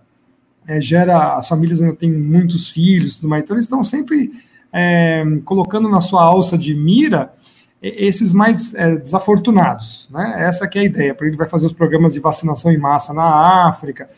é, 0.65 0.79
gera, 0.79 1.35
as 1.35 1.49
famílias 1.49 1.81
ainda 1.81 1.97
têm 1.97 2.09
muitos 2.09 2.69
filhos, 2.69 3.17
tudo 3.17 3.27
mais. 3.27 3.43
Então 3.43 3.57
eles 3.57 3.65
estão 3.65 3.83
sempre 3.83 4.31
é, 4.71 5.21
colocando 5.43 5.89
na 5.89 5.99
sua 5.99 6.23
alça 6.23 6.57
de 6.57 6.73
mira 6.73 7.33
esses 7.81 8.33
mais 8.33 8.73
é, 8.73 8.95
desafortunados, 8.95 10.09
né? 10.11 10.35
Essa 10.39 10.67
que 10.67 10.77
é 10.77 10.81
a 10.81 10.85
ideia. 10.85 11.15
Para 11.15 11.27
ele 11.27 11.37
vai 11.37 11.47
fazer 11.47 11.65
os 11.65 11.73
programas 11.73 12.13
de 12.13 12.19
vacinação 12.19 12.71
em 12.71 12.77
massa 12.77 13.13
na 13.13 13.67
África. 13.67 14.09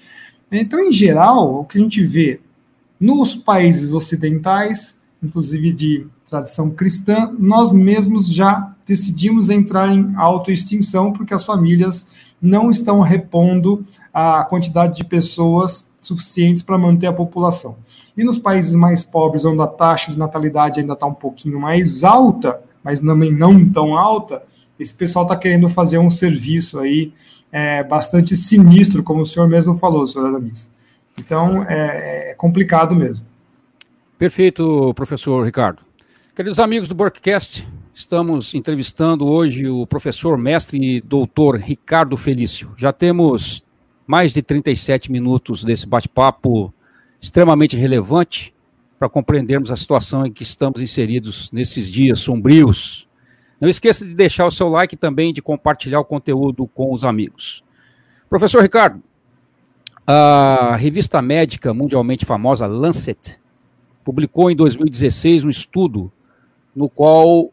Então, 0.52 0.80
em 0.80 0.92
geral, 0.92 1.60
o 1.60 1.66
que 1.66 1.78
a 1.78 1.82
gente 1.82 2.04
vê 2.04 2.42
nos 3.00 3.36
países 3.36 3.92
ocidentais, 3.92 4.98
inclusive 5.24 5.72
de 5.72 6.08
tradição 6.30 6.70
cristã, 6.70 7.34
nós 7.38 7.72
mesmos 7.72 8.28
já 8.28 8.74
decidimos 8.86 9.50
entrar 9.50 9.90
em 9.90 10.14
autoextinção 10.16 11.12
porque 11.12 11.34
as 11.34 11.44
famílias 11.44 12.08
não 12.42 12.70
estão 12.70 13.02
repondo 13.02 13.86
a 14.14 14.44
quantidade 14.44 14.98
de 14.98 15.06
pessoas 15.06 15.86
suficientes 16.02 16.64
para 16.64 16.78
manter 16.78 17.08
a 17.08 17.14
população. 17.14 17.78
E 18.18 18.24
nos 18.24 18.40
países 18.40 18.74
mais 18.74 19.04
pobres, 19.04 19.46
onde 19.46 19.62
a 19.62 19.68
taxa 19.68 20.12
de 20.12 20.18
natalidade 20.18 20.80
ainda 20.80 20.94
está 20.94 21.06
um 21.06 21.14
pouquinho 21.14 21.60
mais 21.60 22.04
alta, 22.04 22.60
mas 22.84 23.00
também 23.00 23.32
não 23.32 23.68
tão 23.70 23.96
alta, 23.96 24.44
esse 24.80 24.94
pessoal 24.94 25.26
está 25.26 25.36
querendo 25.36 25.70
fazer 25.70 25.98
um 25.98 26.10
serviço 26.10 26.80
aí 26.80 27.14
é, 27.52 27.84
bastante 27.84 28.36
sinistro, 28.36 29.04
como 29.04 29.22
o 29.22 29.26
senhor 29.26 29.48
mesmo 29.48 29.76
falou, 29.76 30.08
senhor 30.08 30.28
Aramis. 30.28 30.70
Então, 31.18 31.64
é, 31.64 32.32
é 32.32 32.34
complicado 32.34 32.96
mesmo. 32.96 33.24
Perfeito, 34.18 34.94
professor 34.96 35.46
Ricardo. 35.46 35.82
Queridos 36.36 36.60
amigos 36.60 36.88
do 36.88 36.96
Burkcast, 36.96 37.68
estamos 37.94 38.54
entrevistando 38.54 39.28
hoje 39.28 39.68
o 39.68 39.86
professor, 39.86 40.38
mestre 40.38 40.80
e 40.80 41.02
doutor 41.02 41.58
Ricardo 41.58 42.16
Felício. 42.16 42.72
Já 42.78 42.94
temos 42.94 43.64
mais 44.08 44.32
de 44.32 44.42
37 44.42 45.12
minutos 45.12 45.64
desse 45.64 45.86
bate-papo 45.86 46.74
extremamente 47.20 47.78
relevante 47.78 48.54
para 49.02 49.10
compreendermos 49.10 49.72
a 49.72 49.76
situação 49.76 50.28
em 50.28 50.32
que 50.32 50.44
estamos 50.44 50.80
inseridos 50.80 51.50
nesses 51.52 51.90
dias 51.90 52.20
sombrios. 52.20 53.08
Não 53.60 53.68
esqueça 53.68 54.06
de 54.06 54.14
deixar 54.14 54.46
o 54.46 54.52
seu 54.52 54.70
like 54.70 54.96
também 54.96 55.34
de 55.34 55.42
compartilhar 55.42 56.00
o 56.00 56.06
conteúdo 56.06 56.68
com 56.68 56.94
os 56.94 57.04
amigos. 57.04 57.64
Professor 58.30 58.62
Ricardo, 58.62 59.02
a 60.06 60.76
revista 60.76 61.20
médica 61.20 61.74
mundialmente 61.74 62.28
famosa 62.28 62.68
Lancet 62.68 63.40
publicou 64.04 64.52
em 64.52 64.56
2016 64.56 65.46
um 65.46 65.50
estudo 65.50 66.12
no 66.76 66.88
qual 66.88 67.52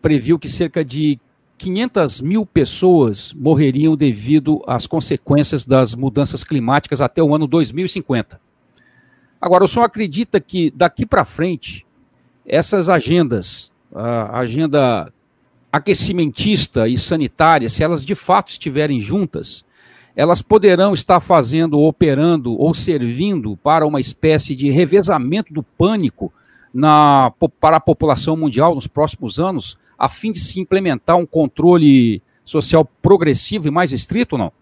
previu 0.00 0.38
que 0.38 0.48
cerca 0.48 0.84
de 0.84 1.18
500 1.56 2.20
mil 2.20 2.46
pessoas 2.46 3.32
morreriam 3.32 3.96
devido 3.96 4.62
às 4.64 4.86
consequências 4.86 5.66
das 5.66 5.96
mudanças 5.96 6.44
climáticas 6.44 7.00
até 7.00 7.20
o 7.20 7.34
ano 7.34 7.48
2050. 7.48 8.46
Agora, 9.40 9.64
o 9.64 9.68
senhor 9.68 9.84
acredita 9.84 10.40
que 10.40 10.70
daqui 10.70 11.06
para 11.06 11.24
frente 11.24 11.86
essas 12.46 12.88
agendas, 12.88 13.72
a 13.94 14.38
agenda 14.38 15.12
aquecimentista 15.70 16.88
e 16.88 16.98
sanitária, 16.98 17.68
se 17.68 17.82
elas 17.82 18.04
de 18.04 18.14
fato 18.14 18.48
estiverem 18.48 19.00
juntas, 19.00 19.64
elas 20.16 20.42
poderão 20.42 20.94
estar 20.94 21.20
fazendo, 21.20 21.78
operando 21.78 22.58
ou 22.58 22.74
servindo 22.74 23.56
para 23.58 23.86
uma 23.86 24.00
espécie 24.00 24.56
de 24.56 24.70
revezamento 24.70 25.52
do 25.54 25.62
pânico 25.62 26.32
na, 26.74 27.32
para 27.60 27.76
a 27.76 27.80
população 27.80 28.36
mundial 28.36 28.74
nos 28.74 28.86
próximos 28.86 29.38
anos, 29.38 29.78
a 29.96 30.08
fim 30.08 30.32
de 30.32 30.40
se 30.40 30.58
implementar 30.58 31.16
um 31.16 31.26
controle 31.26 32.22
social 32.44 32.84
progressivo 33.00 33.68
e 33.68 33.70
mais 33.70 33.92
estrito 33.92 34.36
não? 34.36 34.52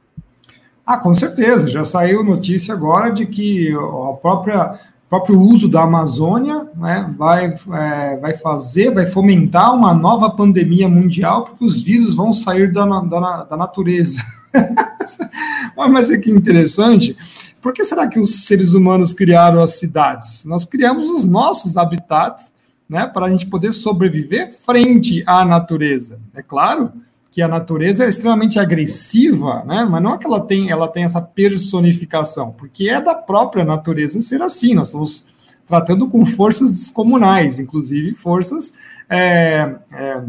Ah, 0.86 0.96
com 0.96 1.12
certeza. 1.14 1.68
Já 1.68 1.84
saiu 1.84 2.22
notícia 2.22 2.72
agora 2.72 3.10
de 3.10 3.26
que 3.26 3.72
a 3.72 4.12
própria 4.12 4.78
próprio 5.08 5.40
uso 5.40 5.68
da 5.68 5.82
Amazônia 5.82 6.66
né, 6.74 7.12
vai, 7.16 7.54
é, 7.72 8.16
vai 8.16 8.34
fazer, 8.34 8.92
vai 8.92 9.06
fomentar 9.06 9.72
uma 9.72 9.94
nova 9.94 10.30
pandemia 10.30 10.88
mundial, 10.88 11.44
porque 11.44 11.64
os 11.64 11.80
vírus 11.80 12.14
vão 12.14 12.32
sair 12.32 12.72
da, 12.72 12.84
da, 12.84 13.44
da 13.44 13.56
natureza. 13.56 14.20
Mas 15.76 16.10
é 16.10 16.18
que 16.18 16.30
interessante. 16.30 17.16
Por 17.62 17.72
que 17.72 17.84
será 17.84 18.08
que 18.08 18.18
os 18.18 18.46
seres 18.46 18.72
humanos 18.72 19.12
criaram 19.12 19.62
as 19.62 19.78
cidades? 19.78 20.44
Nós 20.44 20.64
criamos 20.64 21.08
os 21.08 21.24
nossos 21.24 21.76
habitats 21.76 22.52
né, 22.88 23.06
para 23.06 23.26
a 23.26 23.30
gente 23.30 23.46
poder 23.46 23.72
sobreviver 23.72 24.52
frente 24.52 25.22
à 25.26 25.44
natureza. 25.44 26.18
É 26.34 26.42
claro 26.42 26.92
que 27.36 27.42
a 27.42 27.48
natureza 27.48 28.06
é 28.06 28.08
extremamente 28.08 28.58
agressiva, 28.58 29.62
né, 29.66 29.84
mas 29.84 30.02
não 30.02 30.14
é 30.14 30.18
que 30.18 30.24
ela 30.24 30.40
tem, 30.40 30.70
ela 30.70 30.88
tem 30.88 31.04
essa 31.04 31.20
personificação, 31.20 32.50
porque 32.52 32.88
é 32.88 32.98
da 32.98 33.14
própria 33.14 33.62
natureza 33.62 34.22
ser 34.22 34.40
assim. 34.40 34.72
Nós 34.72 34.86
estamos 34.86 35.26
tratando 35.66 36.08
com 36.08 36.24
forças 36.24 36.70
descomunais, 36.70 37.58
inclusive 37.58 38.12
forças 38.12 38.72
é, 39.10 39.70
é, 39.92 40.22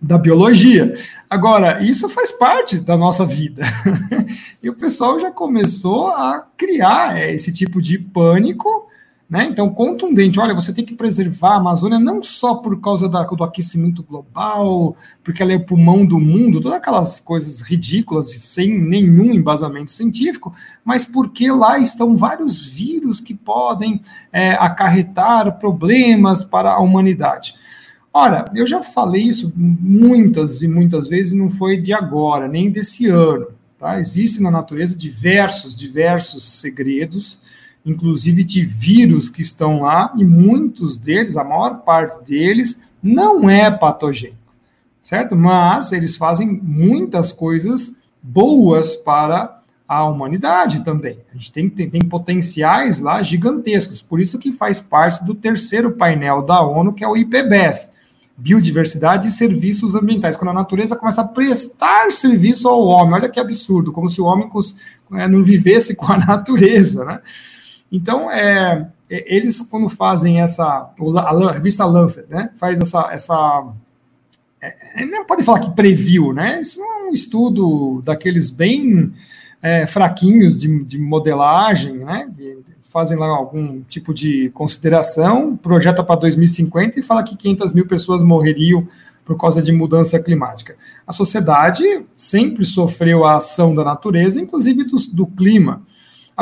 da 0.00 0.16
biologia. 0.16 0.94
Agora, 1.28 1.82
isso 1.82 2.08
faz 2.08 2.32
parte 2.32 2.80
da 2.80 2.96
nossa 2.96 3.26
vida. 3.26 3.64
e 4.62 4.70
o 4.70 4.74
pessoal 4.74 5.20
já 5.20 5.30
começou 5.30 6.06
a 6.06 6.46
criar 6.56 7.28
esse 7.30 7.52
tipo 7.52 7.78
de 7.78 7.98
pânico, 7.98 8.88
Né? 9.32 9.46
Então, 9.46 9.70
contundente, 9.70 10.38
olha, 10.38 10.52
você 10.52 10.74
tem 10.74 10.84
que 10.84 10.94
preservar 10.94 11.52
a 11.52 11.56
Amazônia 11.56 11.98
não 11.98 12.22
só 12.22 12.56
por 12.56 12.78
causa 12.82 13.08
da, 13.08 13.22
do 13.22 13.42
aquecimento 13.42 14.02
global, 14.02 14.94
porque 15.24 15.42
ela 15.42 15.54
é 15.54 15.56
o 15.56 15.64
pulmão 15.64 16.04
do 16.04 16.20
mundo, 16.20 16.60
todas 16.60 16.76
aquelas 16.76 17.18
coisas 17.18 17.62
ridículas 17.62 18.30
e 18.34 18.38
sem 18.38 18.78
nenhum 18.78 19.32
embasamento 19.32 19.90
científico, 19.90 20.54
mas 20.84 21.06
porque 21.06 21.50
lá 21.50 21.78
estão 21.78 22.14
vários 22.14 22.62
vírus 22.62 23.20
que 23.20 23.32
podem 23.32 24.02
é, 24.30 24.52
acarretar 24.52 25.58
problemas 25.58 26.44
para 26.44 26.74
a 26.74 26.80
humanidade. 26.80 27.54
Ora, 28.12 28.44
eu 28.54 28.66
já 28.66 28.82
falei 28.82 29.22
isso 29.22 29.50
muitas 29.56 30.60
e 30.60 30.68
muitas 30.68 31.08
vezes, 31.08 31.32
não 31.32 31.48
foi 31.48 31.80
de 31.80 31.94
agora, 31.94 32.46
nem 32.46 32.70
desse 32.70 33.06
ano. 33.06 33.46
Tá? 33.78 33.98
Existem 33.98 34.42
na 34.42 34.50
natureza 34.50 34.94
diversos, 34.94 35.74
diversos 35.74 36.44
segredos 36.44 37.40
inclusive 37.84 38.44
de 38.44 38.64
vírus 38.64 39.28
que 39.28 39.42
estão 39.42 39.82
lá, 39.82 40.12
e 40.16 40.24
muitos 40.24 40.96
deles, 40.96 41.36
a 41.36 41.44
maior 41.44 41.78
parte 41.80 42.24
deles, 42.24 42.80
não 43.02 43.50
é 43.50 43.70
patogênico, 43.70 44.54
certo? 45.00 45.34
Mas 45.34 45.92
eles 45.92 46.16
fazem 46.16 46.48
muitas 46.62 47.32
coisas 47.32 47.96
boas 48.22 48.94
para 48.94 49.60
a 49.88 50.04
humanidade 50.04 50.84
também. 50.84 51.18
A 51.30 51.36
gente 51.36 51.52
tem, 51.52 51.68
tem, 51.68 51.90
tem 51.90 52.00
potenciais 52.00 53.00
lá 53.00 53.20
gigantescos, 53.22 54.00
por 54.00 54.20
isso 54.20 54.38
que 54.38 54.52
faz 54.52 54.80
parte 54.80 55.24
do 55.24 55.34
terceiro 55.34 55.92
painel 55.92 56.42
da 56.42 56.62
ONU, 56.62 56.92
que 56.92 57.04
é 57.04 57.08
o 57.08 57.16
IPBES, 57.16 57.90
Biodiversidade 58.36 59.28
e 59.28 59.30
Serviços 59.30 59.94
Ambientais, 59.94 60.36
quando 60.36 60.50
a 60.50 60.54
natureza 60.54 60.96
começa 60.96 61.20
a 61.20 61.28
prestar 61.28 62.10
serviço 62.10 62.68
ao 62.68 62.82
homem. 62.82 63.14
Olha 63.14 63.28
que 63.28 63.38
absurdo, 63.38 63.92
como 63.92 64.08
se 64.08 64.20
o 64.20 64.24
homem 64.24 64.48
é, 65.12 65.28
não 65.28 65.44
vivesse 65.44 65.94
com 65.94 66.10
a 66.10 66.16
natureza, 66.26 67.04
né? 67.04 67.20
Então, 67.92 68.30
é, 68.30 68.88
é, 69.10 69.36
eles, 69.36 69.60
quando 69.60 69.90
fazem 69.90 70.40
essa, 70.40 70.64
a 70.64 71.52
revista 71.52 71.84
Lancet, 71.84 72.26
né, 72.30 72.50
faz 72.54 72.80
essa, 72.80 73.10
essa 73.12 73.68
é, 74.60 75.04
não 75.04 75.26
pode 75.26 75.44
falar 75.44 75.60
que 75.60 75.70
previu, 75.72 76.32
né, 76.32 76.58
isso 76.60 76.82
é 76.82 77.08
um 77.08 77.12
estudo 77.12 78.00
daqueles 78.02 78.48
bem 78.48 79.12
é, 79.60 79.86
fraquinhos 79.86 80.60
de, 80.60 80.82
de, 80.84 80.98
modelagem, 80.98 81.98
né, 81.98 82.30
fazem 82.82 83.18
lá 83.18 83.26
algum 83.26 83.82
tipo 83.82 84.14
de 84.14 84.50
consideração, 84.50 85.56
projeta 85.56 86.02
para 86.02 86.20
2050 86.20 86.98
e 86.98 87.02
fala 87.02 87.22
que 87.22 87.36
500 87.36 87.72
mil 87.74 87.86
pessoas 87.86 88.22
morreriam 88.22 88.88
por 89.24 89.38
causa 89.38 89.62
de 89.62 89.72
mudança 89.72 90.18
climática. 90.18 90.76
A 91.06 91.12
sociedade 91.12 91.84
sempre 92.14 92.64
sofreu 92.64 93.24
a 93.24 93.36
ação 93.36 93.74
da 93.74 93.84
natureza, 93.84 94.40
inclusive 94.40 94.84
do, 94.84 94.96
do 95.12 95.26
clima. 95.26 95.82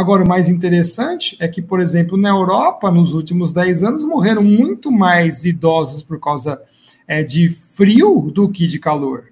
Agora, 0.01 0.25
o 0.25 0.27
mais 0.27 0.49
interessante 0.49 1.37
é 1.39 1.47
que, 1.47 1.61
por 1.61 1.79
exemplo, 1.79 2.17
na 2.17 2.31
Europa, 2.31 2.91
nos 2.91 3.13
últimos 3.13 3.53
10 3.53 3.83
anos, 3.83 4.05
morreram 4.07 4.43
muito 4.43 4.91
mais 4.91 5.45
idosos 5.45 6.03
por 6.03 6.19
causa 6.19 6.59
é, 7.07 7.23
de 7.23 7.51
frio 7.51 8.31
do 8.33 8.49
que 8.49 8.67
de 8.67 8.79
calor. 8.79 9.25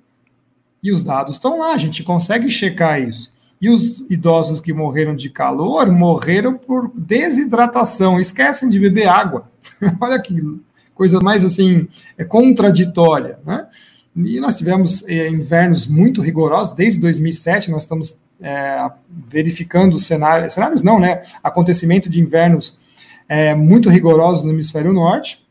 E 0.83 0.93
os 0.93 1.03
dados 1.03 1.37
estão 1.37 1.59
lá, 1.59 1.73
a 1.73 1.79
gente 1.79 2.05
consegue 2.05 2.51
checar 2.51 3.01
isso. 3.01 3.33
E 3.59 3.71
os 3.71 4.01
idosos 4.11 4.61
que 4.61 4.75
morreram 4.75 5.17
de 5.17 5.31
calor 5.31 5.91
morreram 5.91 6.59
por 6.59 6.93
desidratação, 6.95 8.21
esquecem 8.21 8.69
de 8.69 8.79
beber 8.79 9.09
água. 9.09 9.51
Olha 9.99 10.21
que 10.21 10.39
coisa 10.95 11.19
mais 11.23 11.47
assim 11.47 11.89
é 12.19 12.25
contraditória, 12.25 13.39
né? 13.47 13.67
E 14.15 14.39
nós 14.39 14.59
tivemos 14.59 15.03
é, 15.09 15.31
invernos 15.31 15.87
muito 15.87 16.21
rigorosos 16.21 16.75
desde 16.75 17.01
2007. 17.01 17.71
Nós 17.71 17.85
estamos 17.85 18.19
é, 18.41 18.91
verificando 19.11 19.99
cenários, 19.99 20.55
cenários 20.55 20.83
não, 20.83 20.99
né? 20.99 21.23
Acontecimento 21.43 22.09
de 22.09 22.21
invernos 22.21 22.79
é, 23.29 23.55
muito 23.55 23.89
rigorosos 23.89 24.45
no 24.45 24.51
hemisfério 24.51 24.93
norte. 24.93 25.45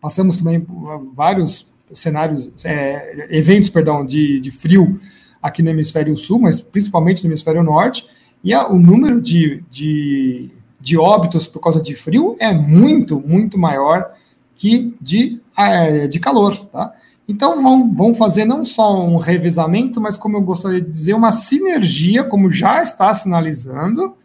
Passamos 0.00 0.38
também 0.38 0.60
por 0.60 1.10
vários 1.14 1.66
cenários, 1.92 2.50
é, 2.64 3.28
eventos, 3.30 3.70
perdão, 3.70 4.04
de, 4.04 4.40
de 4.40 4.50
frio 4.50 5.00
aqui 5.42 5.62
no 5.62 5.70
hemisfério 5.70 6.16
sul, 6.16 6.40
mas 6.40 6.60
principalmente 6.60 7.22
no 7.22 7.30
hemisfério 7.30 7.62
norte. 7.62 8.06
E 8.42 8.52
a, 8.52 8.68
o 8.68 8.78
número 8.78 9.20
de, 9.20 9.64
de, 9.70 10.50
de 10.80 10.98
óbitos 10.98 11.46
por 11.46 11.60
causa 11.60 11.80
de 11.80 11.94
frio 11.94 12.36
é 12.38 12.52
muito, 12.52 13.18
muito 13.20 13.58
maior 13.58 14.12
que 14.54 14.94
de, 15.00 15.40
é, 15.56 16.06
de 16.06 16.18
calor, 16.18 16.56
tá? 16.66 16.92
Então, 17.28 17.62
vão, 17.62 17.92
vão 17.92 18.14
fazer 18.14 18.46
não 18.46 18.64
só 18.64 19.04
um 19.04 19.18
revezamento, 19.18 20.00
mas, 20.00 20.16
como 20.16 20.38
eu 20.38 20.40
gostaria 20.40 20.80
de 20.80 20.90
dizer, 20.90 21.12
uma 21.12 21.30
sinergia, 21.30 22.24
como 22.24 22.50
já 22.50 22.82
está 22.82 23.12
sinalizando, 23.12 24.16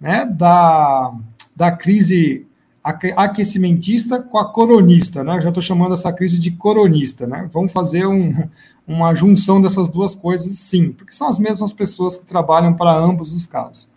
né, 0.00 0.24
da, 0.24 1.12
da 1.56 1.72
crise 1.72 2.46
aquecimentista 2.84 4.20
com 4.20 4.38
a 4.38 4.52
coronista. 4.52 5.22
Né? 5.22 5.40
Já 5.40 5.48
estou 5.48 5.62
chamando 5.62 5.94
essa 5.94 6.12
crise 6.12 6.38
de 6.38 6.50
coronista. 6.50 7.26
Né? 7.26 7.48
Vamos 7.52 7.72
fazer 7.72 8.06
um, 8.06 8.48
uma 8.86 9.14
junção 9.14 9.60
dessas 9.60 9.88
duas 9.88 10.14
coisas, 10.14 10.58
sim, 10.58 10.90
porque 10.90 11.12
são 11.12 11.28
as 11.28 11.38
mesmas 11.38 11.72
pessoas 11.72 12.16
que 12.16 12.26
trabalham 12.26 12.74
para 12.74 12.92
ambos 12.92 13.32
os 13.32 13.46
casos. 13.46 13.88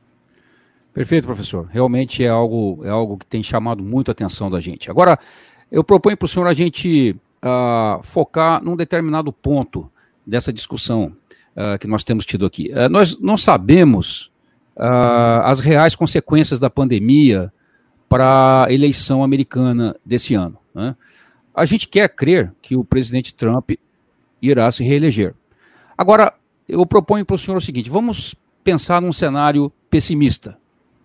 Perfeito, 0.93 1.25
professor. 1.25 1.67
Realmente 1.71 2.23
é 2.23 2.29
algo, 2.29 2.79
é 2.83 2.89
algo 2.89 3.17
que 3.17 3.25
tem 3.25 3.43
chamado 3.43 3.83
muito 3.83 4.09
a 4.09 4.13
atenção 4.13 4.49
da 4.49 4.59
gente. 4.59 4.89
Agora, 4.89 5.19
eu 5.71 5.83
proponho 5.83 6.15
para 6.15 6.25
o 6.25 6.29
senhor 6.29 6.47
a 6.47 6.53
gente 6.53 7.15
uh, 7.45 8.01
focar 8.03 8.63
num 8.63 8.75
determinado 8.75 9.31
ponto 9.31 9.89
dessa 10.25 10.51
discussão 10.51 11.15
uh, 11.55 11.77
que 11.79 11.87
nós 11.87 12.03
temos 12.03 12.25
tido 12.25 12.45
aqui. 12.45 12.71
Uh, 12.71 12.89
nós 12.89 13.19
não 13.19 13.37
sabemos 13.37 14.31
as 14.77 15.61
reais 15.61 15.95
consequências 15.95 16.59
da 16.59 16.69
pandemia 16.69 17.49
para 18.09 18.65
a 18.65 18.73
eleição 18.73 19.23
americana 19.23 19.95
desse 20.05 20.35
ano. 20.35 20.57
Né? 20.73 20.93
A 21.53 21.63
gente 21.63 21.87
quer 21.87 22.09
crer 22.09 22.51
que 22.61 22.75
o 22.75 22.83
presidente 22.83 23.33
Trump 23.33 23.71
irá 24.41 24.69
se 24.69 24.83
reeleger. 24.83 25.33
Agora, 25.97 26.33
eu 26.67 26.85
proponho 26.85 27.25
para 27.25 27.37
o 27.37 27.39
senhor 27.39 27.55
o 27.55 27.61
seguinte: 27.61 27.89
vamos 27.89 28.35
pensar 28.65 29.01
num 29.01 29.13
cenário 29.13 29.71
pessimista. 29.89 30.57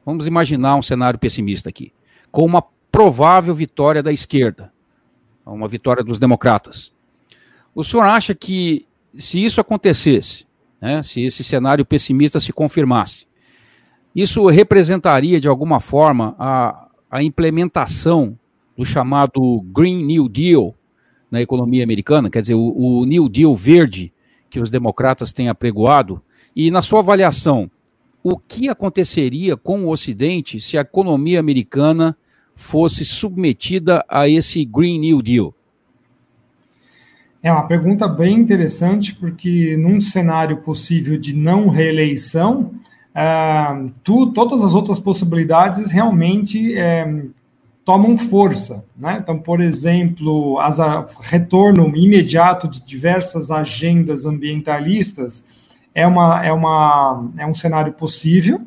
Vamos 0.04 0.26
imaginar 0.26 0.74
um 0.74 0.82
cenário 0.82 1.20
pessimista 1.20 1.68
aqui, 1.68 1.92
com 2.32 2.44
uma 2.44 2.64
provável 2.90 3.54
vitória 3.54 4.02
da 4.02 4.10
esquerda 4.10 4.72
uma 5.46 5.68
vitória 5.68 6.02
dos 6.02 6.18
democratas. 6.18 6.92
O 7.74 7.84
senhor 7.84 8.04
acha 8.04 8.34
que 8.34 8.86
se 9.14 9.44
isso 9.44 9.60
acontecesse, 9.60 10.46
né, 10.80 11.02
se 11.02 11.22
esse 11.22 11.42
cenário 11.44 11.84
pessimista 11.84 12.40
se 12.40 12.52
confirmasse, 12.52 13.26
isso 14.14 14.46
representaria 14.48 15.40
de 15.40 15.48
alguma 15.48 15.80
forma 15.80 16.34
a, 16.38 16.88
a 17.10 17.22
implementação 17.22 18.38
do 18.76 18.84
chamado 18.84 19.60
Green 19.72 20.04
New 20.04 20.28
Deal 20.28 20.74
na 21.30 21.40
economia 21.40 21.84
americana, 21.84 22.28
quer 22.28 22.40
dizer, 22.40 22.54
o, 22.54 23.00
o 23.00 23.04
New 23.04 23.28
Deal 23.28 23.54
verde 23.54 24.12
que 24.48 24.58
os 24.58 24.70
democratas 24.70 25.32
têm 25.32 25.48
apregoado? 25.48 26.20
E 26.56 26.70
na 26.70 26.82
sua 26.82 26.98
avaliação, 26.98 27.70
o 28.22 28.36
que 28.36 28.68
aconteceria 28.68 29.56
com 29.56 29.84
o 29.84 29.90
Ocidente 29.90 30.60
se 30.60 30.76
a 30.76 30.80
economia 30.80 31.38
americana 31.38 32.16
fosse 32.60 33.04
submetida 33.04 34.04
a 34.08 34.28
esse 34.28 34.64
Green 34.64 35.00
New 35.00 35.22
Deal? 35.22 35.54
É 37.42 37.50
uma 37.50 37.66
pergunta 37.66 38.06
bem 38.06 38.36
interessante, 38.36 39.14
porque 39.14 39.76
num 39.78 39.98
cenário 40.00 40.58
possível 40.58 41.18
de 41.18 41.34
não 41.34 41.68
reeleição, 41.68 42.72
uh, 43.16 43.90
tu, 44.04 44.26
todas 44.32 44.62
as 44.62 44.74
outras 44.74 45.00
possibilidades 45.00 45.90
realmente 45.90 46.76
é, 46.76 47.24
tomam 47.82 48.18
força. 48.18 48.84
Né? 48.94 49.18
Então, 49.20 49.38
por 49.38 49.62
exemplo, 49.62 50.58
a, 50.60 51.06
retorno 51.22 51.96
imediato 51.96 52.68
de 52.68 52.84
diversas 52.84 53.50
agendas 53.50 54.26
ambientalistas 54.26 55.46
é, 55.94 56.06
uma, 56.06 56.44
é, 56.44 56.52
uma, 56.52 57.30
é 57.38 57.46
um 57.46 57.54
cenário 57.54 57.94
possível. 57.94 58.60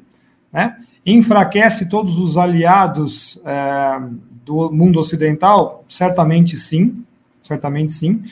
Né? 0.51 0.75
Enfraquece 1.05 1.89
todos 1.89 2.17
os 2.19 2.37
aliados 2.37 3.39
é, 3.45 3.99
do 4.45 4.71
mundo 4.71 4.99
ocidental? 4.99 5.83
Certamente 5.87 6.57
sim, 6.57 7.03
certamente 7.41 7.91
sim. 7.91 8.23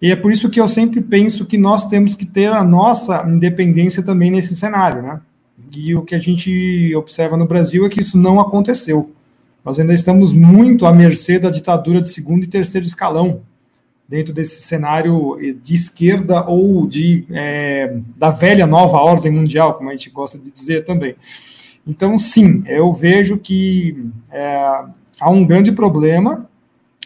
E 0.00 0.10
é 0.10 0.16
por 0.16 0.30
isso 0.30 0.50
que 0.50 0.60
eu 0.60 0.68
sempre 0.68 1.00
penso 1.00 1.46
que 1.46 1.56
nós 1.56 1.88
temos 1.88 2.14
que 2.14 2.26
ter 2.26 2.52
a 2.52 2.62
nossa 2.62 3.24
independência 3.26 4.02
também 4.02 4.30
nesse 4.30 4.54
cenário, 4.54 5.02
né? 5.02 5.20
E 5.72 5.94
o 5.94 6.02
que 6.02 6.14
a 6.14 6.18
gente 6.18 6.94
observa 6.94 7.36
no 7.36 7.46
Brasil 7.46 7.84
é 7.84 7.88
que 7.88 8.00
isso 8.00 8.18
não 8.18 8.38
aconteceu. 8.38 9.10
Nós 9.64 9.80
ainda 9.80 9.94
estamos 9.94 10.32
muito 10.32 10.86
à 10.86 10.92
mercê 10.92 11.38
da 11.38 11.50
ditadura 11.50 12.00
de 12.00 12.08
segundo 12.08 12.44
e 12.44 12.46
terceiro 12.46 12.86
escalão, 12.86 13.40
dentro 14.08 14.32
desse 14.32 14.62
cenário 14.62 15.36
de 15.62 15.74
esquerda 15.74 16.44
ou 16.46 16.86
de 16.86 17.26
é, 17.30 17.98
da 18.16 18.30
velha 18.30 18.66
nova 18.66 18.98
ordem 18.98 19.32
mundial, 19.32 19.74
como 19.74 19.90
a 19.90 19.92
gente 19.92 20.10
gosta 20.10 20.38
de 20.38 20.50
dizer 20.50 20.84
também. 20.84 21.16
Então, 21.86 22.18
sim, 22.18 22.64
eu 22.66 22.92
vejo 22.92 23.38
que 23.38 24.10
é, 24.30 24.84
há 25.20 25.30
um 25.30 25.46
grande 25.46 25.70
problema 25.70 26.48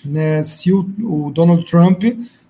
né, 0.05 0.43
se 0.43 0.73
o, 0.73 0.89
o, 1.01 1.31
Donald 1.31 1.65
Trump 1.67 2.03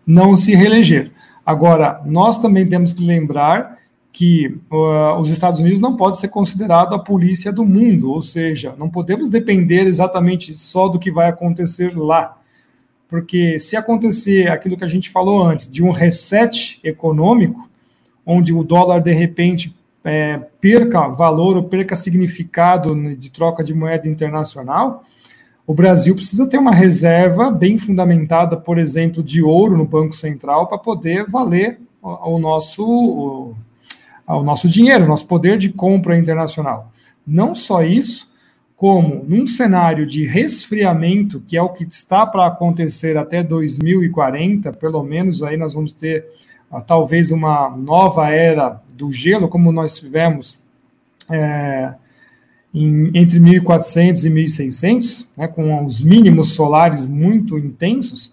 não 0.06 0.36
se 0.36 0.54
reeleger. 0.54 1.10
Agora, 1.44 2.00
nós 2.06 2.38
também 2.38 2.66
temos 2.66 2.92
que 2.92 3.04
lembrar 3.04 3.78
que 4.12 4.46
uh, 4.70 5.18
os 5.18 5.30
Estados 5.30 5.60
Unidos 5.60 5.80
não 5.80 5.96
pode 5.96 6.18
ser 6.18 6.28
considerado 6.28 6.94
a 6.94 6.98
polícia 6.98 7.52
do 7.52 7.64
mundo, 7.64 8.10
ou 8.10 8.22
seja, 8.22 8.74
não 8.78 8.88
podemos 8.88 9.28
depender 9.28 9.86
exatamente 9.86 10.54
só 10.54 10.88
do 10.88 10.98
que 10.98 11.10
vai 11.10 11.28
acontecer 11.28 11.96
lá. 11.96 12.36
Porque 13.08 13.58
se 13.58 13.76
acontecer 13.76 14.48
aquilo 14.48 14.76
que 14.76 14.84
a 14.84 14.88
gente 14.88 15.10
falou 15.10 15.42
antes, 15.42 15.68
de 15.68 15.82
um 15.82 15.90
reset 15.90 16.78
econômico, 16.84 17.68
onde 18.24 18.52
o 18.52 18.62
dólar 18.62 19.00
de 19.00 19.12
repente 19.12 19.74
é, 20.04 20.38
perca 20.60 21.08
valor 21.08 21.56
ou 21.56 21.64
perca 21.64 21.94
significado 21.94 22.94
de 23.16 23.30
troca 23.30 23.62
de 23.62 23.74
moeda 23.74 24.08
internacional, 24.08 25.04
o 25.66 25.74
Brasil 25.74 26.14
precisa 26.14 26.48
ter 26.48 26.58
uma 26.58 26.74
reserva 26.74 27.50
bem 27.50 27.78
fundamentada, 27.78 28.56
por 28.56 28.78
exemplo, 28.78 29.22
de 29.22 29.42
ouro 29.42 29.76
no 29.76 29.84
Banco 29.84 30.16
Central 30.16 30.66
para 30.66 30.78
poder 30.78 31.26
valer 31.28 31.80
o, 32.02 32.34
o 32.34 32.38
nosso 32.38 32.84
o, 32.84 33.54
o 34.26 34.42
nosso 34.42 34.68
dinheiro, 34.68 35.04
o 35.04 35.08
nosso 35.08 35.26
poder 35.26 35.58
de 35.58 35.68
compra 35.68 36.16
internacional. 36.16 36.90
Não 37.26 37.54
só 37.54 37.82
isso, 37.82 38.28
como 38.76 39.24
num 39.28 39.46
cenário 39.46 40.06
de 40.06 40.26
resfriamento, 40.26 41.42
que 41.46 41.56
é 41.56 41.62
o 41.62 41.68
que 41.68 41.84
está 41.84 42.24
para 42.26 42.46
acontecer 42.46 43.16
até 43.16 43.42
2040, 43.42 44.72
pelo 44.72 45.02
menos 45.02 45.42
aí 45.42 45.56
nós 45.56 45.74
vamos 45.74 45.92
ter 45.92 46.26
uh, 46.70 46.80
talvez 46.80 47.30
uma 47.30 47.70
nova 47.76 48.30
era 48.30 48.80
do 49.00 49.10
gelo, 49.10 49.48
como 49.48 49.72
nós 49.72 49.98
tivemos 49.98 50.58
é, 51.30 51.94
em, 52.72 53.10
entre 53.14 53.40
1400 53.40 54.26
e 54.26 54.30
1600, 54.30 55.28
né, 55.34 55.48
com 55.48 55.84
os 55.86 56.02
mínimos 56.02 56.52
solares 56.52 57.06
muito 57.06 57.58
intensos, 57.58 58.32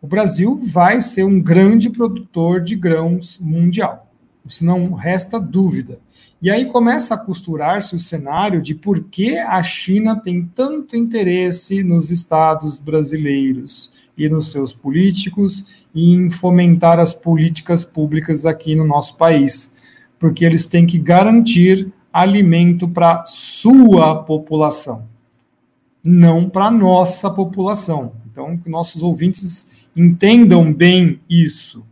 o 0.00 0.06
Brasil 0.06 0.54
vai 0.54 1.00
ser 1.00 1.24
um 1.24 1.40
grande 1.40 1.90
produtor 1.90 2.60
de 2.60 2.76
grãos 2.76 3.38
mundial. 3.40 4.08
Isso 4.46 4.64
não 4.64 4.92
resta 4.92 5.40
dúvida. 5.40 5.98
E 6.40 6.50
aí 6.50 6.66
começa 6.66 7.14
a 7.14 7.18
costurar-se 7.18 7.96
o 7.96 7.98
cenário 7.98 8.60
de 8.60 8.74
por 8.74 9.04
que 9.04 9.38
a 9.38 9.62
China 9.62 10.14
tem 10.14 10.44
tanto 10.54 10.94
interesse 10.94 11.82
nos 11.82 12.10
estados 12.10 12.78
brasileiros 12.78 13.90
e 14.16 14.28
nos 14.28 14.52
seus 14.52 14.74
políticos 14.74 15.64
em 15.94 16.28
fomentar 16.28 17.00
as 17.00 17.14
políticas 17.14 17.82
públicas 17.82 18.44
aqui 18.44 18.76
no 18.76 18.84
nosso 18.84 19.16
país 19.16 19.73
porque 20.24 20.42
eles 20.42 20.66
têm 20.66 20.86
que 20.86 20.98
garantir 20.98 21.92
alimento 22.10 22.88
para 22.88 23.26
sua 23.26 24.22
população, 24.22 25.04
não 26.02 26.48
para 26.48 26.70
nossa 26.70 27.28
população. 27.28 28.12
Então, 28.32 28.56
que 28.56 28.70
nossos 28.70 29.02
ouvintes 29.02 29.70
entendam 29.94 30.72
bem 30.72 31.20
isso. 31.28 31.84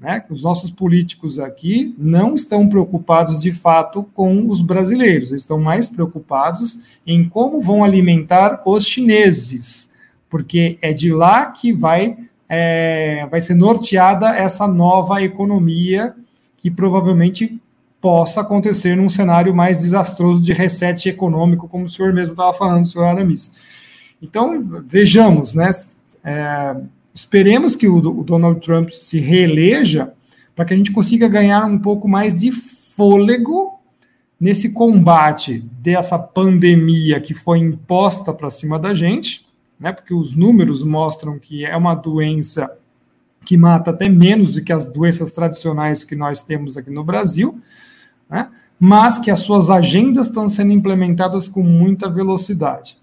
Né? 0.00 0.24
Os 0.28 0.42
nossos 0.42 0.72
políticos 0.72 1.38
aqui 1.38 1.94
não 1.96 2.34
estão 2.34 2.68
preocupados 2.68 3.40
de 3.40 3.52
fato 3.52 4.02
com 4.14 4.48
os 4.48 4.60
brasileiros, 4.60 5.30
eles 5.30 5.42
estão 5.42 5.60
mais 5.60 5.88
preocupados 5.88 6.98
em 7.06 7.28
como 7.28 7.60
vão 7.60 7.84
alimentar 7.84 8.60
os 8.66 8.84
chineses, 8.84 9.88
porque 10.28 10.76
é 10.82 10.92
de 10.92 11.12
lá 11.12 11.46
que 11.46 11.72
vai, 11.72 12.18
é, 12.48 13.28
vai 13.30 13.40
ser 13.40 13.54
norteada 13.54 14.36
essa 14.36 14.66
nova 14.66 15.22
economia 15.22 16.16
que 16.60 16.70
provavelmente 16.70 17.58
possa 18.00 18.42
acontecer 18.42 18.96
num 18.96 19.08
cenário 19.08 19.54
mais 19.54 19.78
desastroso 19.78 20.40
de 20.40 20.52
reset 20.52 21.08
econômico, 21.08 21.68
como 21.68 21.84
o 21.84 21.88
senhor 21.88 22.12
mesmo 22.12 22.34
estava 22.34 22.52
falando, 22.52 22.86
senhor 22.86 23.06
Aramis. 23.06 23.50
Então, 24.22 24.82
vejamos, 24.86 25.54
né? 25.54 25.70
É, 26.22 26.76
esperemos 27.14 27.74
que 27.74 27.88
o, 27.88 27.96
o 27.96 28.22
Donald 28.22 28.60
Trump 28.60 28.90
se 28.90 29.18
reeleja 29.18 30.12
para 30.54 30.66
que 30.66 30.74
a 30.74 30.76
gente 30.76 30.92
consiga 30.92 31.26
ganhar 31.28 31.64
um 31.64 31.78
pouco 31.78 32.06
mais 32.06 32.40
de 32.40 32.52
fôlego 32.52 33.80
nesse 34.38 34.72
combate 34.72 35.64
dessa 35.80 36.18
pandemia 36.18 37.20
que 37.20 37.32
foi 37.32 37.58
imposta 37.58 38.32
para 38.32 38.50
cima 38.50 38.78
da 38.78 38.94
gente, 38.94 39.46
né? 39.78 39.92
Porque 39.92 40.12
os 40.12 40.36
números 40.36 40.82
mostram 40.82 41.38
que 41.38 41.64
é 41.64 41.74
uma 41.74 41.94
doença 41.94 42.70
que 43.44 43.56
mata 43.56 43.90
até 43.90 44.08
menos 44.08 44.52
do 44.52 44.62
que 44.62 44.72
as 44.72 44.84
doenças 44.84 45.32
tradicionais 45.32 46.04
que 46.04 46.14
nós 46.14 46.42
temos 46.42 46.76
aqui 46.76 46.90
no 46.90 47.04
Brasil, 47.04 47.60
né? 48.28 48.48
mas 48.78 49.18
que 49.18 49.30
as 49.30 49.40
suas 49.40 49.70
agendas 49.70 50.26
estão 50.26 50.48
sendo 50.48 50.72
implementadas 50.72 51.48
com 51.48 51.62
muita 51.62 52.08
velocidade. 52.08 52.98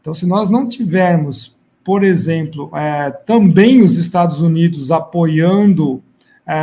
Então, 0.00 0.14
se 0.14 0.26
nós 0.26 0.48
não 0.48 0.66
tivermos, 0.66 1.56
por 1.84 2.02
exemplo, 2.02 2.70
é, 2.74 3.10
também 3.10 3.82
os 3.82 3.96
Estados 3.96 4.40
Unidos 4.40 4.90
apoiando 4.90 6.02
é, 6.46 6.54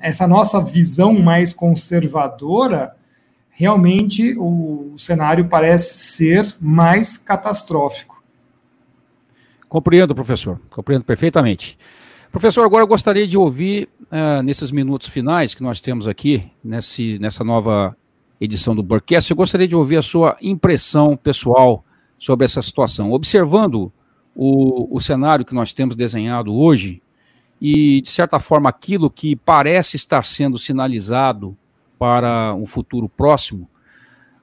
essa 0.00 0.26
nossa 0.26 0.60
visão 0.60 1.14
mais 1.14 1.52
conservadora, 1.52 2.96
realmente 3.50 4.34
o 4.38 4.94
cenário 4.96 5.48
parece 5.48 5.98
ser 5.98 6.54
mais 6.60 7.16
catastrófico. 7.16 8.22
Compreendo, 9.68 10.14
professor, 10.14 10.60
compreendo 10.70 11.04
perfeitamente. 11.04 11.78
Professor, 12.34 12.64
agora 12.64 12.82
eu 12.82 12.88
gostaria 12.88 13.28
de 13.28 13.38
ouvir, 13.38 13.88
uh, 14.10 14.42
nesses 14.42 14.72
minutos 14.72 15.06
finais 15.06 15.54
que 15.54 15.62
nós 15.62 15.80
temos 15.80 16.08
aqui, 16.08 16.50
nesse, 16.64 17.16
nessa 17.20 17.44
nova 17.44 17.96
edição 18.40 18.74
do 18.74 18.82
Burcast, 18.82 19.30
eu 19.30 19.36
gostaria 19.36 19.68
de 19.68 19.76
ouvir 19.76 19.98
a 19.98 20.02
sua 20.02 20.36
impressão 20.42 21.16
pessoal 21.16 21.84
sobre 22.18 22.44
essa 22.44 22.60
situação. 22.60 23.12
Observando 23.12 23.92
o, 24.34 24.96
o 24.96 25.00
cenário 25.00 25.44
que 25.44 25.54
nós 25.54 25.72
temos 25.72 25.94
desenhado 25.94 26.52
hoje, 26.52 27.00
e, 27.60 28.00
de 28.00 28.10
certa 28.10 28.40
forma, 28.40 28.68
aquilo 28.68 29.08
que 29.08 29.36
parece 29.36 29.94
estar 29.94 30.24
sendo 30.24 30.58
sinalizado 30.58 31.56
para 31.96 32.52
um 32.52 32.66
futuro 32.66 33.08
próximo, 33.08 33.70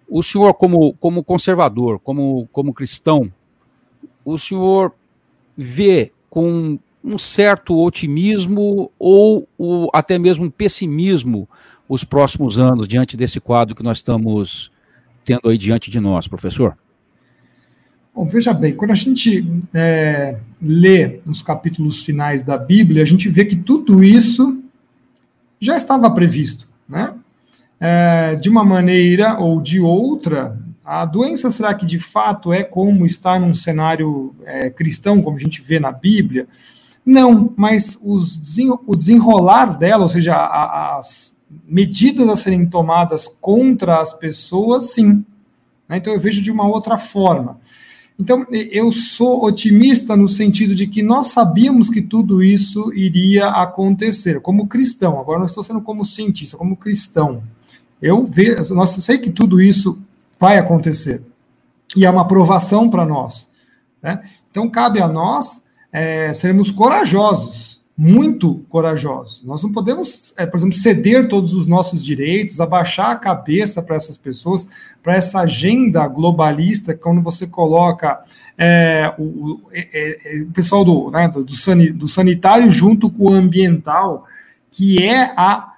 o 0.08 0.24
senhor, 0.24 0.54
como, 0.54 0.94
como 0.94 1.26
conservador, 1.26 2.00
como, 2.00 2.48
como 2.54 2.74
cristão, 2.74 3.30
o 4.24 4.38
senhor 4.38 4.94
vê 5.58 6.14
com 6.30 6.80
um 7.04 7.18
certo 7.18 7.76
otimismo 7.78 8.92
ou 8.98 9.48
até 9.94 10.20
mesmo 10.20 10.46
um 10.46 10.50
pessimismo 10.50 11.48
os 11.90 12.04
próximos 12.04 12.58
anos 12.58 12.88
diante 12.88 13.18
desse 13.18 13.40
quadro 13.40 13.76
que 13.76 13.84
nós 13.84 13.98
estamos 13.98 14.72
tendo 15.26 15.50
aí 15.50 15.58
diante 15.58 15.90
de 15.92 16.00
nós, 16.00 16.28
professor? 16.28 16.78
Bom, 18.14 18.26
veja 18.26 18.54
bem, 18.54 18.76
quando 18.76 18.92
a 18.92 18.96
gente 18.96 19.46
é, 19.74 20.38
lê 20.62 21.22
os 21.26 21.42
capítulos 21.42 22.04
finais 22.04 22.42
da 22.42 22.58
Bíblia, 22.58 23.04
a 23.04 23.06
gente 23.06 23.30
vê 23.30 23.46
que 23.46 23.56
tudo 23.56 24.04
isso 24.04 24.62
já 25.60 25.78
estava 25.78 26.10
previsto, 26.12 26.68
né? 26.88 27.14
É, 27.80 28.36
de 28.36 28.50
uma 28.50 28.64
maneira 28.64 29.40
ou 29.40 29.60
de 29.60 29.80
outra, 29.80 30.58
a 30.84 31.06
doença 31.06 31.50
será 31.50 31.74
que 31.74 31.86
de 31.86 32.00
fato 32.00 32.52
é 32.52 32.64
como 32.64 33.06
está 33.06 33.40
num 33.40 33.54
cenário 33.54 34.36
é, 34.46 34.70
cristão, 34.70 35.22
como 35.22 35.38
a 35.38 35.40
gente 35.40 35.62
vê 35.62 35.80
na 35.80 35.92
Bíblia? 35.92 36.48
Não, 37.06 37.54
mas 37.58 37.98
os, 38.02 38.40
o 38.86 38.96
desenrolar 38.96 39.78
dela, 39.78 40.04
ou 40.04 40.10
seja, 40.10 40.36
as 40.36 41.32
medidas 41.68 42.30
a 42.30 42.36
serem 42.36 42.66
tomadas 42.66 43.28
contra 43.28 44.00
as 44.00 44.14
pessoas, 44.14 44.92
sim. 44.92 45.26
Né? 45.88 45.98
Então 45.98 46.14
eu 46.14 46.20
vejo 46.20 46.42
de 46.42 46.52
uma 46.52 46.68
outra 46.68 46.98
forma. 46.98 47.60
Então 48.20 48.46
eu 48.50 48.92
sou 48.92 49.44
otimista 49.44 50.16
no 50.16 50.30
sentido 50.30 50.76
de 50.76 50.86
que 50.86 51.02
nós 51.02 51.28
sabíamos 51.28 51.90
que 51.90 52.02
tudo 52.02 52.44
isso 52.44 52.94
iria 52.94 53.48
acontecer, 53.48 54.40
como 54.42 54.68
cristão. 54.68 55.20
Agora 55.20 55.40
não 55.40 55.48
estou 55.48 55.64
sendo 55.64 55.82
como 55.82 56.06
cientista, 56.06 56.56
como 56.56 56.78
cristão. 56.78 57.42
Eu 58.00 58.26
vejo, 58.26 58.76
nós 58.76 58.92
sei 58.92 59.18
que 59.18 59.32
tudo 59.32 59.60
isso 59.60 59.98
vai 60.40 60.58
acontecer 60.58 61.22
e 61.96 62.06
é 62.06 62.10
uma 62.10 62.22
aprovação 62.22 62.90
para 62.90 63.06
nós. 63.06 63.50
Né? 64.02 64.22
Então 64.50 64.70
cabe 64.70 65.02
a 65.02 65.08
nós 65.08 65.64
é, 65.92 66.34
seremos 66.34 66.72
corajosos, 66.72 67.82
muito 67.98 68.66
corajosos. 68.70 69.44
Nós 69.44 69.62
não 69.62 69.72
podemos, 69.72 70.34
é, 70.38 70.46
por 70.46 70.58
exemplo, 70.58 70.76
ceder 70.76 71.28
todos 71.28 71.54
os 71.54 71.68
nossos 71.68 72.04
direitos, 72.04 72.60
abaixar 72.60 73.12
a 73.12 73.16
cabeça 73.16 73.82
para 73.82 73.96
essas 73.96 74.18
pessoas, 74.18 74.66
para 75.04 75.16
essa 75.16 75.42
agenda 75.42 76.08
globalista, 76.08 76.96
quando 76.96 77.22
você 77.22 77.46
coloca 77.46 78.22
é, 78.58 79.14
o, 79.18 79.24
o, 79.24 79.62
é, 79.72 80.38
é, 80.40 80.42
o, 80.42 80.52
pessoal 80.52 80.84
do, 80.84 81.12
né, 81.12 81.28
do, 81.28 81.44
do 81.44 82.08
sanitário 82.08 82.72
junto 82.72 83.10
com 83.10 83.26
o 83.26 83.34
ambiental, 83.34 84.26
que 84.72 85.04
é 85.04 85.34
a 85.36 85.74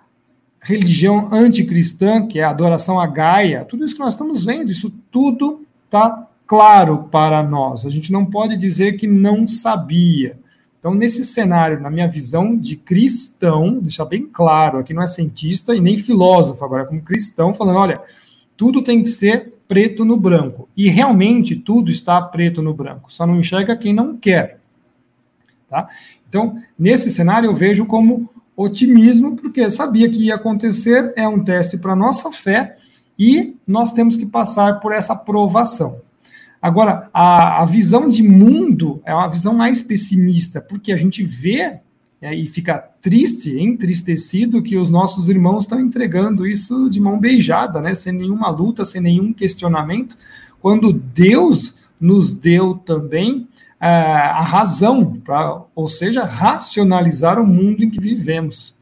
religião 0.61 1.27
anticristã, 1.31 2.25
que 2.25 2.39
é 2.39 2.43
a 2.43 2.49
adoração 2.51 2.99
a 2.99 3.05
Gaia, 3.05 3.65
tudo 3.65 3.83
isso 3.83 3.95
que 3.95 3.99
nós 3.99 4.13
estamos 4.13 4.45
vendo, 4.45 4.71
isso 4.71 4.91
tudo 5.11 5.65
está 5.85 6.25
claro 6.53 7.05
para 7.09 7.41
nós. 7.41 7.83
A 7.83 7.89
gente 7.89 8.11
não 8.11 8.23
pode 8.23 8.55
dizer 8.55 8.93
que 8.93 9.07
não 9.07 9.47
sabia. 9.47 10.37
Então, 10.79 10.93
nesse 10.93 11.25
cenário, 11.25 11.81
na 11.81 11.89
minha 11.89 12.07
visão 12.07 12.55
de 12.55 12.75
cristão, 12.75 13.79
deixar 13.79 14.05
bem 14.05 14.29
claro, 14.31 14.77
aqui 14.77 14.93
não 14.93 15.01
é 15.01 15.07
cientista 15.07 15.75
e 15.75 15.81
nem 15.81 15.97
filósofo, 15.97 16.63
agora 16.63 16.83
é 16.83 16.85
como 16.85 17.01
cristão, 17.01 17.55
falando: 17.55 17.79
olha, 17.79 17.99
tudo 18.55 18.83
tem 18.83 19.01
que 19.01 19.09
ser 19.09 19.55
preto 19.67 20.05
no 20.05 20.15
branco. 20.15 20.69
E 20.77 20.89
realmente 20.89 21.55
tudo 21.55 21.89
está 21.89 22.21
preto 22.21 22.61
no 22.61 22.71
branco, 22.71 23.11
só 23.11 23.25
não 23.25 23.39
enxerga 23.39 23.75
quem 23.75 23.91
não 23.91 24.15
quer. 24.15 24.59
Tá? 25.67 25.87
Então, 26.29 26.61
nesse 26.77 27.09
cenário, 27.09 27.49
eu 27.49 27.55
vejo 27.55 27.83
como 27.87 28.29
otimismo, 28.55 29.35
porque 29.35 29.71
sabia 29.71 30.07
que 30.07 30.25
ia 30.25 30.35
acontecer, 30.35 31.13
é 31.15 31.27
um 31.27 31.43
teste 31.43 31.79
para 31.79 31.95
nossa 31.95 32.31
fé 32.31 32.77
e 33.17 33.55
nós 33.65 33.91
temos 33.91 34.15
que 34.15 34.25
passar 34.27 34.79
por 34.79 34.91
essa 34.93 35.15
provação. 35.15 35.99
Agora, 36.63 37.09
a, 37.13 37.61
a 37.61 37.65
visão 37.65 38.07
de 38.07 38.23
mundo 38.23 39.01
é 39.03 39.13
uma 39.13 39.27
visão 39.27 39.53
mais 39.53 39.81
pessimista, 39.81 40.61
porque 40.61 40.93
a 40.93 40.95
gente 40.95 41.21
vê 41.21 41.79
é, 42.21 42.33
e 42.33 42.45
fica 42.45 42.77
triste, 43.01 43.59
entristecido 43.59 44.63
que 44.63 44.77
os 44.77 44.89
nossos 44.89 45.27
irmãos 45.27 45.65
estão 45.65 45.77
entregando 45.77 46.47
isso 46.47 46.89
de 46.89 47.01
mão 47.01 47.19
beijada, 47.19 47.81
né, 47.81 47.93
sem 47.93 48.13
nenhuma 48.13 48.49
luta, 48.49 48.85
sem 48.85 49.01
nenhum 49.01 49.33
questionamento, 49.33 50.17
quando 50.61 50.93
Deus 50.93 51.75
nos 51.99 52.31
deu 52.31 52.75
também 52.75 53.45
é, 53.77 53.89
a 53.89 54.41
razão, 54.41 55.19
pra, 55.19 55.63
ou 55.75 55.89
seja, 55.89 56.23
racionalizar 56.23 57.37
o 57.41 57.45
mundo 57.45 57.83
em 57.83 57.89
que 57.89 57.99
vivemos. 57.99 58.73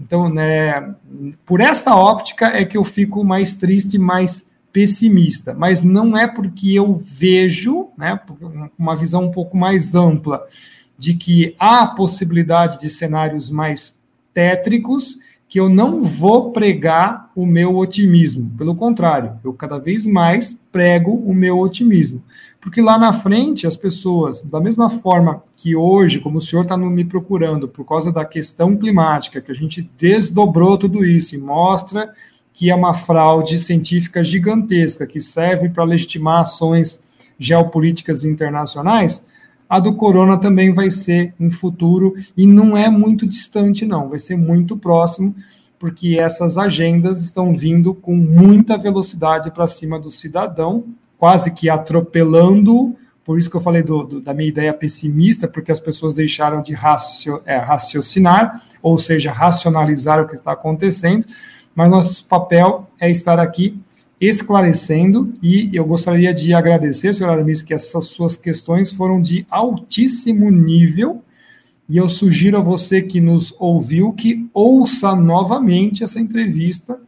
Então, 0.00 0.28
né, 0.28 0.94
por 1.44 1.60
esta 1.60 1.96
óptica 1.96 2.56
é 2.56 2.64
que 2.64 2.78
eu 2.78 2.84
fico 2.84 3.24
mais 3.24 3.52
triste, 3.52 3.98
mais 3.98 4.48
pessimista, 4.72 5.54
mas 5.54 5.82
não 5.82 6.16
é 6.16 6.26
porque 6.26 6.72
eu 6.72 6.94
vejo, 6.94 7.88
né, 7.96 8.20
uma 8.78 8.94
visão 8.94 9.24
um 9.24 9.30
pouco 9.30 9.56
mais 9.56 9.94
ampla, 9.94 10.46
de 10.98 11.14
que 11.14 11.54
há 11.58 11.86
possibilidade 11.86 12.78
de 12.80 12.90
cenários 12.90 13.50
mais 13.50 13.98
tétricos, 14.34 15.18
que 15.48 15.58
eu 15.58 15.68
não 15.68 16.02
vou 16.02 16.52
pregar 16.52 17.28
o 17.34 17.44
meu 17.44 17.76
otimismo. 17.76 18.52
Pelo 18.56 18.76
contrário, 18.76 19.32
eu 19.42 19.52
cada 19.52 19.78
vez 19.78 20.06
mais 20.06 20.56
prego 20.70 21.12
o 21.12 21.34
meu 21.34 21.58
otimismo. 21.58 22.22
Porque 22.60 22.80
lá 22.80 22.96
na 22.96 23.12
frente, 23.12 23.66
as 23.66 23.76
pessoas, 23.76 24.40
da 24.42 24.60
mesma 24.60 24.88
forma 24.88 25.42
que 25.56 25.74
hoje, 25.74 26.20
como 26.20 26.38
o 26.38 26.40
senhor 26.40 26.62
está 26.62 26.76
me 26.76 27.04
procurando, 27.04 27.66
por 27.66 27.84
causa 27.84 28.12
da 28.12 28.24
questão 28.24 28.76
climática, 28.76 29.40
que 29.40 29.50
a 29.50 29.54
gente 29.54 29.90
desdobrou 29.98 30.78
tudo 30.78 31.04
isso 31.04 31.34
e 31.34 31.38
mostra 31.38 32.12
que 32.52 32.70
é 32.70 32.74
uma 32.74 32.94
fraude 32.94 33.58
científica 33.58 34.22
gigantesca, 34.22 35.06
que 35.06 35.20
serve 35.20 35.68
para 35.68 35.84
legitimar 35.84 36.40
ações 36.40 37.00
geopolíticas 37.38 38.24
internacionais, 38.24 39.24
a 39.68 39.78
do 39.78 39.94
corona 39.94 40.36
também 40.36 40.74
vai 40.74 40.90
ser 40.90 41.32
um 41.38 41.50
futuro, 41.50 42.14
e 42.36 42.44
não 42.44 42.76
é 42.76 42.90
muito 42.90 43.24
distante, 43.24 43.86
não, 43.86 44.08
vai 44.08 44.18
ser 44.18 44.36
muito 44.36 44.76
próximo, 44.76 45.34
porque 45.78 46.18
essas 46.20 46.58
agendas 46.58 47.24
estão 47.24 47.54
vindo 47.54 47.94
com 47.94 48.14
muita 48.14 48.76
velocidade 48.76 49.50
para 49.50 49.66
cima 49.66 49.98
do 49.98 50.10
cidadão, 50.10 50.84
quase 51.16 51.52
que 51.52 51.70
atropelando. 51.70 52.96
Por 53.24 53.38
isso 53.38 53.48
que 53.48 53.56
eu 53.56 53.60
falei 53.60 53.82
do, 53.82 54.02
do, 54.02 54.20
da 54.20 54.34
minha 54.34 54.48
ideia 54.48 54.74
pessimista, 54.74 55.46
porque 55.46 55.70
as 55.70 55.78
pessoas 55.78 56.14
deixaram 56.14 56.60
de 56.62 56.74
racio, 56.74 57.40
é, 57.46 57.56
raciocinar, 57.56 58.62
ou 58.82 58.98
seja, 58.98 59.30
racionalizar 59.30 60.20
o 60.20 60.26
que 60.26 60.34
está 60.34 60.52
acontecendo. 60.52 61.24
Mas 61.74 61.90
nosso 61.90 62.24
papel 62.26 62.88
é 63.00 63.10
estar 63.10 63.38
aqui 63.38 63.78
esclarecendo 64.20 65.32
e 65.42 65.74
eu 65.74 65.84
gostaria 65.84 66.34
de 66.34 66.52
agradecer, 66.52 67.14
senhor 67.14 67.32
Aramis, 67.32 67.62
que 67.62 67.72
essas 67.72 68.04
suas 68.04 68.36
questões 68.36 68.92
foram 68.92 69.20
de 69.20 69.46
altíssimo 69.50 70.50
nível 70.50 71.22
e 71.88 71.96
eu 71.96 72.08
sugiro 72.08 72.58
a 72.58 72.60
você 72.60 73.00
que 73.00 73.20
nos 73.20 73.54
ouviu 73.58 74.12
que 74.12 74.48
ouça 74.52 75.16
novamente 75.16 76.04
essa 76.04 76.20
entrevista 76.20 77.00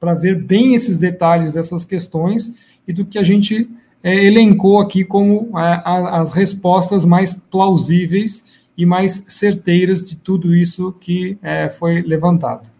para 0.00 0.14
ver 0.14 0.42
bem 0.42 0.74
esses 0.74 0.96
detalhes 0.96 1.52
dessas 1.52 1.84
questões 1.84 2.54
e 2.86 2.92
do 2.92 3.04
que 3.04 3.18
a 3.18 3.22
gente 3.22 3.68
é, 4.02 4.24
elencou 4.24 4.80
aqui 4.80 5.04
como 5.04 5.58
é, 5.58 5.82
as 5.84 6.32
respostas 6.32 7.04
mais 7.04 7.34
plausíveis 7.34 8.44
e 8.76 8.86
mais 8.86 9.24
certeiras 9.28 10.08
de 10.08 10.16
tudo 10.16 10.54
isso 10.54 10.92
que 11.00 11.36
é, 11.42 11.68
foi 11.68 12.00
levantado. 12.00 12.70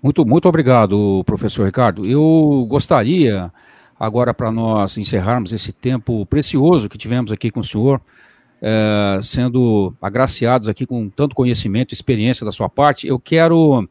Muito, 0.00 0.24
muito 0.24 0.48
obrigado, 0.48 1.24
professor 1.24 1.66
Ricardo. 1.66 2.06
Eu 2.06 2.64
gostaria, 2.68 3.52
agora 3.98 4.32
para 4.32 4.52
nós 4.52 4.96
encerrarmos 4.96 5.52
esse 5.52 5.72
tempo 5.72 6.24
precioso 6.26 6.88
que 6.88 6.96
tivemos 6.96 7.32
aqui 7.32 7.50
com 7.50 7.60
o 7.60 7.64
senhor, 7.64 8.00
é, 8.62 9.18
sendo 9.22 9.92
agraciados 10.00 10.68
aqui 10.68 10.86
com 10.86 11.08
tanto 11.08 11.34
conhecimento 11.34 11.92
e 11.92 11.94
experiência 11.94 12.46
da 12.46 12.52
sua 12.52 12.68
parte, 12.68 13.08
eu 13.08 13.18
quero 13.18 13.88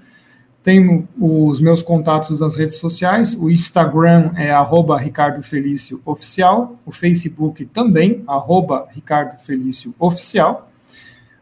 Tenho 0.61 1.07
os 1.17 1.61
meus 1.61 1.81
contatos 1.81 2.41
nas 2.41 2.57
redes 2.57 2.75
sociais, 2.75 3.33
o 3.33 3.49
Instagram 3.49 4.33
é 4.35 4.51
arroba 4.51 4.97
Ricardo 4.97 5.41
Felício 5.41 6.01
Oficial, 6.05 6.75
o 6.85 6.91
Facebook 6.91 7.65
também, 7.67 8.21
arroba 8.27 8.85
Ricardo 8.91 9.39
Felício 9.39 9.95
Oficial. 9.97 10.68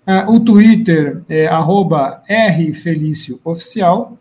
Uh, 0.08 0.32
o 0.32 0.39
Twitter 0.39 1.22
é 1.28 1.47
arroba 1.47 2.24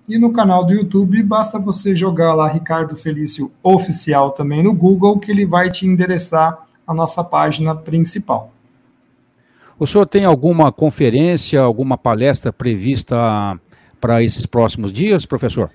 e 0.08 0.18
no 0.18 0.32
canal 0.32 0.64
do 0.64 0.72
YouTube 0.72 1.22
basta 1.22 1.60
você 1.60 1.94
jogar 1.94 2.34
lá 2.34 2.48
Ricardo 2.48 2.96
Felício 2.96 3.52
Oficial 3.62 4.32
também 4.32 4.64
no 4.64 4.74
Google 4.74 5.20
que 5.20 5.30
ele 5.30 5.46
vai 5.46 5.70
te 5.70 5.86
endereçar 5.86 6.66
a 6.84 6.92
nossa 6.92 7.22
página 7.22 7.72
principal. 7.72 8.50
O 9.78 9.86
senhor 9.86 10.06
tem 10.06 10.24
alguma 10.24 10.72
conferência, 10.72 11.60
alguma 11.60 11.96
palestra 11.96 12.52
prevista 12.52 13.16
para 14.00 14.24
esses 14.24 14.44
próximos 14.44 14.92
dias, 14.92 15.24
professor? 15.24 15.70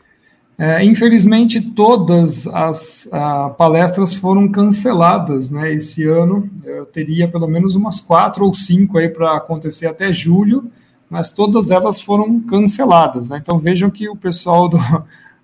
É, 0.64 0.86
infelizmente, 0.86 1.60
todas 1.60 2.46
as 2.46 3.08
uh, 3.08 3.52
palestras 3.56 4.14
foram 4.14 4.48
canceladas 4.48 5.50
né, 5.50 5.74
esse 5.74 6.04
ano. 6.04 6.48
Eu 6.64 6.86
teria 6.86 7.28
pelo 7.28 7.48
menos 7.48 7.76
umas 7.76 8.00
quatro 8.00 8.46
ou 8.46 8.54
cinco 8.54 9.00
aí 9.00 9.10
para 9.10 9.38
acontecer 9.38 9.88
até 9.88 10.14
julho, 10.14 10.72
mas 11.10 11.32
todas 11.32 11.72
elas 11.72 12.00
foram 12.00 12.40
canceladas. 12.42 13.30
Né? 13.30 13.40
Então 13.42 13.58
vejam 13.58 13.90
que 13.90 14.08
o 14.08 14.16
pessoal 14.16 14.70
do. 14.70 14.78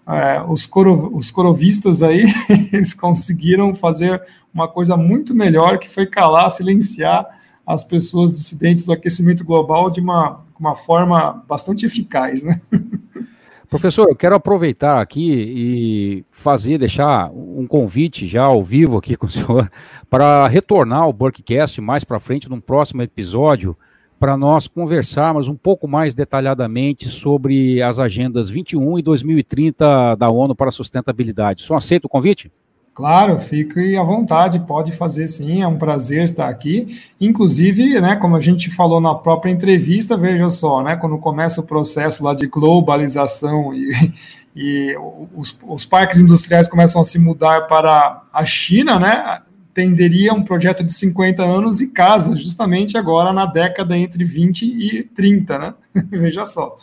É, 0.09 0.41
os, 0.41 0.65
coro, 0.65 1.13
os 1.13 1.29
corovistas 1.29 2.01
aí, 2.01 2.23
eles 2.71 2.93
conseguiram 2.93 3.75
fazer 3.75 4.23
uma 4.53 4.65
coisa 4.65 4.95
muito 4.95 5.35
melhor, 5.35 5.77
que 5.77 5.89
foi 5.89 6.05
calar, 6.05 6.49
silenciar 6.49 7.27
as 7.65 7.83
pessoas 7.83 8.31
dissidentes 8.31 8.85
do 8.85 8.93
aquecimento 8.93 9.43
global 9.43 9.89
de 9.89 9.99
uma, 9.99 10.45
uma 10.57 10.75
forma 10.75 11.43
bastante 11.45 11.85
eficaz, 11.85 12.41
né? 12.41 12.61
Professor, 13.69 14.07
eu 14.07 14.15
quero 14.15 14.33
aproveitar 14.33 15.01
aqui 15.01 15.29
e 15.29 16.25
fazer, 16.31 16.77
deixar 16.77 17.29
um 17.31 17.67
convite 17.67 18.25
já 18.25 18.45
ao 18.45 18.63
vivo 18.63 18.97
aqui 18.97 19.17
com 19.17 19.25
o 19.25 19.29
senhor 19.29 19.69
para 20.09 20.47
retornar 20.47 21.01
ao 21.01 21.11
Burkcast 21.11 21.81
mais 21.81 22.05
para 22.05 22.19
frente 22.19 22.49
num 22.49 22.61
próximo 22.61 23.01
episódio 23.01 23.77
para 24.17 24.37
nós 24.37 24.67
conversarmos 24.69 25.49
um 25.49 25.55
pouco 25.55 25.85
mais 25.85 26.15
detalhadamente 26.15 27.09
sobre 27.09 27.81
as 27.81 27.99
agendas 27.99 28.49
21 28.49 28.99
e 28.99 29.01
2030 29.01 30.15
da 30.15 30.29
ONU 30.29 30.55
para 30.55 30.69
a 30.69 30.71
sustentabilidade. 30.71 31.61
O 31.61 31.67
senhor 31.67 31.77
aceita 31.77 32.07
o 32.07 32.09
convite? 32.09 32.49
Claro, 32.97 33.39
fique 33.39 33.95
à 33.95 34.01
vontade, 34.01 34.57
pode 34.61 34.91
fazer 34.91 35.27
sim, 35.27 35.61
é 35.61 35.67
um 35.67 35.77
prazer 35.77 36.23
estar 36.23 36.49
aqui. 36.49 36.99
Inclusive, 37.21 38.01
né, 38.01 38.15
como 38.15 38.35
a 38.35 38.39
gente 38.39 38.71
falou 38.71 38.99
na 38.99 39.13
própria 39.13 39.51
entrevista, 39.51 40.17
veja 40.17 40.49
só, 40.49 40.81
né, 40.81 40.95
quando 40.95 41.15
começa 41.19 41.61
o 41.61 41.63
processo 41.63 42.23
lá 42.23 42.33
de 42.33 42.47
globalização 42.47 43.71
e, 43.71 43.91
e 44.55 44.97
os, 45.35 45.55
os 45.67 45.85
parques 45.85 46.17
industriais 46.17 46.67
começam 46.67 46.99
a 46.99 47.05
se 47.05 47.19
mudar 47.19 47.67
para 47.67 48.23
a 48.33 48.43
China, 48.45 48.99
né, 48.99 49.43
tenderia 49.75 50.33
um 50.33 50.41
projeto 50.41 50.83
de 50.83 50.91
50 50.91 51.45
anos 51.45 51.79
e 51.79 51.91
casa 51.91 52.35
justamente 52.35 52.97
agora 52.97 53.31
na 53.31 53.45
década 53.45 53.95
entre 53.95 54.23
20 54.23 54.63
e 54.63 55.03
30, 55.03 55.59
né? 55.59 55.73
Veja 56.09 56.47
só. 56.47 56.75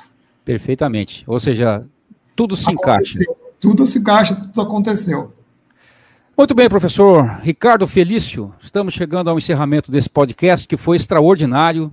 Perfeitamente. 0.45 1.25
Ou 1.27 1.41
seja, 1.41 1.85
tudo 2.37 2.55
se 2.55 2.71
aconteceu. 2.71 3.23
encaixa. 3.23 3.41
Tudo 3.59 3.85
se 3.85 3.99
encaixa, 3.99 4.37
tudo 4.37 4.61
aconteceu. 4.61 5.34
Muito 6.37 6.53
bem, 6.53 6.69
professor 6.69 7.39
Ricardo 7.43 7.87
Felício. 7.87 8.53
Estamos 8.61 8.93
chegando 8.93 9.31
ao 9.31 9.39
encerramento 9.39 9.93
desse 9.93 10.11
podcast 10.11 10.67
que 10.67 10.77
foi 10.77 10.97
extraordinário 10.97 11.93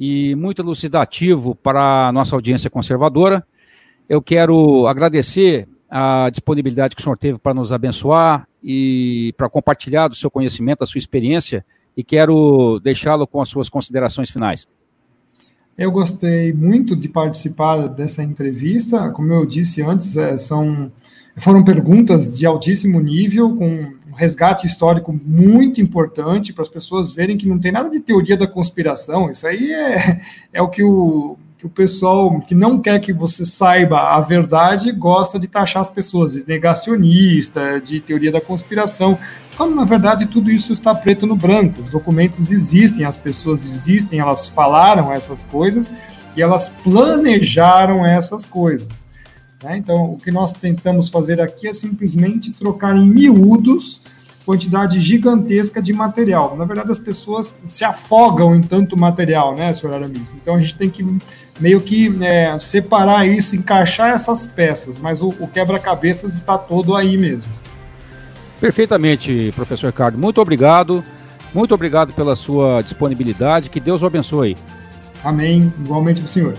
e 0.00 0.34
muito 0.36 0.62
elucidativo 0.62 1.54
para 1.54 2.08
a 2.08 2.12
nossa 2.12 2.34
audiência 2.34 2.70
conservadora. 2.70 3.46
Eu 4.08 4.22
quero 4.22 4.86
agradecer 4.86 5.68
a 5.90 6.30
disponibilidade 6.30 6.96
que 6.96 7.02
o 7.02 7.04
senhor 7.04 7.18
teve 7.18 7.38
para 7.38 7.52
nos 7.52 7.72
abençoar 7.72 8.48
e 8.62 9.34
para 9.36 9.50
compartilhar 9.50 10.08
do 10.08 10.14
seu 10.14 10.30
conhecimento, 10.30 10.78
da 10.78 10.86
sua 10.86 10.98
experiência, 10.98 11.62
e 11.94 12.02
quero 12.02 12.80
deixá-lo 12.82 13.26
com 13.26 13.42
as 13.42 13.50
suas 13.50 13.68
considerações 13.68 14.30
finais. 14.30 14.66
Eu 15.76 15.92
gostei 15.92 16.54
muito 16.54 16.96
de 16.96 17.08
participar 17.08 17.86
dessa 17.88 18.22
entrevista. 18.22 19.10
Como 19.10 19.32
eu 19.32 19.44
disse 19.44 19.82
antes, 19.82 20.16
é, 20.16 20.36
são, 20.38 20.90
foram 21.36 21.64
perguntas 21.64 22.38
de 22.38 22.46
altíssimo 22.46 23.00
nível, 23.00 23.56
com 23.56 23.92
um 24.14 24.14
resgate 24.14 24.66
histórico 24.66 25.12
muito 25.12 25.80
importante 25.80 26.52
para 26.52 26.62
as 26.62 26.68
pessoas 26.68 27.12
verem 27.12 27.36
que 27.36 27.48
não 27.48 27.58
tem 27.58 27.72
nada 27.72 27.90
de 27.90 28.00
teoria 28.00 28.36
da 28.36 28.46
conspiração. 28.46 29.30
Isso 29.30 29.46
aí 29.46 29.72
é, 29.72 30.20
é 30.52 30.62
o 30.62 30.68
que 30.68 30.82
o, 30.82 31.36
que 31.58 31.66
o 31.66 31.70
pessoal 31.70 32.40
que 32.40 32.54
não 32.54 32.78
quer 32.78 33.00
que 33.00 33.12
você 33.12 33.44
saiba 33.44 33.98
a 33.98 34.20
verdade 34.20 34.92
gosta 34.92 35.38
de 35.38 35.48
taxar 35.48 35.82
as 35.82 35.88
pessoas 35.88 36.34
de 36.34 36.44
negacionista, 36.46 37.80
de 37.80 38.00
teoria 38.00 38.30
da 38.30 38.40
conspiração, 38.40 39.18
quando 39.56 39.74
na 39.74 39.84
verdade 39.84 40.26
tudo 40.26 40.50
isso 40.50 40.72
está 40.72 40.94
preto 40.94 41.26
no 41.26 41.34
branco. 41.34 41.82
Os 41.82 41.90
documentos 41.90 42.50
existem, 42.50 43.04
as 43.04 43.16
pessoas 43.16 43.64
existem, 43.64 44.20
elas 44.20 44.48
falaram 44.48 45.12
essas 45.12 45.42
coisas 45.42 45.90
e 46.36 46.42
elas 46.42 46.68
planejaram 46.68 48.06
essas 48.06 48.46
coisas. 48.46 49.03
Né? 49.64 49.78
Então, 49.78 50.12
o 50.12 50.16
que 50.18 50.30
nós 50.30 50.52
tentamos 50.52 51.08
fazer 51.08 51.40
aqui 51.40 51.66
é 51.66 51.72
simplesmente 51.72 52.52
trocar 52.52 52.94
em 52.96 53.08
miúdos 53.08 54.00
quantidade 54.44 55.00
gigantesca 55.00 55.80
de 55.80 55.90
material. 55.94 56.54
Na 56.54 56.66
verdade, 56.66 56.92
as 56.92 56.98
pessoas 56.98 57.54
se 57.66 57.82
afogam 57.82 58.54
em 58.54 58.60
tanto 58.60 58.94
material, 58.94 59.54
né, 59.54 59.72
senhor 59.72 59.94
Aramis? 59.94 60.34
Então, 60.34 60.56
a 60.56 60.60
gente 60.60 60.74
tem 60.74 60.90
que 60.90 61.02
meio 61.58 61.80
que 61.80 62.14
é, 62.22 62.58
separar 62.58 63.26
isso, 63.26 63.56
encaixar 63.56 64.10
essas 64.10 64.44
peças, 64.44 64.98
mas 64.98 65.22
o, 65.22 65.28
o 65.40 65.48
quebra-cabeças 65.48 66.34
está 66.34 66.58
todo 66.58 66.94
aí 66.94 67.16
mesmo. 67.16 67.50
Perfeitamente, 68.60 69.50
professor 69.56 69.86
Ricardo. 69.86 70.18
Muito 70.18 70.42
obrigado. 70.42 71.02
Muito 71.54 71.72
obrigado 71.74 72.12
pela 72.12 72.36
sua 72.36 72.82
disponibilidade. 72.82 73.70
Que 73.70 73.80
Deus 73.80 74.02
o 74.02 74.06
abençoe. 74.06 74.56
Amém. 75.22 75.72
Igualmente 75.80 76.22
o 76.22 76.28
senhor. 76.28 76.54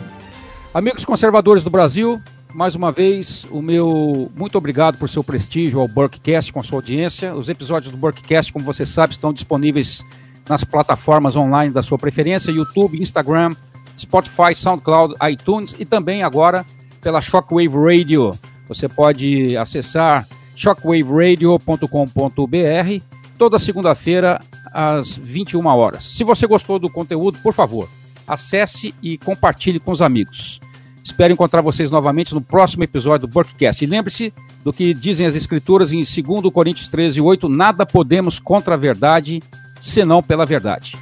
Amigos 0.74 1.06
conservadores 1.06 1.64
do 1.64 1.70
Brasil, 1.70 2.20
mais 2.56 2.74
uma 2.74 2.90
vez, 2.90 3.46
o 3.52 3.62
meu 3.62 4.32
muito 4.34 4.58
obrigado 4.58 4.98
por 4.98 5.10
seu 5.10 5.22
prestígio 5.22 5.82
ao 5.82 5.90
Burkcast 5.90 6.54
com 6.54 6.62
a 6.62 6.64
sua 6.64 6.78
audiência. 6.78 7.36
Os 7.36 7.50
episódios 7.50 7.92
do 7.92 7.98
Burkcast, 7.98 8.54
como 8.54 8.64
você 8.64 8.86
sabe, 8.86 9.12
estão 9.12 9.34
disponíveis 9.34 10.02
nas 10.48 10.64
plataformas 10.64 11.36
online 11.36 11.74
da 11.74 11.84
sua 11.84 11.98
preferência: 11.98 12.52
YouTube, 12.52 12.98
Instagram, 12.98 13.52
Spotify, 14.00 14.56
SoundCloud, 14.56 15.16
iTunes 15.30 15.76
e 15.78 15.84
também 15.84 16.24
agora 16.24 16.66
pela 17.02 17.20
Shockwave 17.20 17.76
Radio. 17.76 18.34
Você 18.70 18.88
pode 18.88 19.58
acessar 19.58 20.26
shockwaveradio.com.br 20.56 23.04
toda 23.38 23.60
segunda-feira 23.60 24.40
às 24.74 25.18
21 25.18 25.66
horas. 25.66 26.06
Se 26.06 26.24
você 26.24 26.48
gostou 26.48 26.80
do 26.80 26.90
conteúdo, 26.90 27.38
por 27.40 27.54
favor, 27.54 27.90
acesse 28.26 28.96
e 29.04 29.18
compartilhe 29.18 29.78
com 29.78 29.92
os 29.92 30.02
amigos. 30.02 30.62
Espero 31.06 31.32
encontrar 31.32 31.62
vocês 31.62 31.92
novamente 31.92 32.34
no 32.34 32.42
próximo 32.42 32.84
episódio 32.84 33.28
do 33.28 33.32
Burkcast. 33.32 33.84
E 33.84 33.88
lembre-se 33.88 34.34
do 34.64 34.74
que 34.74 34.92
dizem 34.92 35.28
as 35.28 35.36
Escrituras 35.36 35.92
em 35.92 35.98
2 36.00 36.52
Coríntios 36.52 36.88
13, 36.88 37.22
8: 37.22 37.48
Nada 37.48 37.86
podemos 37.86 38.40
contra 38.40 38.74
a 38.74 38.78
verdade, 38.78 39.40
senão 39.80 40.24
pela 40.24 40.48
verdade. 40.48 40.98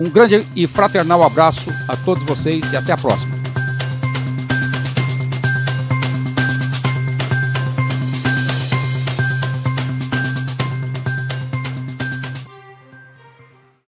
Um 0.00 0.10
grande 0.10 0.44
e 0.56 0.66
fraternal 0.66 1.22
abraço 1.22 1.70
a 1.88 1.96
todos 1.96 2.24
vocês 2.24 2.70
e 2.72 2.76
até 2.76 2.92
a 2.92 2.96
próxima. 2.96 3.35